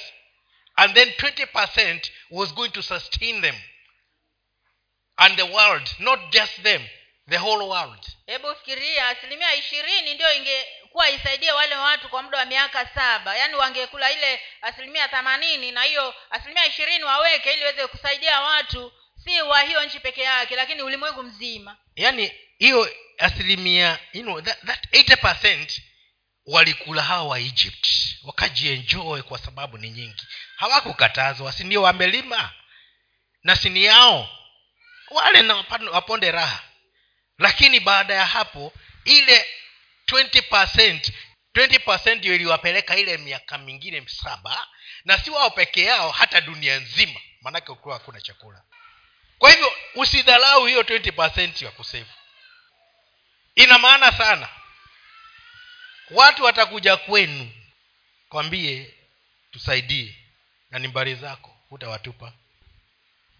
and 0.76 0.94
then 0.94 1.08
20% 1.08 2.10
was 2.30 2.54
going 2.54 2.70
to 2.70 2.82
sustain 2.82 3.40
them 3.40 3.56
and 5.16 5.36
the 5.36 5.42
world 5.42 5.88
not 5.98 6.20
just 6.32 6.62
them 6.62 6.82
the 7.28 7.36
whole 7.38 7.68
world. 7.68 8.06
Hebu 8.26 8.54
fikiria 8.54 9.08
asilimia 9.08 9.54
ishirini 9.54 10.14
ndio 10.14 10.34
ingekuwa 10.34 11.10
isaidie 11.10 11.52
wale 11.52 11.76
watu 11.76 12.08
kwa 12.08 12.22
muda 12.22 12.38
wa 12.38 12.44
miaka 12.44 12.86
saba. 12.94 13.36
Yaani 13.36 13.54
wangekula 13.54 14.12
ile 14.12 14.40
asilimia 14.62 15.08
themanini 15.08 15.70
na 15.72 15.82
hiyo 15.82 16.14
asilimia 16.30 16.66
ishirini 16.66 17.04
waweke 17.04 17.52
ili 17.52 17.60
iweze 17.62 17.86
kusaidia 17.86 18.40
watu 18.40 18.92
si 19.24 19.42
wa 19.42 19.60
hiyo 19.62 19.84
nchi 19.84 20.00
peke 20.00 20.22
yake 20.22 20.56
lakini 20.56 20.82
ulimwengu 20.82 21.22
mzima. 21.22 21.76
Yaani 21.96 22.32
hiyo 22.58 22.90
asilimia 23.18 23.98
you 24.12 24.22
know, 24.22 24.40
that, 24.40 24.58
that 24.66 24.86
80% 24.92 25.80
walikula 26.46 27.02
hawa 27.02 27.28
wa 27.28 27.38
egypt 27.38 27.86
wakajienjoy 28.24 29.22
kwa 29.22 29.38
sababu 29.38 29.78
ni 29.78 29.90
nyingi. 29.90 30.26
Hawakukatazwa 30.56 31.52
si 31.52 31.64
ndio 31.64 31.82
wamelima? 31.82 32.52
Na 33.42 33.56
sini 33.56 33.84
yao 33.84 34.28
wale 35.10 35.42
na 35.42 35.64
waponde 35.92 36.30
raha. 36.30 36.62
Lakini 37.38 37.80
baada 37.80 38.14
ya 38.14 38.26
hapo 38.26 38.72
ile 39.04 39.46
20% 40.06 41.10
20% 41.54 42.14
ndio 42.14 42.34
iliwapeleka 42.34 42.96
ile 42.96 43.18
miaka 43.18 43.58
mingine 43.58 44.08
saba 44.08 44.66
na 45.04 45.18
si 45.18 45.30
wao 45.30 45.50
peke 45.50 45.82
yao 45.82 46.10
hata 46.10 46.40
dunia 46.40 46.76
nzima. 46.80 47.20
Maanake 47.40 47.72
ukiwa 47.72 47.94
hakuna 47.94 48.20
chakula. 48.20 48.62
Kwa 49.38 49.50
hivyo 49.50 49.72
usidharau 49.94 50.66
hiyo 50.66 50.82
20 50.82 51.64
ya 51.64 51.70
kusevu 51.70 52.10
ina 53.54 53.78
maana 53.78 54.12
sana. 54.12 54.48
Watu 56.10 56.44
watakuja 56.44 56.96
kwenu 56.96 57.52
kwambie 58.28 58.94
tusaidie 59.50 60.16
na 60.70 60.78
ni 60.78 60.88
mbari 60.88 61.14
zako 61.14 61.60
hutawatupa. 61.68 62.32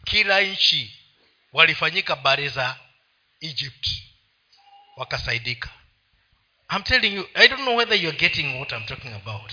Kila 0.04 0.40
nchi 0.40 1.03
walifanyika 1.54 2.16
bari 2.16 2.48
za 2.48 2.76
egypt. 3.40 3.86
Wakasaidika. 4.96 5.70
I'm 6.76 6.82
telling 6.82 7.14
you 7.14 7.28
i 7.34 7.48
don't 7.48 7.62
know 7.62 7.76
whether 7.76 7.94
you're 8.02 8.18
getting 8.18 8.58
what 8.60 8.72
i'm 8.72 8.84
talking 8.86 9.12
about 9.14 9.52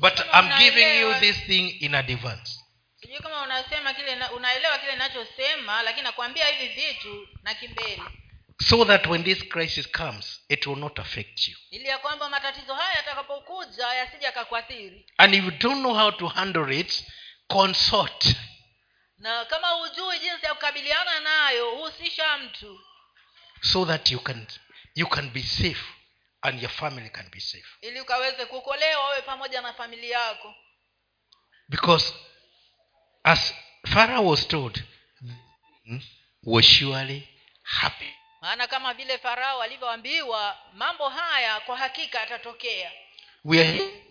but 0.00 0.20
i'm 0.32 0.48
giving 0.58 1.00
you 1.00 1.14
this 1.20 1.36
thing 1.46 1.68
in 1.80 1.94
advance. 1.94 2.60
Sijui 3.00 3.18
kama 3.18 3.42
unasema 3.42 3.94
kile 3.94 4.14
na- 4.16 4.32
unaelewa 4.32 4.78
kile 4.78 4.92
ninachosema 4.92 5.82
lakini 5.82 6.02
nakwambia 6.02 6.46
hivi 6.46 6.74
vitu 6.74 7.28
na 7.42 7.54
kimbele. 7.54 8.02
So 8.68 8.84
that 8.84 9.06
when 9.06 9.24
this 9.24 9.48
crisis 9.48 9.90
comes 9.92 10.40
it 10.48 10.66
will 10.66 10.78
not 10.78 10.98
affect 10.98 11.48
you. 11.48 11.56
And 15.18 15.34
if 15.34 15.44
you 15.44 15.50
don't 15.50 15.80
know 15.80 15.94
how 15.94 16.10
to 16.12 16.26
handle 16.28 16.78
it 16.80 17.04
consult 17.48 18.26
na 19.18 19.44
kama 19.44 19.68
hujui 19.68 20.18
jinsi 20.18 20.46
ya 20.46 20.54
kukabiliana 20.54 21.20
nayo 21.20 21.70
husisha 21.70 22.38
mtu. 22.38 22.80
So 23.60 23.84
that 23.86 24.10
you 24.10 24.20
can 24.20 24.46
you 24.94 25.06
can 25.08 25.30
be 25.30 25.42
safe 25.42 25.84
and 26.42 26.62
your 26.62 26.70
family 26.72 27.10
can 27.10 27.30
be 27.30 27.40
safe. 27.40 27.68
Ili 27.80 28.00
ukaweze 28.00 28.46
kuokolewa 28.46 29.08
wewe 29.08 29.22
pamoja 29.22 29.60
na 29.60 29.72
familia 29.72 30.18
yako. 30.18 30.54
Because 31.68 32.14
as 33.24 33.54
pharaoh 33.94 34.26
was 34.30 34.48
told 34.48 34.82
"Hmm, 35.84 36.00
was 36.42 36.66
surely 36.66 37.28
happy. 37.62 38.14
Maana 38.40 38.66
kama 38.66 38.94
vile 38.94 39.18
farao 39.18 39.62
alivyoambiwa 39.62 40.58
mambo 40.74 41.08
haya 41.08 41.60
kwa 41.60 41.76
hakika 41.76 42.20
yatatokea. 42.20 42.92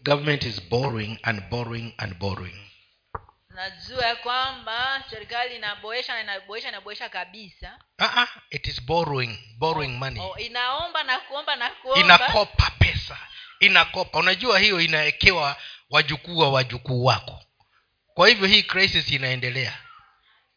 Government 0.04 0.44
is 0.44 0.62
borrowing 0.62 1.20
and 1.24 1.42
borrowing 1.50 1.94
and 1.98 2.14
borrowing 2.16 2.70
najua 3.54 4.06
ya 4.06 4.16
kwamba 4.16 5.04
serikali 5.10 5.56
inaboresha 5.56 6.14
na 6.14 6.22
inaboresha 6.22 6.70
inaboresha 6.70 7.10
kabisa. 7.10 7.80
Uh-uh, 8.00 8.28
it 8.50 8.68
is 8.68 8.82
borrowing 8.84 9.40
borrowing 9.58 9.98
money. 9.98 10.20
Oh, 10.22 10.38
inaomba 10.38 11.04
na 11.04 11.20
kuomba 11.20 11.56
na 11.56 11.70
kuomba. 11.70 12.02
Inakopa 12.02 12.72
pesa 12.80 13.18
inakopa. 13.60 14.20
Unajua 14.20 14.60
hiyo 14.60 14.82
inawekewa 14.82 15.56
wajukuu 15.90 16.38
wa 16.38 16.50
wajukuu 16.52 17.06
wako. 17.06 17.44
Kwa 18.14 18.28
hivyo 18.30 18.48
hii 18.48 18.64
crisis 18.64 19.12
inaendelea. 19.12 19.78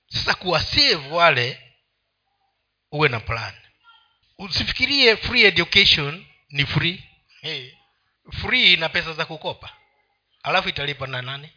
Sasa 0.09 0.35
kuwasave 0.35 1.09
wale 1.11 1.75
uwe 2.93 3.09
na 3.09 3.21
plan. 3.21 3.55
Usifikirie 4.39 5.17
free 5.17 5.45
education 5.45 6.27
ni 6.49 6.67
free. 6.67 7.05
Hey. 7.41 7.71
free 8.41 8.77
na 8.77 8.89
pesa 8.89 9.13
za 9.13 9.25
kukopa. 9.25 9.73
Alafu 10.43 10.69
italipa 10.69 11.07
na 11.07 11.23
nani 11.23 11.53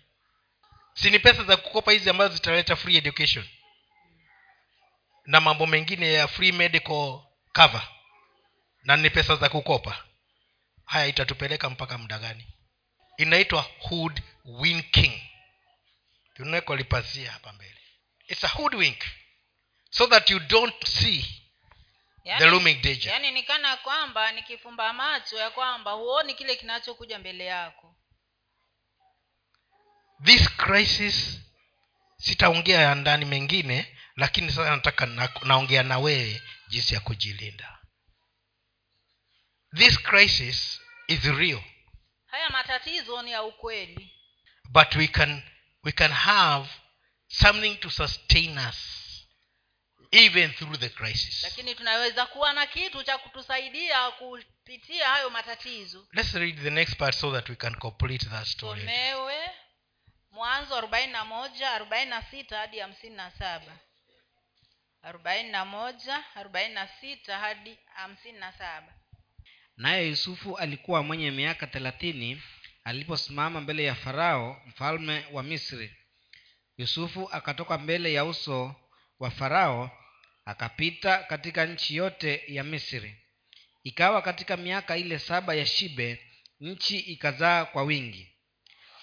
si 1.01 1.09
ni 1.09 1.19
pesa 1.19 1.43
za 1.43 1.57
kukopa 1.57 1.91
hizi 1.91 2.09
ambazo 2.09 2.33
zitaleta 2.33 2.75
free 2.75 2.97
education. 2.97 3.47
Na 5.25 5.41
mambo 5.41 5.65
mengine 5.67 6.13
ya 6.13 6.27
free 6.27 6.51
medical 6.51 7.19
cover. 7.53 7.87
Na 8.83 8.97
ni 8.97 9.09
pesa 9.09 9.35
za 9.35 9.49
kukopa. 9.49 10.03
Haya 10.85 11.05
itatupeleka 11.07 11.69
mpaka 11.69 11.97
muda 11.97 12.19
gani? 12.19 12.47
Inaitwa 13.17 13.61
hood 13.79 14.21
winking. 14.45 15.21
Tunawekwa 16.33 16.75
lipasia 16.75 17.31
hapa 17.31 17.53
mbele. 17.53 17.77
Its 18.27 18.43
a 18.43 18.47
hood 18.47 18.75
wink. 18.75 19.03
So 19.89 20.07
that 20.07 20.29
you 20.29 20.39
don't 20.39 20.85
see 20.85 21.25
the 22.37 22.45
looming 22.45 22.81
danger. 22.81 23.11
yani 23.11 23.31
nikana 23.31 23.77
kwamba 23.77 24.31
nikifumba 24.31 24.93
macho 24.93 25.37
ya 25.37 25.49
kwamba 25.49 25.91
huoni 25.91 26.33
kile 26.33 26.55
kinachokuja 26.55 27.19
mbele 27.19 27.45
yako 27.45 27.95
this 30.23 30.49
crisis 30.57 31.39
sitaongea 32.17 32.81
ya 32.81 32.95
ndani 32.95 33.25
mengine 33.25 33.97
lakini 34.15 34.49
sasa 34.51 34.75
nataka 34.75 35.05
na, 35.05 35.29
naongea 35.43 35.83
na 35.83 35.99
wewe 35.99 36.41
jinsi 36.67 36.93
ya 36.93 36.99
kujilinda. 36.99 37.79
This 39.75 39.99
crisis 40.03 40.81
is 41.07 41.23
real. 41.23 41.63
Haya 42.25 42.49
matatizo 42.49 43.21
ni 43.21 43.31
ya 43.31 43.43
ukweli. 43.43 44.13
But 44.69 44.95
we 44.95 45.07
can 45.07 45.41
we 45.83 45.91
can 45.91 46.11
have 46.11 46.69
something 47.27 47.75
to 47.75 47.89
sustain 47.89 48.57
us 48.57 48.77
even 50.11 50.53
through 50.53 50.79
the 50.79 50.89
crisis. 50.89 51.43
Lakini 51.43 51.75
tunaweza 51.75 52.25
kuwa 52.25 52.53
na 52.53 52.65
kitu 52.65 53.03
cha 53.03 53.17
kutusaidia 53.17 54.11
kupitia 54.11 55.09
hayo 55.09 55.29
matatizo. 55.29 56.07
Let's 56.11 56.33
read 56.33 56.63
the 56.63 56.69
next 56.69 56.97
part 56.97 57.15
so 57.15 57.31
that 57.31 57.49
we 57.49 57.55
can 57.55 57.75
complete 57.75 58.25
that 58.25 58.47
story 58.47 58.83
mwanzo 60.39 60.75
arobaini 60.75 61.11
na 61.11 61.25
moja 61.25 61.71
arobaini 61.71 62.09
na 62.09 62.21
sita 62.21 62.57
hadi 62.57 62.79
hamsini 62.79 63.15
hadi 67.37 67.77
hamsini 67.93 68.39
na 68.39 68.51
saba. 68.51 68.93
Naye 69.77 70.07
yusufu 70.07 70.57
alikuwa 70.57 71.03
mwenye 71.03 71.31
miaka 71.31 71.67
thelathini 71.67 72.41
aliposimama 72.83 73.61
mbele 73.61 73.83
ya 73.83 73.95
farao 73.95 74.61
mfalme 74.65 75.25
wa 75.31 75.43
misri. 75.43 75.97
Yusufu 76.77 77.29
akatoka 77.31 77.77
mbele 77.77 78.13
ya 78.13 78.25
uso 78.25 78.75
wa 79.19 79.31
farao 79.31 79.91
akapita 80.45 81.17
katika 81.23 81.65
nchi 81.65 81.95
yote 81.95 82.43
ya 82.47 82.63
misri. 82.63 83.23
Ikawa 83.83 84.21
katika 84.21 84.57
miaka 84.57 84.97
ile 84.97 85.19
saba 85.19 85.53
ya 85.53 85.65
shibe 85.65 86.25
nchi 86.59 86.99
ikazaa 86.99 87.65
kwa 87.65 87.83
wingi 87.83 88.38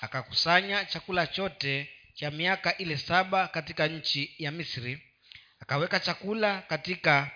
akakusanya 0.07 0.85
chakula 0.85 1.27
chote 1.27 1.91
cha 2.15 2.31
miaka 2.31 2.77
ile 2.79 2.97
saba 2.97 3.49
katika 3.49 3.87
nchi 3.89 4.35
ya 4.39 4.51
misri 4.51 5.03
akaweka 5.61 6.01
chakula 6.01 6.61
katika 6.63 7.31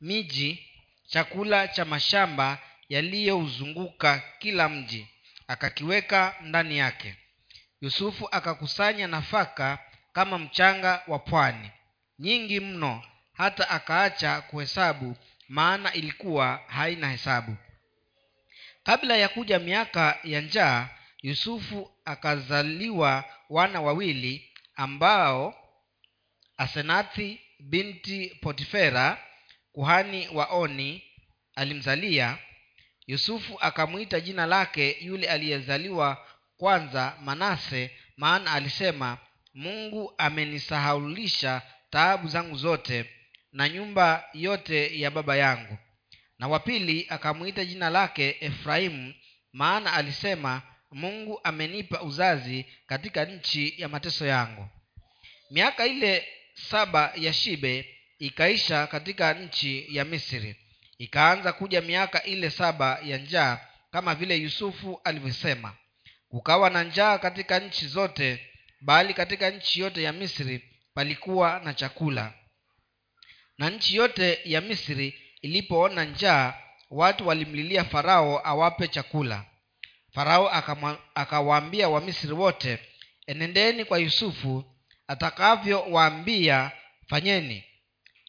miji 0.00 0.66
chakula 1.06 1.68
cha 1.68 1.84
mashamba 1.84 2.58
yaliyouzunguka 2.88 4.22
kila 4.38 4.68
mji 4.68 5.08
akakiweka 5.46 6.34
ndani 6.40 6.78
yake. 6.78 7.16
Yusufu 7.80 8.28
akakusanya 8.32 9.06
nafaka 9.06 9.78
kama 10.12 10.38
mchanga 10.38 11.02
wa 11.06 11.18
pwani 11.18 11.70
nyingi 12.18 12.60
mno 12.60 13.02
hata 13.32 13.70
akaacha 13.70 14.40
kuhesabu 14.40 15.16
maana 15.48 15.92
ilikuwa 15.92 16.60
haina 16.66 17.10
hesabu. 17.10 17.56
Kabla 18.82 19.16
ya 19.16 19.28
kuja 19.28 19.58
miaka 19.58 20.18
ya 20.24 20.40
njaa 20.40 20.88
yusufu 21.22 21.90
akazaliwa 22.04 23.24
wana 23.50 23.80
wawili 23.80 24.52
ambao 24.74 25.54
asenathi 26.56 27.40
binti 27.60 28.38
potifera 28.40 29.18
kuhani 29.72 30.28
wa 30.28 30.46
oni 30.46 31.02
alimzalia. 31.54 32.38
Yusufu 33.06 33.58
akamwita 33.60 34.20
jina 34.20 34.46
lake 34.46 34.96
yule 35.00 35.26
aliyezaliwa 35.28 36.26
kwanza 36.56 37.16
manase 37.20 37.90
maana 38.16 38.52
alisema 38.52 39.18
mungu 39.54 40.14
amenisahaulisha 40.18 41.62
taabu 41.90 42.28
zangu 42.28 42.56
zote 42.56 43.10
na 43.52 43.68
nyumba 43.68 44.24
yote 44.34 45.00
ya 45.00 45.10
baba 45.10 45.36
yangu. 45.36 45.78
Na 46.38 46.48
wa 46.48 46.58
pili 46.58 47.06
akamwita 47.08 47.64
jina 47.64 47.90
lake 47.90 48.36
efraimu 48.40 49.14
maana 49.52 49.92
alisema 49.92 50.62
mungu 50.90 51.40
amenipa 51.44 52.02
uzazi 52.02 52.66
katika 52.86 53.24
nchi 53.24 53.74
ya 53.78 53.88
mateso 53.88 54.26
yangu. 54.26 54.68
Miaka 55.50 55.86
ile 55.86 56.28
saba 56.54 57.12
ya 57.16 57.32
shibe 57.32 57.96
ikaisha 58.18 58.86
katika 58.86 59.34
nchi 59.34 59.96
ya 59.96 60.04
misri. 60.04 60.56
Ikaanza 60.98 61.52
kuja 61.52 61.80
miaka 61.80 62.22
ile 62.22 62.50
saba 62.50 62.98
ya 63.04 63.18
njaa 63.18 63.58
kama 63.92 64.14
vile 64.14 64.36
yusufu 64.36 65.00
alivyosema. 65.04 65.76
Kukawa 66.28 66.70
na 66.70 66.84
njaa 66.84 67.18
katika 67.18 67.58
nchi 67.60 67.86
zote 67.86 68.46
bali 68.80 69.14
katika 69.14 69.50
nchi 69.50 69.80
yote 69.80 70.02
ya 70.02 70.12
misri 70.12 70.64
palikuwa 70.94 71.60
na 71.64 71.74
chakula. 71.74 72.32
Na 73.58 73.70
nchi 73.70 73.96
yote 73.96 74.38
ya 74.44 74.60
misri 74.60 75.14
ilipoona 75.42 76.04
njaa 76.04 76.54
watu 76.90 77.28
walimlilia 77.28 77.84
farao 77.84 78.46
awape 78.48 78.88
chakula 78.88 79.44
farao 80.14 80.50
akawaambia 81.14 81.88
wamisri 81.88 82.32
wote 82.32 82.78
enendeni 83.26 83.84
kwa 83.84 83.98
yusufu 83.98 84.64
atakavyowaambia 85.06 86.72
fanyeni. 87.08 87.64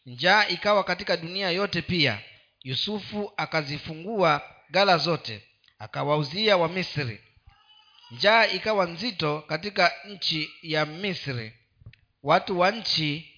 Njaa 0.06 0.46
ikawa 0.48 0.84
katika 0.84 1.16
dunia 1.16 1.50
yote 1.50 1.82
pia. 1.82 2.18
Yusufu 2.62 3.32
akazifungua 3.36 4.42
gala 4.70 4.98
zote 4.98 5.42
akawauzia 5.78 6.56
wamisri 6.56 7.20
njaa 8.10 8.46
ikawa 8.46 8.86
nzito 8.86 9.40
katika 9.40 9.92
nchi 10.08 10.50
ya 10.62 10.86
misri. 10.86 11.52
Watu 12.22 12.58
wa 12.60 12.70
nchi 12.70 13.28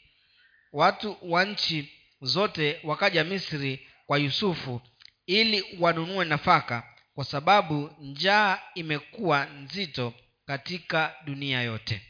watu 0.72 1.16
wa 1.22 1.44
nchi 1.44 1.92
zote 2.20 2.80
wakaja 2.84 3.24
misri 3.24 3.88
kwa 4.06 4.18
yusufu 4.18 4.80
ili 5.26 5.64
wanunue 5.80 6.24
nafaka 6.24 6.93
kwa 7.14 7.24
sababu 7.24 7.96
njaa 7.98 8.62
imekuwa 8.74 9.44
nzito 9.44 10.14
katika 10.46 11.16
dunia 11.24 11.62
yote. 11.62 12.02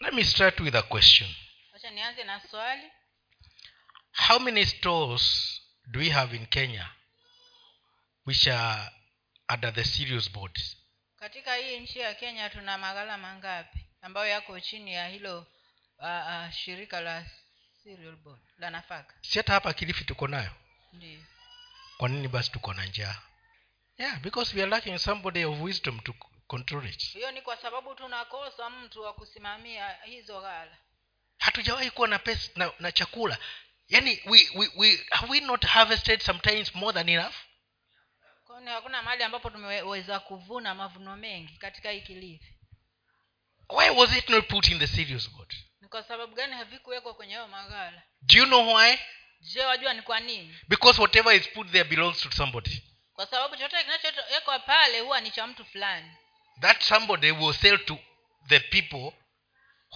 Let 0.00 0.12
me 0.14 0.24
start 0.24 0.60
with 0.60 0.74
a 0.74 0.82
question. 0.82 1.34
Nianze 1.94 2.24
na 2.24 2.40
swali. 2.40 2.90
How 4.28 4.38
many 4.38 4.66
stores 4.66 5.56
do 5.86 6.00
we 6.00 6.10
have 6.10 6.36
in 6.36 6.46
kenya 6.46 6.90
which 8.26 8.46
are 8.48 8.90
under 9.54 9.74
the 9.74 9.84
serious 9.84 10.30
boards 10.32 10.76
katika 11.16 11.54
hii 11.54 11.80
nchi 11.80 11.98
ya 11.98 12.14
kenya 12.14 12.50
tuna 12.50 12.78
maghala 12.78 13.18
mangapi 13.18 13.78
ambayo 14.00 14.26
yako 14.26 14.60
chini 14.60 14.92
ya 14.94 15.08
hilo 15.08 15.38
uh, 15.98 16.04
uh, 16.04 16.50
shirika 16.50 17.00
la 17.00 17.26
serial 17.84 18.16
board 18.16 18.40
la 18.58 18.70
nafaka? 18.70 19.14
Si 19.22 19.38
hata 19.38 19.52
hapa 19.52 19.72
kilifi 19.74 20.04
tuko 20.04 20.28
nayo? 20.28 20.50
Ndio 20.92 21.20
kwa 21.96 22.08
nini 22.08 22.28
basi 22.28 22.50
tuko 22.50 22.74
na 22.74 22.84
njaa 22.84 23.22
yeah 24.00 24.18
because 24.22 24.54
we 24.56 24.62
are 24.62 24.70
lacking 24.70 24.98
somebody 24.98 25.44
of 25.44 25.60
wisdom 25.60 26.00
to 26.04 26.12
control 26.48 26.84
it. 26.86 27.02
Hiyo 27.12 27.30
ni 27.30 27.42
kwa 27.42 27.56
sababu 27.56 27.94
tunakosa 27.94 28.70
mtu 28.70 29.02
wa 29.02 29.12
kusimamia 29.12 29.96
hizo 30.04 30.40
ghala. 30.40 30.76
Hatujawahi 31.38 31.90
kuwa 31.90 32.08
na 32.08 32.18
pesa 32.18 32.50
na, 32.56 32.72
na 32.78 32.92
chakula. 32.92 33.38
Yaani 33.88 34.22
we, 34.26 34.50
we, 34.54 34.70
we, 34.76 35.06
have 35.10 35.32
we 35.32 35.40
not 35.40 35.64
harvested 35.66 36.20
sometimes 36.20 36.74
more 36.74 36.92
than 36.92 37.08
enough? 37.08 37.34
Kwani 38.44 38.66
hakuna 38.70 39.02
mahali 39.02 39.22
ambapo 39.22 39.50
tumeweza 39.50 40.20
kuvuna 40.20 40.74
mavuno 40.74 41.16
mengi 41.16 41.56
katika 41.58 41.90
hii 41.90 42.00
kilivi 42.00 42.56
why 43.68 43.90
was 43.90 44.16
it 44.16 44.28
not 44.28 44.48
put 44.48 44.68
in 44.68 44.78
the 44.78 44.86
serious 44.86 45.30
board 45.30 45.54
ni 45.80 45.88
kwa 45.88 46.02
sababu 46.02 46.34
gani 46.34 46.54
havikuwekwa 46.54 47.14
kwenye 47.14 47.34
hayo 47.34 47.48
maghala? 47.48 48.02
Do 48.22 48.38
you 48.38 48.44
know 48.44 48.74
why? 48.74 48.98
Je 49.40 49.64
wajua 49.64 49.94
ni 49.94 50.02
kwa 50.02 50.20
nini? 50.20 50.56
Because 50.68 51.00
whatever 51.00 51.36
is 51.36 51.48
put 51.48 51.70
there 51.70 51.84
belongs 51.84 52.20
to 52.20 52.30
somebody 52.30 52.82
kwa 53.20 53.26
sababu 53.26 53.56
chochote 53.56 53.84
kinachowekwa 53.84 54.58
pale 54.58 55.00
huwa 55.00 55.20
ni 55.20 55.30
cha 55.30 55.46
mtu 55.46 55.64
fulani. 55.64 56.10
That 56.60 56.82
somebody 56.82 57.30
will 57.30 57.54
sell 57.54 57.84
to 57.84 57.98
the 58.48 58.60
people 58.60 59.12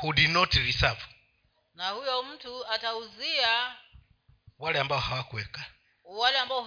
who 0.02 0.12
did 0.12 0.30
not 0.30 0.54
reserve. 0.54 1.00
Na 1.74 1.90
huyo 1.90 2.22
mtu 2.22 2.66
atauzia 2.66 3.76
wale 4.58 4.80
ambao 4.80 4.98
hawakuweka. 4.98 5.64
wale 6.04 6.38
ambao 6.38 6.62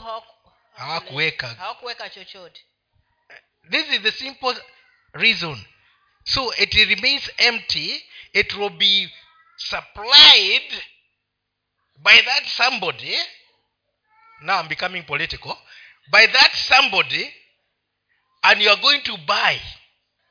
Hawakuweka. 0.76 1.48
hawakuweka 1.48 2.10
chochote. 2.10 2.66
This 3.70 3.90
is 3.90 4.02
the 4.02 4.12
simple 4.12 4.64
reason. 5.14 5.66
So 6.24 6.54
it 6.56 6.74
remains 6.74 7.32
empty. 7.38 8.06
It 8.34 8.54
will 8.54 8.70
be 8.70 9.14
supplied 9.58 10.84
by 11.98 12.22
that 12.22 12.46
somebody. 12.46 13.18
Now 14.42 14.60
i'm 14.62 14.68
becoming 14.68 15.04
political 15.04 15.58
by 16.12 16.28
that 16.28 16.54
somebody 16.56 17.34
and 18.44 18.62
you 18.62 18.70
are 18.70 18.82
going 18.82 19.02
to 19.02 19.18
buy. 19.18 19.60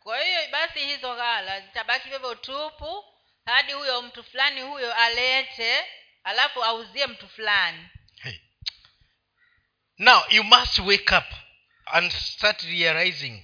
Kwa 0.02 0.20
hiyo 0.20 0.48
basi 0.50 0.78
hizo 0.78 1.14
ghala 1.16 1.60
zitabaki 1.60 2.08
vivyo 2.08 2.34
tupu 2.34 3.04
hadi 3.44 3.72
huyo 3.72 4.02
mtu 4.02 4.24
fulani 4.24 4.60
huyo 4.60 4.94
alete 4.94 5.84
alafu 6.24 6.64
auzie 6.64 7.06
mtu 7.06 7.28
fulani. 7.28 7.88
Hey. 8.22 8.38
now 9.98 10.22
you 10.30 10.44
must 10.44 10.78
wake 10.78 11.14
up 11.16 11.24
and 11.86 12.12
start 12.12 12.62
realizing 12.62 13.42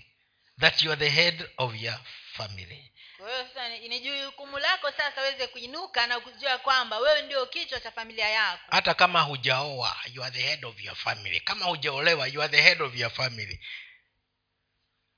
that 0.61 0.83
you 0.83 0.93
are 0.93 0.99
the 0.99 1.11
head 1.23 1.51
of 1.57 1.75
your 1.83 1.99
family 2.33 2.92
kwa 3.23 3.69
ni 3.69 4.01
jukumu 4.01 4.59
lako 4.59 4.91
sasa 4.91 5.21
uweze 5.21 5.47
kuinuka 5.47 6.07
na 6.07 6.21
kujua 6.21 6.59
kwamba 6.59 6.99
wewe 6.99 7.23
ndio 7.23 7.47
kichwa 7.47 7.81
cha 7.81 7.91
familia 7.91 8.29
yako. 8.29 8.63
Hata 8.71 8.95
kama 8.95 9.21
hujaoa 9.21 9.97
you 10.15 10.25
are 10.25 10.31
the 10.35 10.43
head 10.43 10.65
of 10.65 10.81
your 10.81 10.97
family. 10.97 11.41
Kama 11.41 11.65
hujaolewa 11.67 12.27
you 12.27 12.43
are 12.43 12.57
the 12.57 12.63
head 12.63 12.83
of 12.83 12.97
your 12.97 13.11
family. 13.11 13.61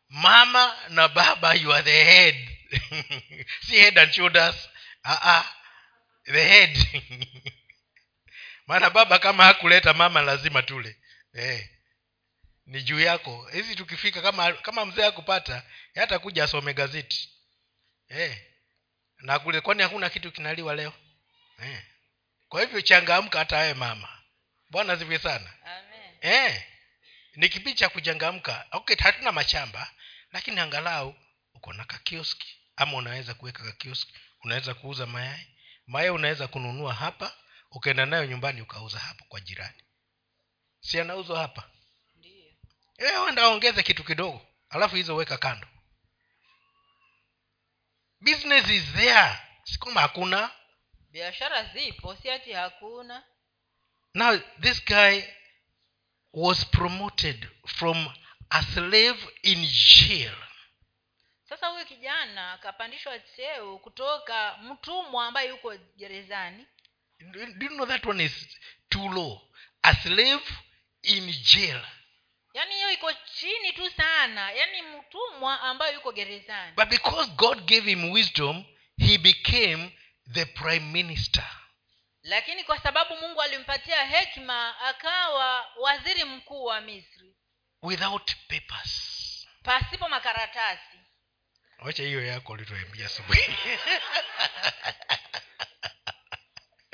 Mama 0.09 0.77
na 0.89 1.09
baba 1.09 1.55
you 1.55 1.73
are 1.73 1.83
the 1.83 2.05
head. 2.05 2.49
Si 3.67 3.77
head 3.77 3.99
and 3.99 4.13
shoulders? 4.13 4.69
Uh-uh. 5.05 5.45
the 6.25 6.45
head. 6.45 6.79
Maana 8.67 8.91
baba 8.91 9.19
kama 9.19 9.45
hakuleta 9.45 9.95
mama 9.95 10.23
lazima 10.23 10.63
tule. 10.63 10.97
Eh. 11.35 11.69
ni 12.67 12.83
juu 12.83 13.01
yako. 13.01 13.49
Hizi 13.53 13.77
tukifika 13.77 14.23
kama 14.23 14.53
kama 14.53 14.87
mzee 14.87 15.05
akupata 15.07 15.63
hata 15.95 16.19
kuja 16.19 16.45
asome 16.45 16.75
gazeti 16.75 17.34
eh. 18.09 18.43
na 19.19 19.39
kule 19.39 19.61
kwani 19.61 19.83
hakuna 19.83 20.11
kitu 20.11 20.33
kinaliwa 20.33 20.75
leo? 20.75 20.93
Eh. 21.63 21.83
kwa 22.49 22.61
hivyo 22.61 22.81
changamka 22.81 23.39
hata 23.39 23.59
wewe 23.59 23.75
mama. 23.75 24.09
Bwana 24.71 24.97
zive 24.97 25.19
sana. 25.19 25.53
Amen. 25.65 26.17
Eh, 26.21 26.65
ni 27.35 27.49
kipindi 27.49 27.79
cha 27.79 27.89
kuchangamka. 27.89 28.67
Okay 28.71 28.97
hatuna 28.97 29.33
mashamba 29.33 29.91
lakini 30.33 30.61
angalau 30.61 31.15
uko 31.55 31.73
na 31.73 31.85
kakioski 31.85 32.57
ama 32.77 32.97
unaweza 32.97 33.35
kuweka 33.35 33.65
kakioski 33.65 34.15
unaweza 34.45 34.75
kuuza 34.75 35.07
mayai. 35.07 35.47
Mayai 35.87 36.11
unaweza 36.11 36.49
kununua 36.49 36.95
hapa 36.95 37.37
ukaenda 37.71 38.07
nayo 38.07 38.27
nyumbani 38.27 38.63
ukauza 38.63 38.99
hapo 38.99 39.25
kwa 39.29 39.41
jirani. 39.41 39.83
Si 40.81 41.01
anauzwa 41.01 41.39
hapa? 41.39 41.71
Eh, 42.99 43.43
ongeze 43.45 43.83
kitu 43.83 44.05
kidogo. 44.05 44.47
Alafu 44.69 44.97
hizo 44.97 45.17
weka 45.17 45.37
kando 45.39 45.67
business 48.25 48.71
is 48.71 48.85
there. 48.97 49.39
Si 49.65 49.79
kwamba 49.79 50.01
hakuna. 50.01 50.51
Biashara 51.11 51.65
zipo 51.65 52.17
si 52.17 52.31
ati 52.31 52.53
hakuna. 52.53 53.23
Now 54.15 54.39
this 54.61 54.85
guy 54.85 55.23
was 56.33 56.65
promoted 56.65 57.49
from 57.67 58.09
a 58.51 58.63
slave 58.63 59.27
in 59.43 59.67
jail. 59.67 60.35
Sasa 61.49 61.67
huyu 61.67 61.87
kijana 61.87 62.53
akapandishwa 62.53 63.19
cheo 63.19 63.79
kutoka 63.79 64.57
mtumwa 64.57 65.27
ambaye 65.27 65.49
yuko 65.49 65.77
gerezani. 65.97 66.67
Do 67.33 67.41
you 67.41 67.69
know 67.69 67.87
that 67.87 68.07
one 68.07 68.25
is 68.25 68.59
too 68.89 69.09
low? 69.09 69.41
A 69.83 69.95
slave 69.95 70.45
in 71.03 71.33
jail 71.33 71.81
yaani 72.55 72.75
hiyo 72.75 72.91
iko 72.91 73.13
chini 73.13 73.73
tu 73.73 73.91
sana. 73.91 74.51
Yaani 74.51 74.83
mtumwa 74.83 75.61
ambayo 75.61 75.95
yuko 75.95 76.13
gerezani. 76.13 76.73
But 76.73 76.89
because 76.89 77.31
god 77.31 77.59
gave 77.67 77.91
him 77.91 78.11
wisdom 78.13 78.65
he 78.99 79.19
became 79.19 79.99
the 80.33 80.45
prime 80.45 80.93
minister. 80.93 81.45
Lakini 82.23 82.65
kwa 82.65 82.81
sababu 82.81 83.17
mungu 83.17 83.43
alimpatia 83.43 84.05
hekima 84.05 84.81
akawa 84.81 85.67
waziri 85.81 86.25
mkuu 86.25 86.65
wa 86.65 86.81
misri. 86.81 87.35
Without 87.83 88.35
papers. 88.49 89.47
Pasipo 89.63 90.09
makaratasi. 90.09 90.99
Wacha 91.79 92.03
hiyo 92.03 92.27
yako 92.27 92.53
ulituambia 92.53 93.07
asubuhi 93.07 93.43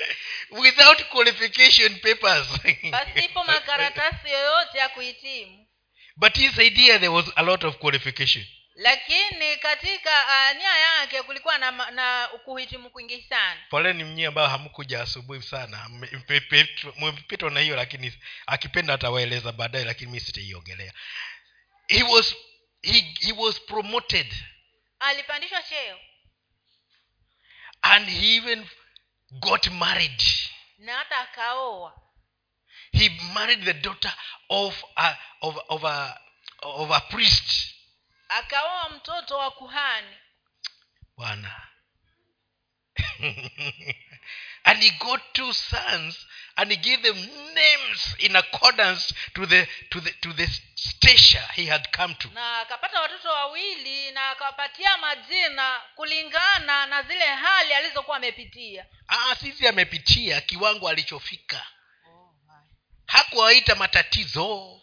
without 0.61 1.03
qualification 1.09 1.95
papers. 1.99 2.47
Pasipo 2.91 3.43
makaratasi 3.43 4.29
yoyote 4.29 4.77
ya 4.77 4.89
kuhitimu. 4.89 5.67
But 6.15 6.35
his 6.37 6.57
idea 6.59 6.99
there 6.99 7.07
was 7.11 7.25
a 7.35 7.43
lot 7.43 7.67
of 7.67 7.77
qualification. 7.77 8.45
Lakini 8.75 9.57
katika 9.57 10.25
uh, 10.25 10.57
nia 10.57 10.77
yake 10.77 11.23
kulikuwa 11.23 11.57
na, 11.57 11.91
na 11.91 12.27
kuhitimu 12.45 12.89
kwingi 12.89 13.21
sana. 13.29 13.61
Poleni 13.69 14.03
mnyie 14.03 14.27
ambayo 14.27 14.47
hamkuja 14.47 15.01
asubuhi 15.01 15.41
sana. 15.41 15.89
Mmepitwa 16.97 17.51
na 17.51 17.59
hiyo 17.59 17.75
lakini 17.75 18.13
akipenda 18.45 18.93
atawaeleza 18.93 19.51
baadaye 19.51 19.85
lakini 19.85 20.11
mi 20.11 20.19
sitaiongelea. 20.19 20.93
He 21.87 22.03
was 22.03 22.35
he, 22.81 23.15
he 23.19 23.31
was 23.37 23.61
promoted. 23.61 24.33
Alipandishwa 24.99 25.63
cheo. 25.63 25.97
And 27.81 28.09
he 28.09 28.35
even 28.35 28.67
got 29.39 29.71
married. 29.71 30.23
Na 30.79 30.97
hata 30.97 31.15
akaoa. 31.17 31.93
He 32.91 33.09
married 33.33 33.63
the 33.65 33.73
daughter 33.73 34.13
of 34.49 34.83
a, 34.97 35.17
of, 35.41 35.57
of 35.69 35.83
a, 35.83 36.19
of 36.63 36.91
a 36.91 36.99
priest. 37.09 37.73
Akaoa 38.29 38.89
mtoto 38.89 39.37
wa 39.37 39.51
kuhani. 39.51 40.17
Bwana. 41.17 41.67
And 44.65 44.79
he 44.79 44.91
got 44.99 45.21
two 45.33 45.53
sons 45.53 46.25
and 46.61 46.71
he 46.71 46.77
gave 46.77 47.01
them 47.01 47.17
names 47.55 48.15
in 48.19 48.35
accordance 48.35 49.13
to 49.33 49.45
the 49.47 49.67
to 49.89 49.99
the 49.99 50.11
to 50.21 50.33
the 50.33 50.47
stature 50.75 51.43
he 51.55 51.65
had 51.65 51.91
come 51.91 52.13
to. 52.19 52.29
Na 52.33 52.59
akapata 52.59 53.01
watoto 53.01 53.29
wawili 53.29 54.11
na 54.11 54.29
akawapatia 54.29 54.97
majina 54.97 55.81
kulingana 55.95 56.85
na 56.85 57.03
zile 57.03 57.25
hali 57.25 57.73
alizokuwa 57.73 58.17
amepitia. 58.17 58.85
Ah, 59.07 59.35
sisi 59.35 59.67
amepitia 59.67 60.41
kiwango 60.41 60.89
alichofika. 60.89 61.65
Hakuwaita 63.05 63.75
matatizo. 63.75 64.81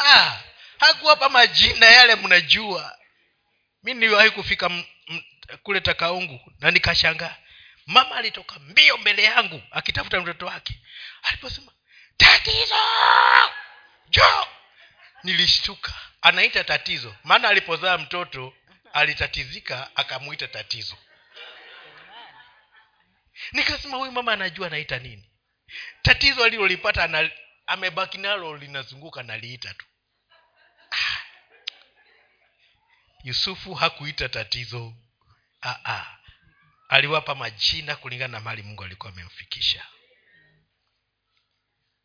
Ah, 0.00 0.38
hakuwapa 0.78 1.28
majina 1.28 1.86
yale 1.86 2.14
mnajua. 2.14 2.98
Mi 3.82 3.94
niliwahi 3.94 4.30
kufika 4.30 4.66
m, 4.66 4.84
m, 5.08 5.22
kule 5.62 5.80
takaungu 5.80 6.40
na 6.60 6.70
nikashangaa 6.70 7.36
mama 7.86 8.16
alitoka 8.16 8.58
mbio 8.58 8.96
mbele 8.98 9.22
yangu 9.22 9.62
akitafuta 9.70 10.20
mtoto 10.20 10.46
wake. 10.46 10.80
Aliposema 11.22 11.72
tatizo! 12.16 12.74
Jo 14.08 14.46
nilishtuka. 15.22 15.94
Anaita 16.22 16.64
tatizo. 16.64 17.16
Maana 17.24 17.48
alipozaa 17.48 17.98
mtoto 17.98 18.54
alitatizika 18.92 19.90
akamwita 19.96 20.48
tatizo. 20.48 20.96
Nikasema 23.52 23.96
huyu 23.96 24.12
mama 24.12 24.32
anajua 24.32 24.66
anaita 24.66 24.98
nini? 24.98 25.30
Tatizo 26.02 26.44
alilolipata 26.44 27.30
amebaki 27.66 28.18
nalo 28.18 28.56
linazunguka 28.56 29.22
naliita 29.22 29.74
tu. 29.74 29.86
Ah. 30.90 31.20
yusufu 33.24 33.74
hakuita 33.74 34.28
tatizo. 34.28 34.94
Ah, 35.62 35.76
ah. 35.84 36.18
Aliwapa 36.88 37.34
majina 37.34 37.96
kulingana 37.96 38.32
na 38.32 38.40
mali 38.40 38.62
mungu 38.62 38.84
alikuwa 38.84 39.12
amemfikisha. 39.12 39.86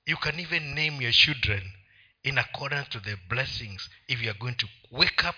You 0.05 0.17
can 0.17 0.39
even 0.39 0.63
name 0.73 1.03
your 1.03 1.13
children 1.13 1.73
in 2.23 2.37
accordance 2.37 2.89
to 2.89 2.99
the 2.99 3.15
blessings 3.15 3.89
if 4.07 4.21
you 4.21 4.29
are 4.29 4.39
going 4.39 4.55
to 4.55 4.67
wake 4.91 5.23
up 5.29 5.35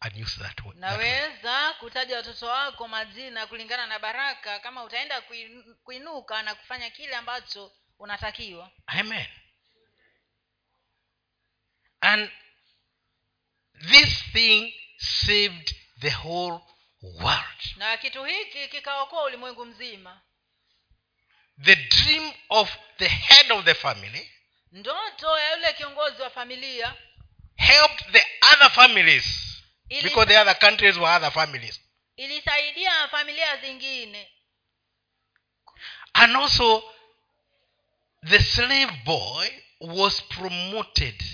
and 0.00 0.16
use 0.16 0.38
that 0.40 0.60
word. 0.64 0.78
Naweza 0.78 1.72
kutaja 1.80 2.16
watoto 2.16 2.46
wako 2.46 2.88
majina 2.88 3.46
kulingana 3.46 3.86
na 3.86 3.98
baraka 3.98 4.58
kama 4.58 4.84
utaenda 4.84 5.22
kuinuka 5.84 6.42
na 6.42 6.54
kufanya 6.54 6.90
kile 6.90 7.16
ambacho 7.16 7.72
unatakiwa. 7.98 8.70
Amen. 8.86 9.26
And 12.00 12.30
this 13.90 14.22
thing 14.32 14.74
saved 14.98 15.74
the 16.00 16.10
whole 16.10 16.60
world. 17.04 17.76
Na 17.76 17.96
kitu 17.96 18.24
hiki 18.24 18.68
kikaokoa 18.68 19.24
ulimwengu 19.24 19.64
mzima. 19.64 20.20
The 21.64 21.76
dream 21.76 22.32
of 22.48 22.70
the 22.98 23.08
head 23.08 23.52
of 23.52 23.64
the 23.64 23.74
family 23.74 24.30
ndoto 24.72 25.38
ya 25.38 25.50
yule 25.50 25.72
kiongozi 25.72 26.22
wa 26.22 26.30
familia 26.30 26.94
helped 27.56 28.12
the 28.12 28.26
other 28.52 28.70
families 28.70 29.24
Ili- 29.88 30.02
because 30.02 30.26
the 30.26 30.38
other 30.38 30.58
countries 30.58 30.96
were 30.96 31.16
other 31.16 31.30
families. 31.32 31.80
ilisaidia 32.16 33.08
familia 33.08 33.56
zingine. 33.56 34.30
And 36.12 36.36
also 36.36 36.94
the 38.26 38.38
slave 38.42 38.92
boy 39.04 39.48
was 39.80 40.22
promoted 40.22 41.24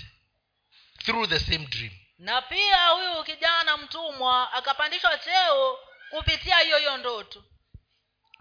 through 1.03 1.27
the 1.27 1.39
same 1.39 1.65
dream 1.65 1.91
na 2.21 2.41
pia 2.41 2.87
huyu 2.87 3.23
kijana 3.23 3.77
mtumwa 3.77 4.53
akapandishwa 4.53 5.17
cheo 5.17 5.79
kupitia 6.09 6.57
hiyo 6.59 6.77
hiyo 6.77 6.97
ndoto. 6.97 7.43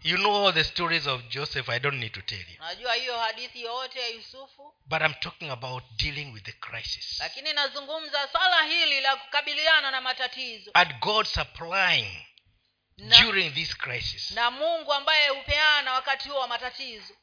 You 0.02 0.16
know 0.16 0.46
all 0.46 0.54
the 0.54 0.64
stories 0.64 1.06
of 1.06 1.22
joseph 1.28 1.68
i 1.68 1.80
don't 1.80 1.98
need 1.98 2.12
to 2.12 2.20
tell 2.22 2.50
you. 2.52 2.58
Najua 2.60 2.94
hiyo 2.94 3.18
hadithi 3.18 3.62
yote 3.62 4.00
ya 4.00 4.08
yusufu. 4.08 4.74
But 4.86 5.00
i'm 5.02 5.14
talking 5.14 5.50
about 5.50 5.84
dealing 5.96 6.32
with 6.32 6.44
the 6.44 6.52
crisis. 6.52 7.18
Lakini 7.20 7.52
nazungumza 7.52 8.28
swala 8.32 8.62
hili 8.62 9.00
la 9.00 9.16
kukabiliana 9.16 9.90
na 9.90 10.00
matatizo. 10.00 10.70
At 10.74 10.98
god 10.98 11.26
supplying 11.26 12.26
na, 12.96 13.20
during 13.20 13.54
this 13.54 13.76
crisis. 13.76 14.30
na 14.30 14.50
mungu 14.50 14.92
ambaye 14.92 15.28
hupeana 15.28 15.92
wakati 15.92 16.28
huo 16.28 16.38
wa 16.40 16.48
matatizo 16.48 17.14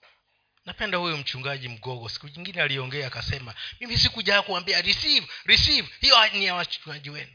napenda 0.68 0.98
huyu 0.98 1.18
mchungaji 1.18 1.70
mgogo. 1.70 2.10
Siku 2.10 2.28
nyingine 2.28 2.62
aliongea 2.62 3.08
akasema 3.08 3.56
mimi 3.80 3.98
sikuja 3.98 4.42
kuambia 4.42 4.82
receive 4.82 5.28
receive. 5.46 5.90
Hiyo 6.02 6.28
ni 6.28 6.46
ya 6.46 6.56
wachungaji 6.56 7.10
wenu. 7.10 7.34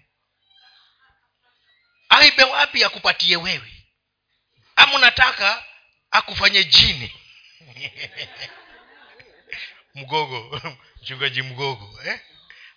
Aibe 2.08 2.42
wapi 2.42 2.84
akupatie 2.84 3.36
wewe? 3.36 3.72
Ama 4.76 4.94
unataka 4.94 5.64
akufanye 6.10 6.64
jini. 6.64 7.12
Mgogo 9.94 10.60
mchungaji 11.02 11.42
mgogo 11.42 12.00
eh? 12.04 12.20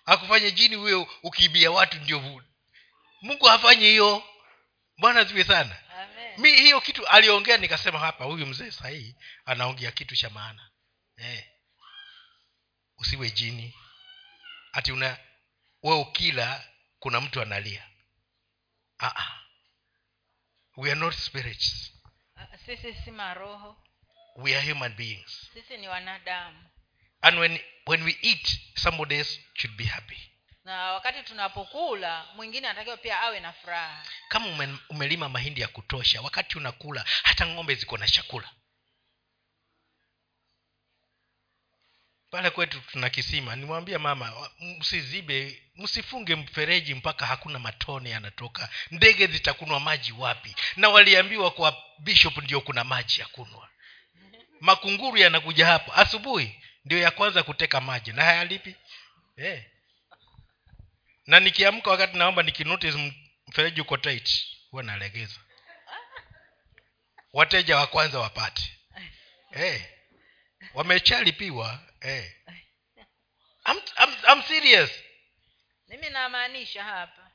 akufanye 0.05 0.51
jini 0.51 0.75
huyo 0.75 1.07
ukiibia 1.23 1.71
watu 1.71 1.97
ndio 1.97 2.43
mungu 3.21 3.45
hafanyi 3.45 3.85
hiyo. 3.85 4.23
Bwana 4.97 5.23
ziwe 5.23 5.43
sana. 5.43 5.75
Mi 6.37 6.51
hiyo 6.61 6.81
kitu 6.81 7.07
aliongea 7.07 7.57
nikasema 7.57 7.99
hapa 7.99 8.25
huyu 8.25 8.45
mzee 8.45 8.71
sahii 8.71 9.15
anaongea 9.45 9.91
kitu 9.91 10.15
cha 10.15 10.29
maana. 10.29 10.69
Eh. 11.17 11.45
usiwe 12.97 13.31
jini. 13.31 13.73
Ati 14.73 14.91
una 14.91 15.17
we 15.83 15.95
ukila 15.95 16.63
kuna 16.99 17.21
mtu 17.21 17.41
analia. 17.41 17.89
Ah, 18.99 19.15
ah. 19.15 19.39
we 20.77 20.91
are 20.91 20.99
not 20.99 21.13
spirits. 21.15 21.91
Sisi 22.65 22.93
si 22.93 23.11
maroho. 23.11 23.77
We 24.35 24.57
are 24.57 24.71
human 24.73 24.93
beings. 24.95 25.49
Sisi 25.53 25.77
ni 25.77 25.87
wanadamu. 25.87 26.69
And 27.21 27.39
when, 27.39 27.59
when 27.87 28.03
we 28.03 28.17
eat 28.21 28.59
somebody 28.75 29.15
else 29.15 29.39
should 29.53 29.77
be 29.77 29.83
happy 29.85 30.34
na 30.65 30.93
wakati 30.93 31.23
tunapokula 31.23 32.25
mwingine 32.35 32.67
anatakiwa 32.67 32.97
pia 32.97 33.21
awe 33.21 33.39
na 33.39 33.53
furaha. 33.53 34.03
Kama 34.29 34.47
ume, 34.47 34.77
umelima 34.89 35.29
mahindi 35.29 35.61
ya 35.61 35.67
kutosha 35.67 36.21
wakati 36.21 36.57
unakula 36.57 37.05
hata 37.23 37.47
ng'ombe 37.47 37.75
ziko 37.75 37.97
na 37.97 38.07
chakula. 38.07 38.49
Pale 42.31 42.49
kwetu 42.49 42.81
tuna 42.91 43.09
kisima 43.09 43.55
nimwambia 43.55 43.99
mama 43.99 44.49
msizibe 44.59 45.63
msifunge 45.75 46.35
mfereji 46.35 46.93
mpaka 46.93 47.25
hakuna 47.25 47.59
matone 47.59 48.09
yanatoka. 48.09 48.69
Ndege 48.91 49.27
zitakunwa 49.27 49.79
maji 49.79 50.11
wapi? 50.11 50.55
Na 50.75 50.89
waliambiwa 50.89 51.51
kwa 51.51 51.83
bishop 51.99 52.37
ndio 52.37 52.61
kuna 52.61 52.83
maji 52.83 53.19
ya 53.21 53.27
kunwa. 53.27 53.69
Makunguru 54.59 55.17
yanakuja 55.17 55.65
hapo 55.65 55.93
asubuhi 55.93 56.61
ndio 56.85 56.97
ya 56.99 57.11
kwanza 57.11 57.43
kuteka 57.43 57.81
maji. 57.81 58.13
Na 58.13 58.23
hayalipi? 58.23 58.75
Eh. 59.37 59.65
Na 61.25 61.39
nikiamka 61.39 61.89
wakati 61.89 62.17
naomba 62.17 62.43
nikinotice 62.43 63.13
mfereji 63.47 63.81
uko 63.81 63.97
tight 63.97 64.45
huwa 64.71 64.83
nalegeza. 64.83 65.39
Wateja 67.33 67.77
wa 67.77 67.87
kwanza 67.87 68.19
wapate. 68.19 68.77
Hey, 69.51 69.79
wamechalipiwa. 70.73 71.79
Hey. 72.01 72.29
I'm, 73.65 73.77
I'm, 74.03 74.15
I'm 74.33 74.43
serious. 74.43 74.91
Mimi 75.87 76.09
namaanisha 76.09 76.83
hapa. 76.83 77.31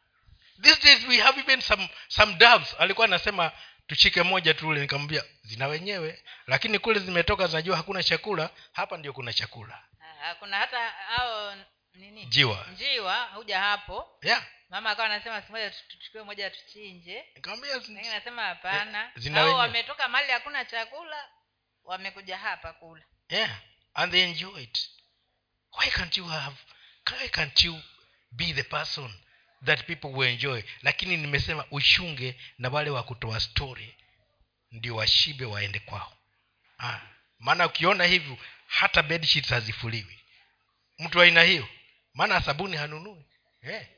These 0.62 0.80
days 0.82 1.08
we 1.08 1.18
have 1.18 1.40
even 1.40 1.60
some, 1.60 1.88
some 2.08 2.34
doves. 2.34 2.74
Alikuwa 2.78 3.06
anasema 3.06 3.52
tushike 3.86 4.22
moja 4.22 4.54
tule 4.54 4.70
ule 4.70 4.80
nikamwambia 4.80 5.24
zina 5.42 5.66
wenyewe. 5.66 6.24
Lakini 6.46 6.78
kule 6.78 6.98
zimetoka 7.00 7.46
zinajua 7.46 7.76
hakuna 7.76 8.02
chakula 8.02 8.50
hapa 8.72 8.96
ndio 8.96 9.12
kuna 9.12 9.32
chakula. 9.32 9.84
Ha, 10.20 10.34
kuna 10.34 10.56
hata 10.56 10.88
hao 10.90 11.54
nini? 11.94 12.26
Jiwa 12.26 12.66
njiwa 12.72 13.24
huja 13.24 13.60
hapo. 13.60 14.18
Yeah. 14.22 14.46
Mama 14.68 14.90
akawa 14.90 15.06
anasema 15.06 15.42
simoja 15.42 15.70
tuchukue 15.70 16.22
moja 16.22 16.50
tuchinje. 16.50 17.24
Nasema 18.10 18.42
hapana. 18.42 18.98
Yeah, 18.98 19.12
zina 19.16 19.44
wametoka 19.44 20.08
mali 20.08 20.32
hakuna 20.32 20.64
chakula 20.64 21.28
wamekuja 21.84 22.38
hapa 22.38 22.72
kula. 22.72 23.02
Yeah. 23.28 23.60
And 23.94 24.12
they 24.12 24.22
enjoy 24.22 24.62
it. 24.62 24.90
Why 25.78 25.90
can't 25.90 26.16
you 26.18 26.24
have 26.24 26.56
why 27.20 27.28
can't 27.28 27.64
you 27.64 27.82
be 28.32 28.52
the 28.52 28.62
person 28.62 29.10
that 29.64 29.86
people 29.86 30.06
will 30.08 30.28
enjoy? 30.28 30.62
Lakini 30.82 31.16
nimesema 31.16 31.64
ushunge 31.70 32.40
na 32.58 32.68
wale 32.68 32.90
wa 32.90 33.02
kutoa 33.02 33.40
story 33.40 33.94
ndio 34.70 34.96
washibe 34.96 35.44
waende 35.44 35.78
kwao. 35.78 36.16
Ah. 36.78 37.00
maana 37.38 37.66
ukiona 37.66 38.04
hivyo 38.04 38.38
hata 38.66 39.02
bed 39.02 39.24
sheets 39.26 39.48
hazifuliwi. 39.50 40.20
Mtu 40.98 41.20
aina 41.20 41.42
hiyo 41.42 41.68
maana 42.14 42.40
sabuni 42.42 42.76
hanunui. 42.76 43.24
Eh. 43.62 43.88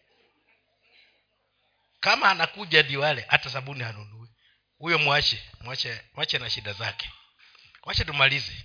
kama 2.01 2.31
anakuja 2.31 2.83
diwale 2.83 3.25
hata 3.29 3.51
sabuni 3.51 3.85
hanunui. 3.85 4.29
Huyo 4.79 4.99
mwache 4.99 5.43
mwache 5.61 6.01
mwache 6.15 6.39
na 6.39 6.51
shida 6.51 6.73
zake. 6.73 7.11
Wache 7.83 8.05
tumalize. 8.05 8.65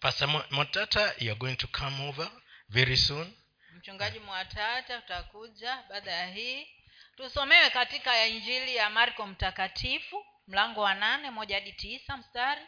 Pastor 0.00 0.28
Mo- 0.28 0.44
motata 0.50 1.14
you 1.18 1.30
are 1.30 1.34
going 1.38 1.56
to 1.56 1.66
come 1.68 2.08
over 2.08 2.30
very 2.68 2.96
soon. 2.96 3.34
Mchungaji 3.72 4.18
mwatata 4.18 4.98
utakuja 4.98 5.84
baada 5.88 6.12
ya 6.12 6.26
hii. 6.26 6.68
Tusomewe 7.16 7.70
katika 7.70 8.26
injili 8.26 8.76
ya 8.76 8.90
marko 8.90 9.26
mtakatifu 9.26 10.24
mlango 10.46 10.80
wa 10.80 10.94
nane 10.94 11.30
moja 11.30 11.54
hadi 11.54 11.72
tisa 11.72 12.16
mstari 12.16 12.60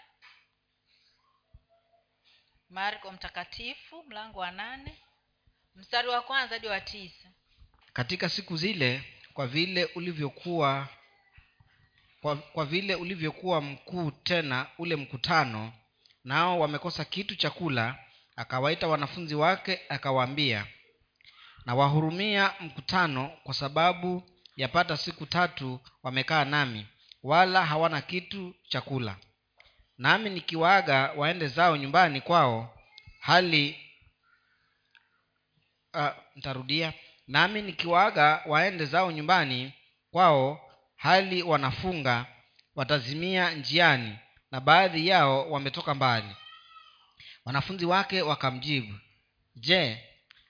marko 2.72 3.12
mtakatifu 3.12 4.02
mlango 4.08 4.40
wa 4.40 4.50
nane 4.50 4.98
mstari 5.76 6.08
wa 6.08 6.22
kwanza 6.22 6.54
hadi 6.54 6.66
wa 6.66 6.80
tisa. 6.80 7.28
Katika 7.92 8.28
siku 8.28 8.56
zile 8.56 9.04
kwa 9.34 9.46
vile 9.46 9.84
ulivyokuwa 9.84 10.88
kwa, 12.20 12.36
kwa 12.36 12.64
vile 12.66 12.94
ulivyokuwa 12.94 13.60
mkuu 13.60 14.10
tena 14.10 14.66
ule 14.78 14.96
mkutano 14.96 15.72
nao 16.24 16.60
wamekosa 16.60 17.04
kitu 17.04 17.36
cha 17.36 17.50
kula 17.50 17.98
akawaita 18.36 18.88
wanafunzi 18.88 19.34
wake 19.34 19.80
akawaambia 19.88 20.66
nawahurumia 21.66 22.54
mkutano 22.60 23.28
kwa 23.42 23.54
sababu 23.54 24.22
yapata 24.56 24.96
siku 24.96 25.26
tatu 25.26 25.80
wamekaa 26.02 26.44
nami 26.44 26.86
wala 27.22 27.66
hawana 27.66 28.00
kitu 28.00 28.54
cha 28.68 28.80
kula 28.80 29.16
nami 30.03 30.30
nikiwaaga 30.30 31.12
waende 31.16 31.46
zao 31.48 31.76
nyumbani 31.76 32.20
kwao 32.20 32.78
hali 33.20 33.80
uh, 35.94 36.09
ntarudia 36.36 36.92
nami 37.26 37.62
nikiwaaga 37.62 38.42
waende 38.46 38.84
zao 38.84 39.12
nyumbani 39.12 39.72
kwao 40.11 40.70
hali 40.96 41.42
wanafunga 41.42 42.26
watazimia 42.74 43.50
njiani 43.50 44.18
na 44.50 44.61
baadhi 44.61 45.09
yao 45.09 45.50
wametoka 45.50 45.94
mbali. 45.94 46.36
Wanafunzi 47.44 47.86
wake 47.86 48.22
wakamjibu 48.22 48.94
je 49.57 50.05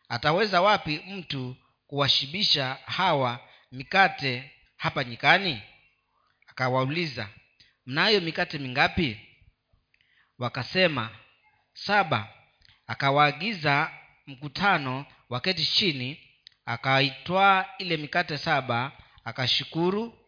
ataweza 0.09 0.63
wapi 0.63 1.01
mtu 1.09 1.57
kuwashibisha 1.87 2.79
hawa 2.87 3.41
mikate 3.73 4.51
hapa 4.77 5.05
nyikani? 5.05 5.63
Akawauliza 6.47 7.29
mnayo 7.87 8.21
mikate 8.21 8.59
mingapi 8.59 9.32
wakasema 10.43 11.11
saba. 11.73 12.29
Akawaagiza 12.87 13.91
mkutano 14.27 15.07
waketi 15.29 15.67
chini 15.67 16.21
akaitwaa 16.67 17.65
ile 17.79 17.97
mikate 17.97 18.39
saba 18.39 18.93
akashukuru 19.25 20.19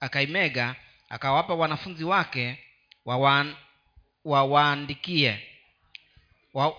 akaimega 0.00 0.76
akawapa 1.08 1.54
wanafunzi 1.54 2.04
wake 2.04 2.58
wawaandikie 4.24 5.48
wa, 6.54 6.76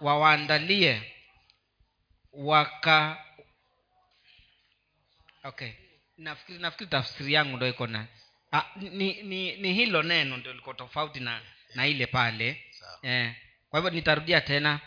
wawaandalie 0.00 1.12
waka 2.32 3.24
okay. 5.44 5.72
Nafikiri 6.18 6.58
nafikiri 6.58 6.90
tafsiri 6.90 7.32
yangu 7.32 7.56
ndo 7.56 7.68
iko 7.68 7.86
na 7.86 8.06
ah, 8.52 8.64
ni, 8.76 9.22
ni 9.22 9.56
ni 9.56 9.72
hilo 9.74 10.02
neno 10.02 10.36
ndio 10.36 10.52
liko 10.52 10.72
tofauti 10.74 11.20
na 11.20 11.40
na 11.74 11.86
ile 11.86 12.06
pale. 12.06 12.64
Eh, 13.02 13.34
kwa 13.70 13.78
hivyo 13.80 13.90
nitarudia 13.90 14.40
tena. 14.40 14.80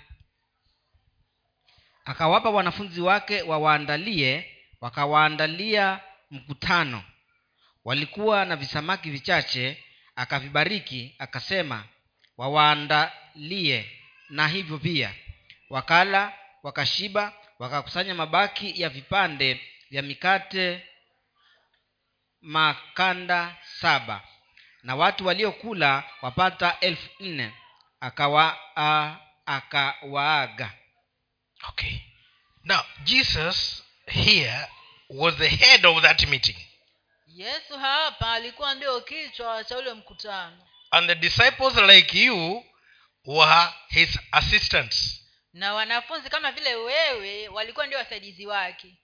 Akawapa 2.05 2.49
wanafunzi 2.49 3.01
wake 3.01 3.41
wawaandalie 3.41 4.51
wakawaandalia 4.81 5.99
mkutano. 6.31 7.03
Walikuwa 7.85 8.45
na 8.45 8.55
visamaki 8.55 9.09
vichache 9.09 9.83
akavibariki 10.15 11.15
akasema 11.19 11.83
wawaandalie. 12.37 13.91
Na 14.29 14.47
hivyo 14.47 14.77
pia 14.77 15.13
wakala 15.69 16.33
wakashiba 16.63 17.33
wakakusanya 17.59 18.15
mabaki 18.15 18.81
ya 18.81 18.89
vipande 18.89 19.61
vya 19.89 20.01
mikate 20.01 20.85
makanda 22.41 23.55
saba 23.79 24.21
na 24.85 24.95
watu 24.95 25.27
waliokula 25.27 26.03
wapata 26.21 26.79
elfu 26.79 27.09
nne 27.19 27.53
akawa 27.99 28.57
akawaaga. 29.45 30.73
Okay. 31.69 31.97
Now 32.63 32.81
jesus 33.03 33.83
here 34.07 34.67
was 35.09 35.35
the 35.35 35.47
head 35.47 35.85
of 35.85 36.01
that 36.01 36.27
meeting. 36.27 36.55
Yesu 37.27 37.77
hapa 37.79 38.31
alikuwa 38.31 38.75
ndio 38.75 39.01
kichwa 39.01 39.63
cha 39.63 39.77
ule 39.77 39.93
mkutano. 39.93 40.67
And 40.91 41.07
the 41.07 41.15
disciples 41.15 41.77
like 41.77 42.19
you 42.23 42.65
were 43.25 43.67
his 43.87 44.19
assistants. 44.31 45.21
Na 45.53 45.73
wanafunzi 45.73 46.29
kama 46.29 46.51
vile 46.51 46.75
wewe 46.75 47.47
walikuwa 47.47 47.87
ndio 47.87 47.97
wasaidizi 47.99 48.45
wake. 48.45 48.95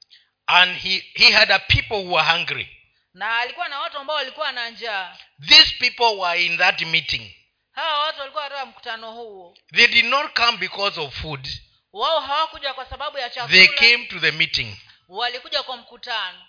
And 0.47 0.77
he, 0.77 1.05
he 1.13 1.31
had 1.31 1.53
a 1.53 1.59
people 1.59 1.95
who 1.95 2.13
were 2.13 2.27
hungry 2.31 2.80
na 3.13 3.37
alikuwa 3.39 3.67
na 3.69 3.79
watu 3.79 3.97
ambao 3.97 4.15
walikuwa 4.15 4.51
na 4.51 4.69
njaa. 4.69 5.17
These 5.47 5.75
people 5.79 6.19
were 6.19 6.45
in 6.45 6.57
that 6.57 6.81
meeting. 6.81 7.35
Hawa 7.71 7.99
watu 8.05 8.19
walikuwa 8.19 8.43
katika 8.43 8.65
mkutano 8.65 9.11
huo. 9.11 9.57
They 9.75 9.87
did 9.87 10.05
not 10.05 10.33
come 10.33 10.57
because 10.57 10.99
of 10.99 11.21
food. 11.21 11.47
Wao 11.93 12.19
hawakuja 12.19 12.73
kwa 12.73 12.85
sababu 12.85 13.17
ya 13.17 13.29
they 13.29 13.67
came 13.67 14.05
to 14.05 14.19
the 14.19 14.31
meeting. 14.31 14.77
Walikuja 15.07 15.63
kwa 15.63 15.77
mkutano. 15.77 16.45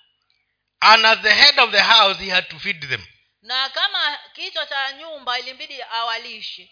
And 0.81 1.07
as 1.07 1.19
the 1.21 1.35
head 1.35 1.61
of 1.61 1.71
the 1.71 1.81
house 1.83 2.25
he 2.25 2.31
had 2.31 2.49
to 2.49 2.59
feed 2.59 2.89
them. 2.89 3.07
Na 3.43 3.69
kama 3.69 4.19
kichwa 4.33 4.67
cha 4.67 4.93
nyumba 4.93 5.39
ilimbidi 5.39 5.83
awalishe. 5.83 6.71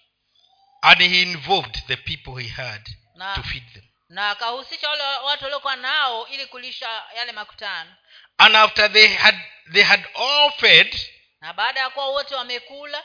And 0.83 1.01
he 1.03 1.23
involved 1.23 1.87
the 1.87 1.97
people 1.97 2.43
he 2.43 2.49
had 2.49 2.91
Na- 3.15 3.35
to 3.35 3.43
feed 3.43 3.73
them. 3.73 3.85
na 4.09 4.31
akahusisha 4.31 4.89
wale 4.89 5.03
watu 5.03 5.45
waliokuwa 5.45 5.77
nao 5.77 6.29
ili 6.29 6.47
kulisha 6.47 7.03
yale 7.17 7.33
makutano 7.33 7.97
and 8.41 8.57
after 8.57 8.93
they 8.93 9.07
had 9.07 9.35
they 9.73 9.83
had 9.83 10.05
all 10.15 10.51
fed 10.51 11.01
na 11.41 11.53
baada 11.53 11.81
ya 11.81 11.91
kuwa 11.91 12.09
wote 12.09 12.35
wamekula 12.35 13.05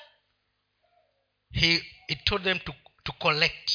he, 1.51 1.83
he 2.07 2.15
told 2.15 2.43
them 2.43 2.59
to, 2.59 2.73
to 3.03 3.11
collect 3.11 3.71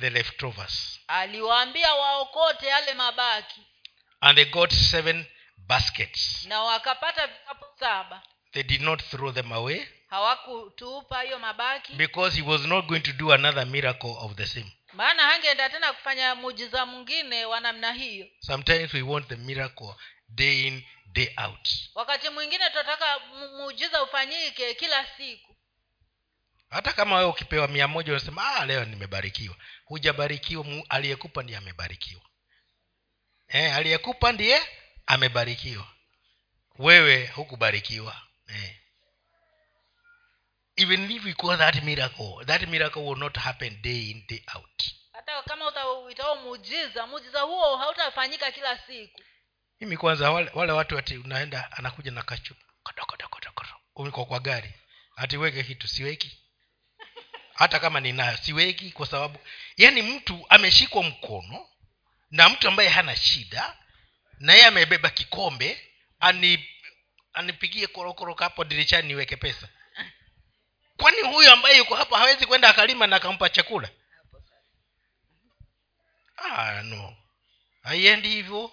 the 0.00 0.10
leftovers. 0.10 1.00
aliwaambia 1.08 1.94
waokote 1.94 2.66
yale 2.66 2.94
mabaki. 2.94 3.60
And 4.20 4.36
they 4.36 4.44
got 4.44 4.72
seven 4.72 5.26
baskets. 5.58 6.44
Na 6.48 6.62
wakapata 6.62 7.26
vikapu 7.26 7.64
saba. 7.80 8.22
They 8.52 8.62
did 8.62 8.80
not 8.80 9.02
throw 9.02 9.32
them 9.32 9.52
away 9.52 9.86
hawakutupa 10.10 11.22
hiyo 11.22 11.38
mabaki. 11.38 11.92
because 11.92 12.36
he 12.36 12.42
was 12.42 12.64
not 12.66 12.86
going 12.86 13.00
to 13.00 13.12
do 13.12 13.32
another 13.32 13.66
miracle 13.66 14.16
of 14.20 14.34
the 14.34 14.46
same. 14.46 14.72
Maana 14.92 15.22
hangeenda 15.22 15.68
tena 15.70 15.92
kufanya 15.92 16.34
muujiza 16.34 16.86
mwingine 16.86 17.44
wa 17.44 17.60
namna 17.60 17.92
hiyo. 17.92 18.26
Sometimes 18.40 18.94
we 18.94 19.02
want 19.02 19.28
the 19.28 19.36
miracle 19.36 19.94
day 20.28 20.66
in 20.66 20.82
day 21.16 21.34
out. 21.44 21.68
Wakati 21.94 22.28
mwingine 22.30 22.70
tunataka 22.70 23.18
muujiza 23.56 24.02
ufanyike 24.02 24.74
kila 24.74 25.06
siku. 25.16 25.56
Hata 26.70 26.92
kama 26.92 27.16
wewe 27.16 27.30
ukipewa 27.30 27.68
mia 27.68 27.88
moja 27.88 28.12
unasema 28.12 28.54
ah, 28.54 28.66
leo 28.66 28.84
nimebarikiwa. 28.84 29.56
Hujabarikiwa 29.84 30.64
aliyekupa 30.88 31.42
ndiye 31.42 31.58
amebarikiwa. 31.58 32.22
E, 33.48 33.72
aliyekupa 33.72 34.32
ndiye 34.32 34.62
amebarikiwa. 35.06 35.86
Wewe 36.78 37.26
hukubarikiwa. 37.26 38.22
E. 38.48 38.80
even 40.76 41.10
if 41.10 41.24
we 41.24 41.32
call 41.34 41.56
that 41.58 41.82
miracle 41.82 42.44
that 42.46 42.68
miracle 42.68 43.02
will 43.02 43.18
not 43.18 43.36
happen 43.38 43.82
day 43.82 44.10
in 44.10 44.26
day 44.28 44.42
out. 44.54 44.82
Hata 45.12 45.42
kama 45.42 45.68
utaitao 45.68 46.36
muujiza 46.36 47.06
muujiza 47.06 47.40
huo 47.40 47.76
hautafanyika 47.76 48.52
kila 48.52 48.78
siku 48.78 49.20
mimi 49.80 49.96
kwanza 49.96 50.30
wale, 50.30 50.50
wale 50.54 50.72
watu 50.72 50.98
ati 50.98 51.16
unaenda 51.18 51.72
anakuja 51.72 52.10
na 52.10 52.22
kachu 52.22 52.54
kodokodokodokodo 52.82 53.70
uko 53.96 54.24
kwa 54.24 54.40
gari. 54.40 54.74
Ati 55.16 55.64
kitu 55.64 55.88
siweki. 55.88 56.42
Hata 57.54 57.78
kama 57.80 58.00
ninayo 58.00 58.36
siweki 58.36 58.90
kwa 58.92 59.06
sababu 59.06 59.38
yani 59.76 60.02
mtu 60.02 60.46
ameshikwa 60.48 61.02
mkono 61.02 61.68
na 62.30 62.48
mtu 62.48 62.68
ambaye 62.68 62.88
hana 62.88 63.16
shida 63.16 63.76
na 64.38 64.52
yeye 64.52 64.66
amebeba 64.66 65.10
kikombe 65.10 65.92
ani 66.20 66.68
anipigie 67.32 67.86
korokoro 67.86 68.34
hapo 68.34 68.64
dirishani 68.64 69.08
niweke 69.08 69.36
pesa. 69.36 69.68
Kwani 70.96 71.20
huyu 71.22 71.50
ambaye 71.50 71.76
yuko 71.78 71.94
hapo 71.94 72.16
hawezi 72.16 72.46
kwenda 72.46 72.68
akalima 72.68 73.06
na 73.06 73.16
akampa 73.16 73.48
chakula? 73.48 73.90
Ah, 76.36 76.82
no. 76.82 77.16
Haiendi 77.82 78.28
hivyo 78.28 78.72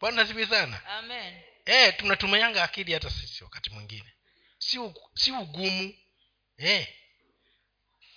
bwana 0.00 0.26
sivi 0.26 0.46
sana. 0.46 0.86
Amen. 0.86 1.42
E, 1.64 1.92
tunatumianga 1.92 2.62
akili 2.64 2.92
hata 2.92 3.10
sisi 3.10 3.44
wakati 3.44 3.70
mwingine. 3.70 4.12
Si, 4.58 4.78
u- 4.78 5.10
si 5.14 5.32
ugumu. 5.32 5.94
E. 6.58 6.88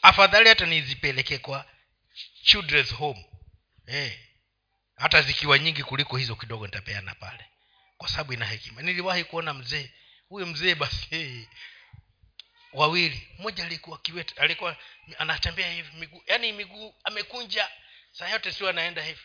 afadhali 0.01 0.49
hata 0.49 0.65
nizipeleke 0.65 1.37
kwa 1.37 1.65
children's 2.43 2.93
home. 2.93 3.25
E. 3.87 4.19
hata 4.95 5.21
zikiwa 5.21 5.59
nyingi 5.59 5.83
kuliko 5.83 6.17
hizo 6.17 6.35
kidogo 6.35 6.65
nitapeana 6.65 7.15
pale. 7.15 7.45
Kwa 7.97 8.09
sababu 8.09 8.33
ina 8.33 8.45
hekima. 8.45 8.81
Niliwahi 8.81 9.23
kuona 9.23 9.53
mzee 9.53 9.91
huyo 10.29 10.45
mzee 10.45 10.75
basi 10.75 11.05
hey, 11.09 11.43
wawili. 12.73 13.27
Mmoja 13.39 13.65
alikuwa 13.65 13.97
kiwete 13.97 14.41
alikuwa 14.41 14.77
anatembea 15.17 15.71
hivi 15.71 15.97
miguu 15.97 16.23
yaani 16.27 16.51
miguu 16.51 16.95
amekunja 17.03 17.69
saa 18.11 18.27
yote 18.29 18.51
sio 18.51 18.69
anaenda 18.69 19.03
hivi 19.03 19.19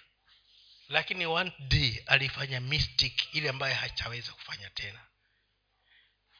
lakini 0.88 1.26
one 1.26 1.52
day 1.58 2.02
alifanya 2.06 2.60
mystic 2.60 3.34
ile 3.34 3.48
ambayo 3.48 3.74
hachaweza 3.74 4.32
kufanya 4.32 4.70
tena. 4.70 5.00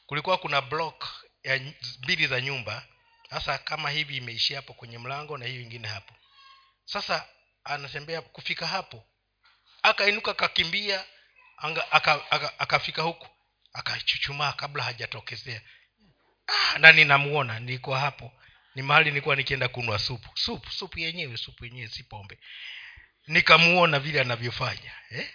Kulikuwa 0.07 0.39
kuna 0.39 0.61
block 0.63 1.25
ya 1.43 1.61
mbili 2.03 2.27
za 2.27 2.41
nyumba. 2.41 2.87
Sasa 3.31 3.59
kama 3.59 3.91
hivi 3.91 4.17
imeishia 4.17 4.57
hapo 4.57 4.75
kwenye 4.75 4.99
mlango 4.99 5.39
na 5.39 5.47
hiyo 5.47 5.61
ingine 5.63 5.89
hapo. 5.89 6.15
Sasa 6.85 7.29
anatembea 7.65 8.23
kufika 8.23 8.67
hapo. 8.67 9.07
Akainuka 9.83 10.31
akakimbia 10.31 11.05
akafika 11.91 12.31
aka- 12.31 12.61
aka- 12.61 13.03
huku. 13.03 13.29
Akachuchumaa 13.73 14.53
kabla 14.53 14.83
hajatokezea. 14.85 15.63
Ah, 16.47 16.79
na 16.79 16.93
ninamuona 16.93 17.61
nilikuwa 17.61 18.01
hapo. 18.01 18.33
Ni 18.75 18.83
mahali 18.83 19.11
nilikuwa 19.11 19.37
nikienda 19.37 19.69
kunwa 19.69 19.99
supu. 19.99 20.29
Supu 20.39 20.71
supu 20.73 20.99
yenyewe 20.99 21.37
supu 21.37 21.65
yenyewe 21.65 21.89
si 21.89 22.05
pombe 22.05 22.39
nikamuona 23.27 23.99
vile 23.99 24.21
anavyofanya 24.21 24.93
eh? 25.11 25.31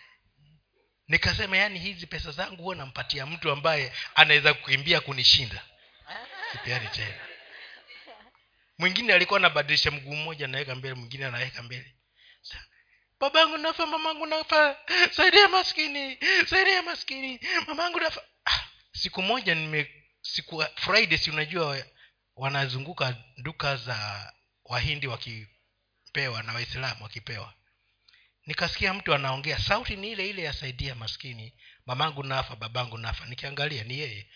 nikasema 1.08 1.58
yaani 1.58 1.80
hizi 1.80 2.08
pesa 2.08 2.32
zangu 2.32 2.62
huwa 2.64 2.76
nampatia 2.76 3.26
mtu 3.26 3.52
ambaye 3.52 3.94
anaweza 4.16 4.54
kukimbia 4.54 5.02
kunishinda. 5.02 5.64
Sipiani 6.52 6.88
tena. 6.88 7.20
Mwingine 8.78 9.14
alikuwa 9.14 9.40
anabadilisha 9.40 9.92
mguu 9.92 10.16
mmoja 10.16 10.46
anaweka 10.46 10.76
mbele 10.76 10.94
mwingine 10.94 11.26
anaweka 11.26 11.64
mbele. 11.64 11.96
Babangu 13.20 13.58
nafa 13.58 13.86
mamangu 13.86 14.26
nafa. 14.26 14.78
Saidia 15.12 15.48
maskini 15.48 16.18
saidia 16.50 16.82
maskini. 16.82 17.40
Mamangu 17.68 18.00
nafa. 18.00 18.22
Ah, 18.46 18.60
siku 18.94 19.22
moja 19.22 19.56
nime 19.56 20.06
siku 20.22 20.64
friday 20.76 21.18
si 21.18 21.32
unajua 21.32 21.86
wanazunguka 22.36 23.16
duka 23.38 23.76
za 23.76 24.32
wahindi 24.64 25.08
wakipewa 25.08 26.44
na 26.44 26.54
waislamu 26.54 27.04
wakipewa 27.04 27.54
nikasikia 28.46 28.94
mtu 28.94 29.14
anaongea 29.14 29.60
sauti 29.60 29.96
ni 29.96 30.12
ile 30.12 30.30
ile 30.30 30.44
yasaidia 30.44 30.96
maskini 30.96 31.54
mamangu 31.86 32.24
nafa 32.24 32.56
babangu 32.56 32.98
nafa. 32.98 33.26
Nikiangalia 33.26 33.84
ni 33.84 34.00
yeye. 34.00 34.28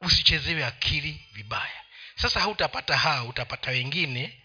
Usichezewe 0.00 0.64
akili 0.64 1.28
vibaya. 1.32 1.84
Sasa 2.16 2.40
hautapata 2.40 2.96
haa 2.96 3.22
utapata 3.24 3.70
wengine 3.70 4.42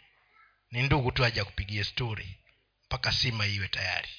ni 0.72 0.84
ndugu 0.84 1.12
tu 1.12 1.26
aja 1.26 1.46
kupigia 1.46 1.84
stori 1.84 2.40
mpaka 2.86 3.12
sima 3.12 3.46
iwe 3.48 3.68
tayari. 3.68 4.10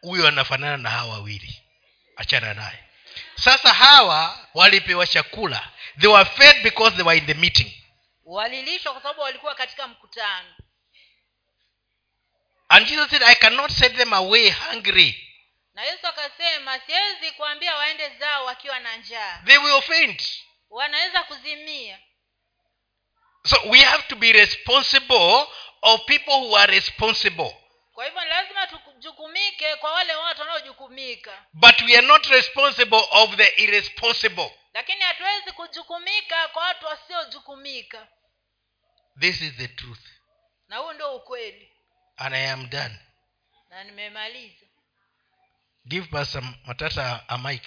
Huyo 0.00 0.28
anafanana 0.28 0.76
na 0.76 0.90
hawa 0.90 1.12
wawili. 1.12 1.62
Achana 2.16 2.54
naye. 2.54 2.84
Sasa 3.34 3.74
hawa 3.74 4.48
walipewa 4.54 5.06
chakula. 5.06 5.70
They 6.00 6.08
were 6.10 6.24
fed 6.30 6.62
because 6.62 6.96
they 6.96 7.04
were 7.04 7.18
in 7.18 7.26
the 7.26 7.34
meeting. 7.34 7.72
Walilishwa 8.24 8.92
kwa 8.92 9.02
sababu 9.02 9.20
walikuwa 9.20 9.54
katika 9.54 9.88
mkutano 9.88 10.54
and 12.68 12.86
jesus 12.86 13.10
said 13.10 13.22
i 13.22 13.34
cannot 13.34 13.70
send 13.70 13.96
them 13.96 14.12
away 14.12 14.50
hungry. 14.50 15.24
Na 15.74 15.84
yesu 15.84 16.06
akasema 16.06 16.80
siwezi 16.80 17.32
kuambia 17.32 17.76
waende 17.76 18.08
zao 18.18 18.44
wakiwa 18.44 18.78
na 18.78 18.96
njaa. 18.96 19.42
They 19.44 19.58
will 19.58 19.82
faint. 19.82 20.22
Wanaweza 20.70 21.22
kuzimia. 21.22 21.98
So 23.46 23.56
we 23.66 23.80
have 23.80 24.02
to 24.02 24.16
be 24.16 24.32
responsible 24.32 25.46
of 25.82 26.04
people 26.06 26.32
who 26.32 26.56
are 26.56 26.72
responsible. 26.72 27.56
Kwa 27.92 28.04
hivyo 28.04 28.24
lazima 28.24 28.66
tujukumike 28.66 29.76
kwa 29.76 29.92
wale 29.92 30.14
watu 30.14 30.40
wanaojukumika. 30.40 31.44
But 31.52 31.80
we 31.80 31.96
are 31.98 32.06
not 32.06 32.26
responsible 32.26 33.02
of 33.10 33.36
the 33.36 33.62
irresponsible. 33.62 34.58
Lakini 34.74 35.00
hatuwezi 35.00 35.52
kujukumika 35.52 36.48
kwa 36.48 36.62
watu 36.62 36.86
wasiojukumika. 36.86 38.08
This 39.20 39.40
is 39.40 39.52
the 39.56 39.68
truth. 39.68 40.04
Na 40.68 40.76
huu 40.76 40.92
ndio 40.92 41.16
ukweli 41.16 41.72
and 42.18 42.34
i 42.34 42.38
am 42.38 42.68
done. 42.68 42.98
Na 43.70 43.84
nimemaliza. 43.84 44.66
Give 45.88 46.06
pastor 46.10 46.42
matata 46.66 47.24
a 47.28 47.38
mic 47.38 47.62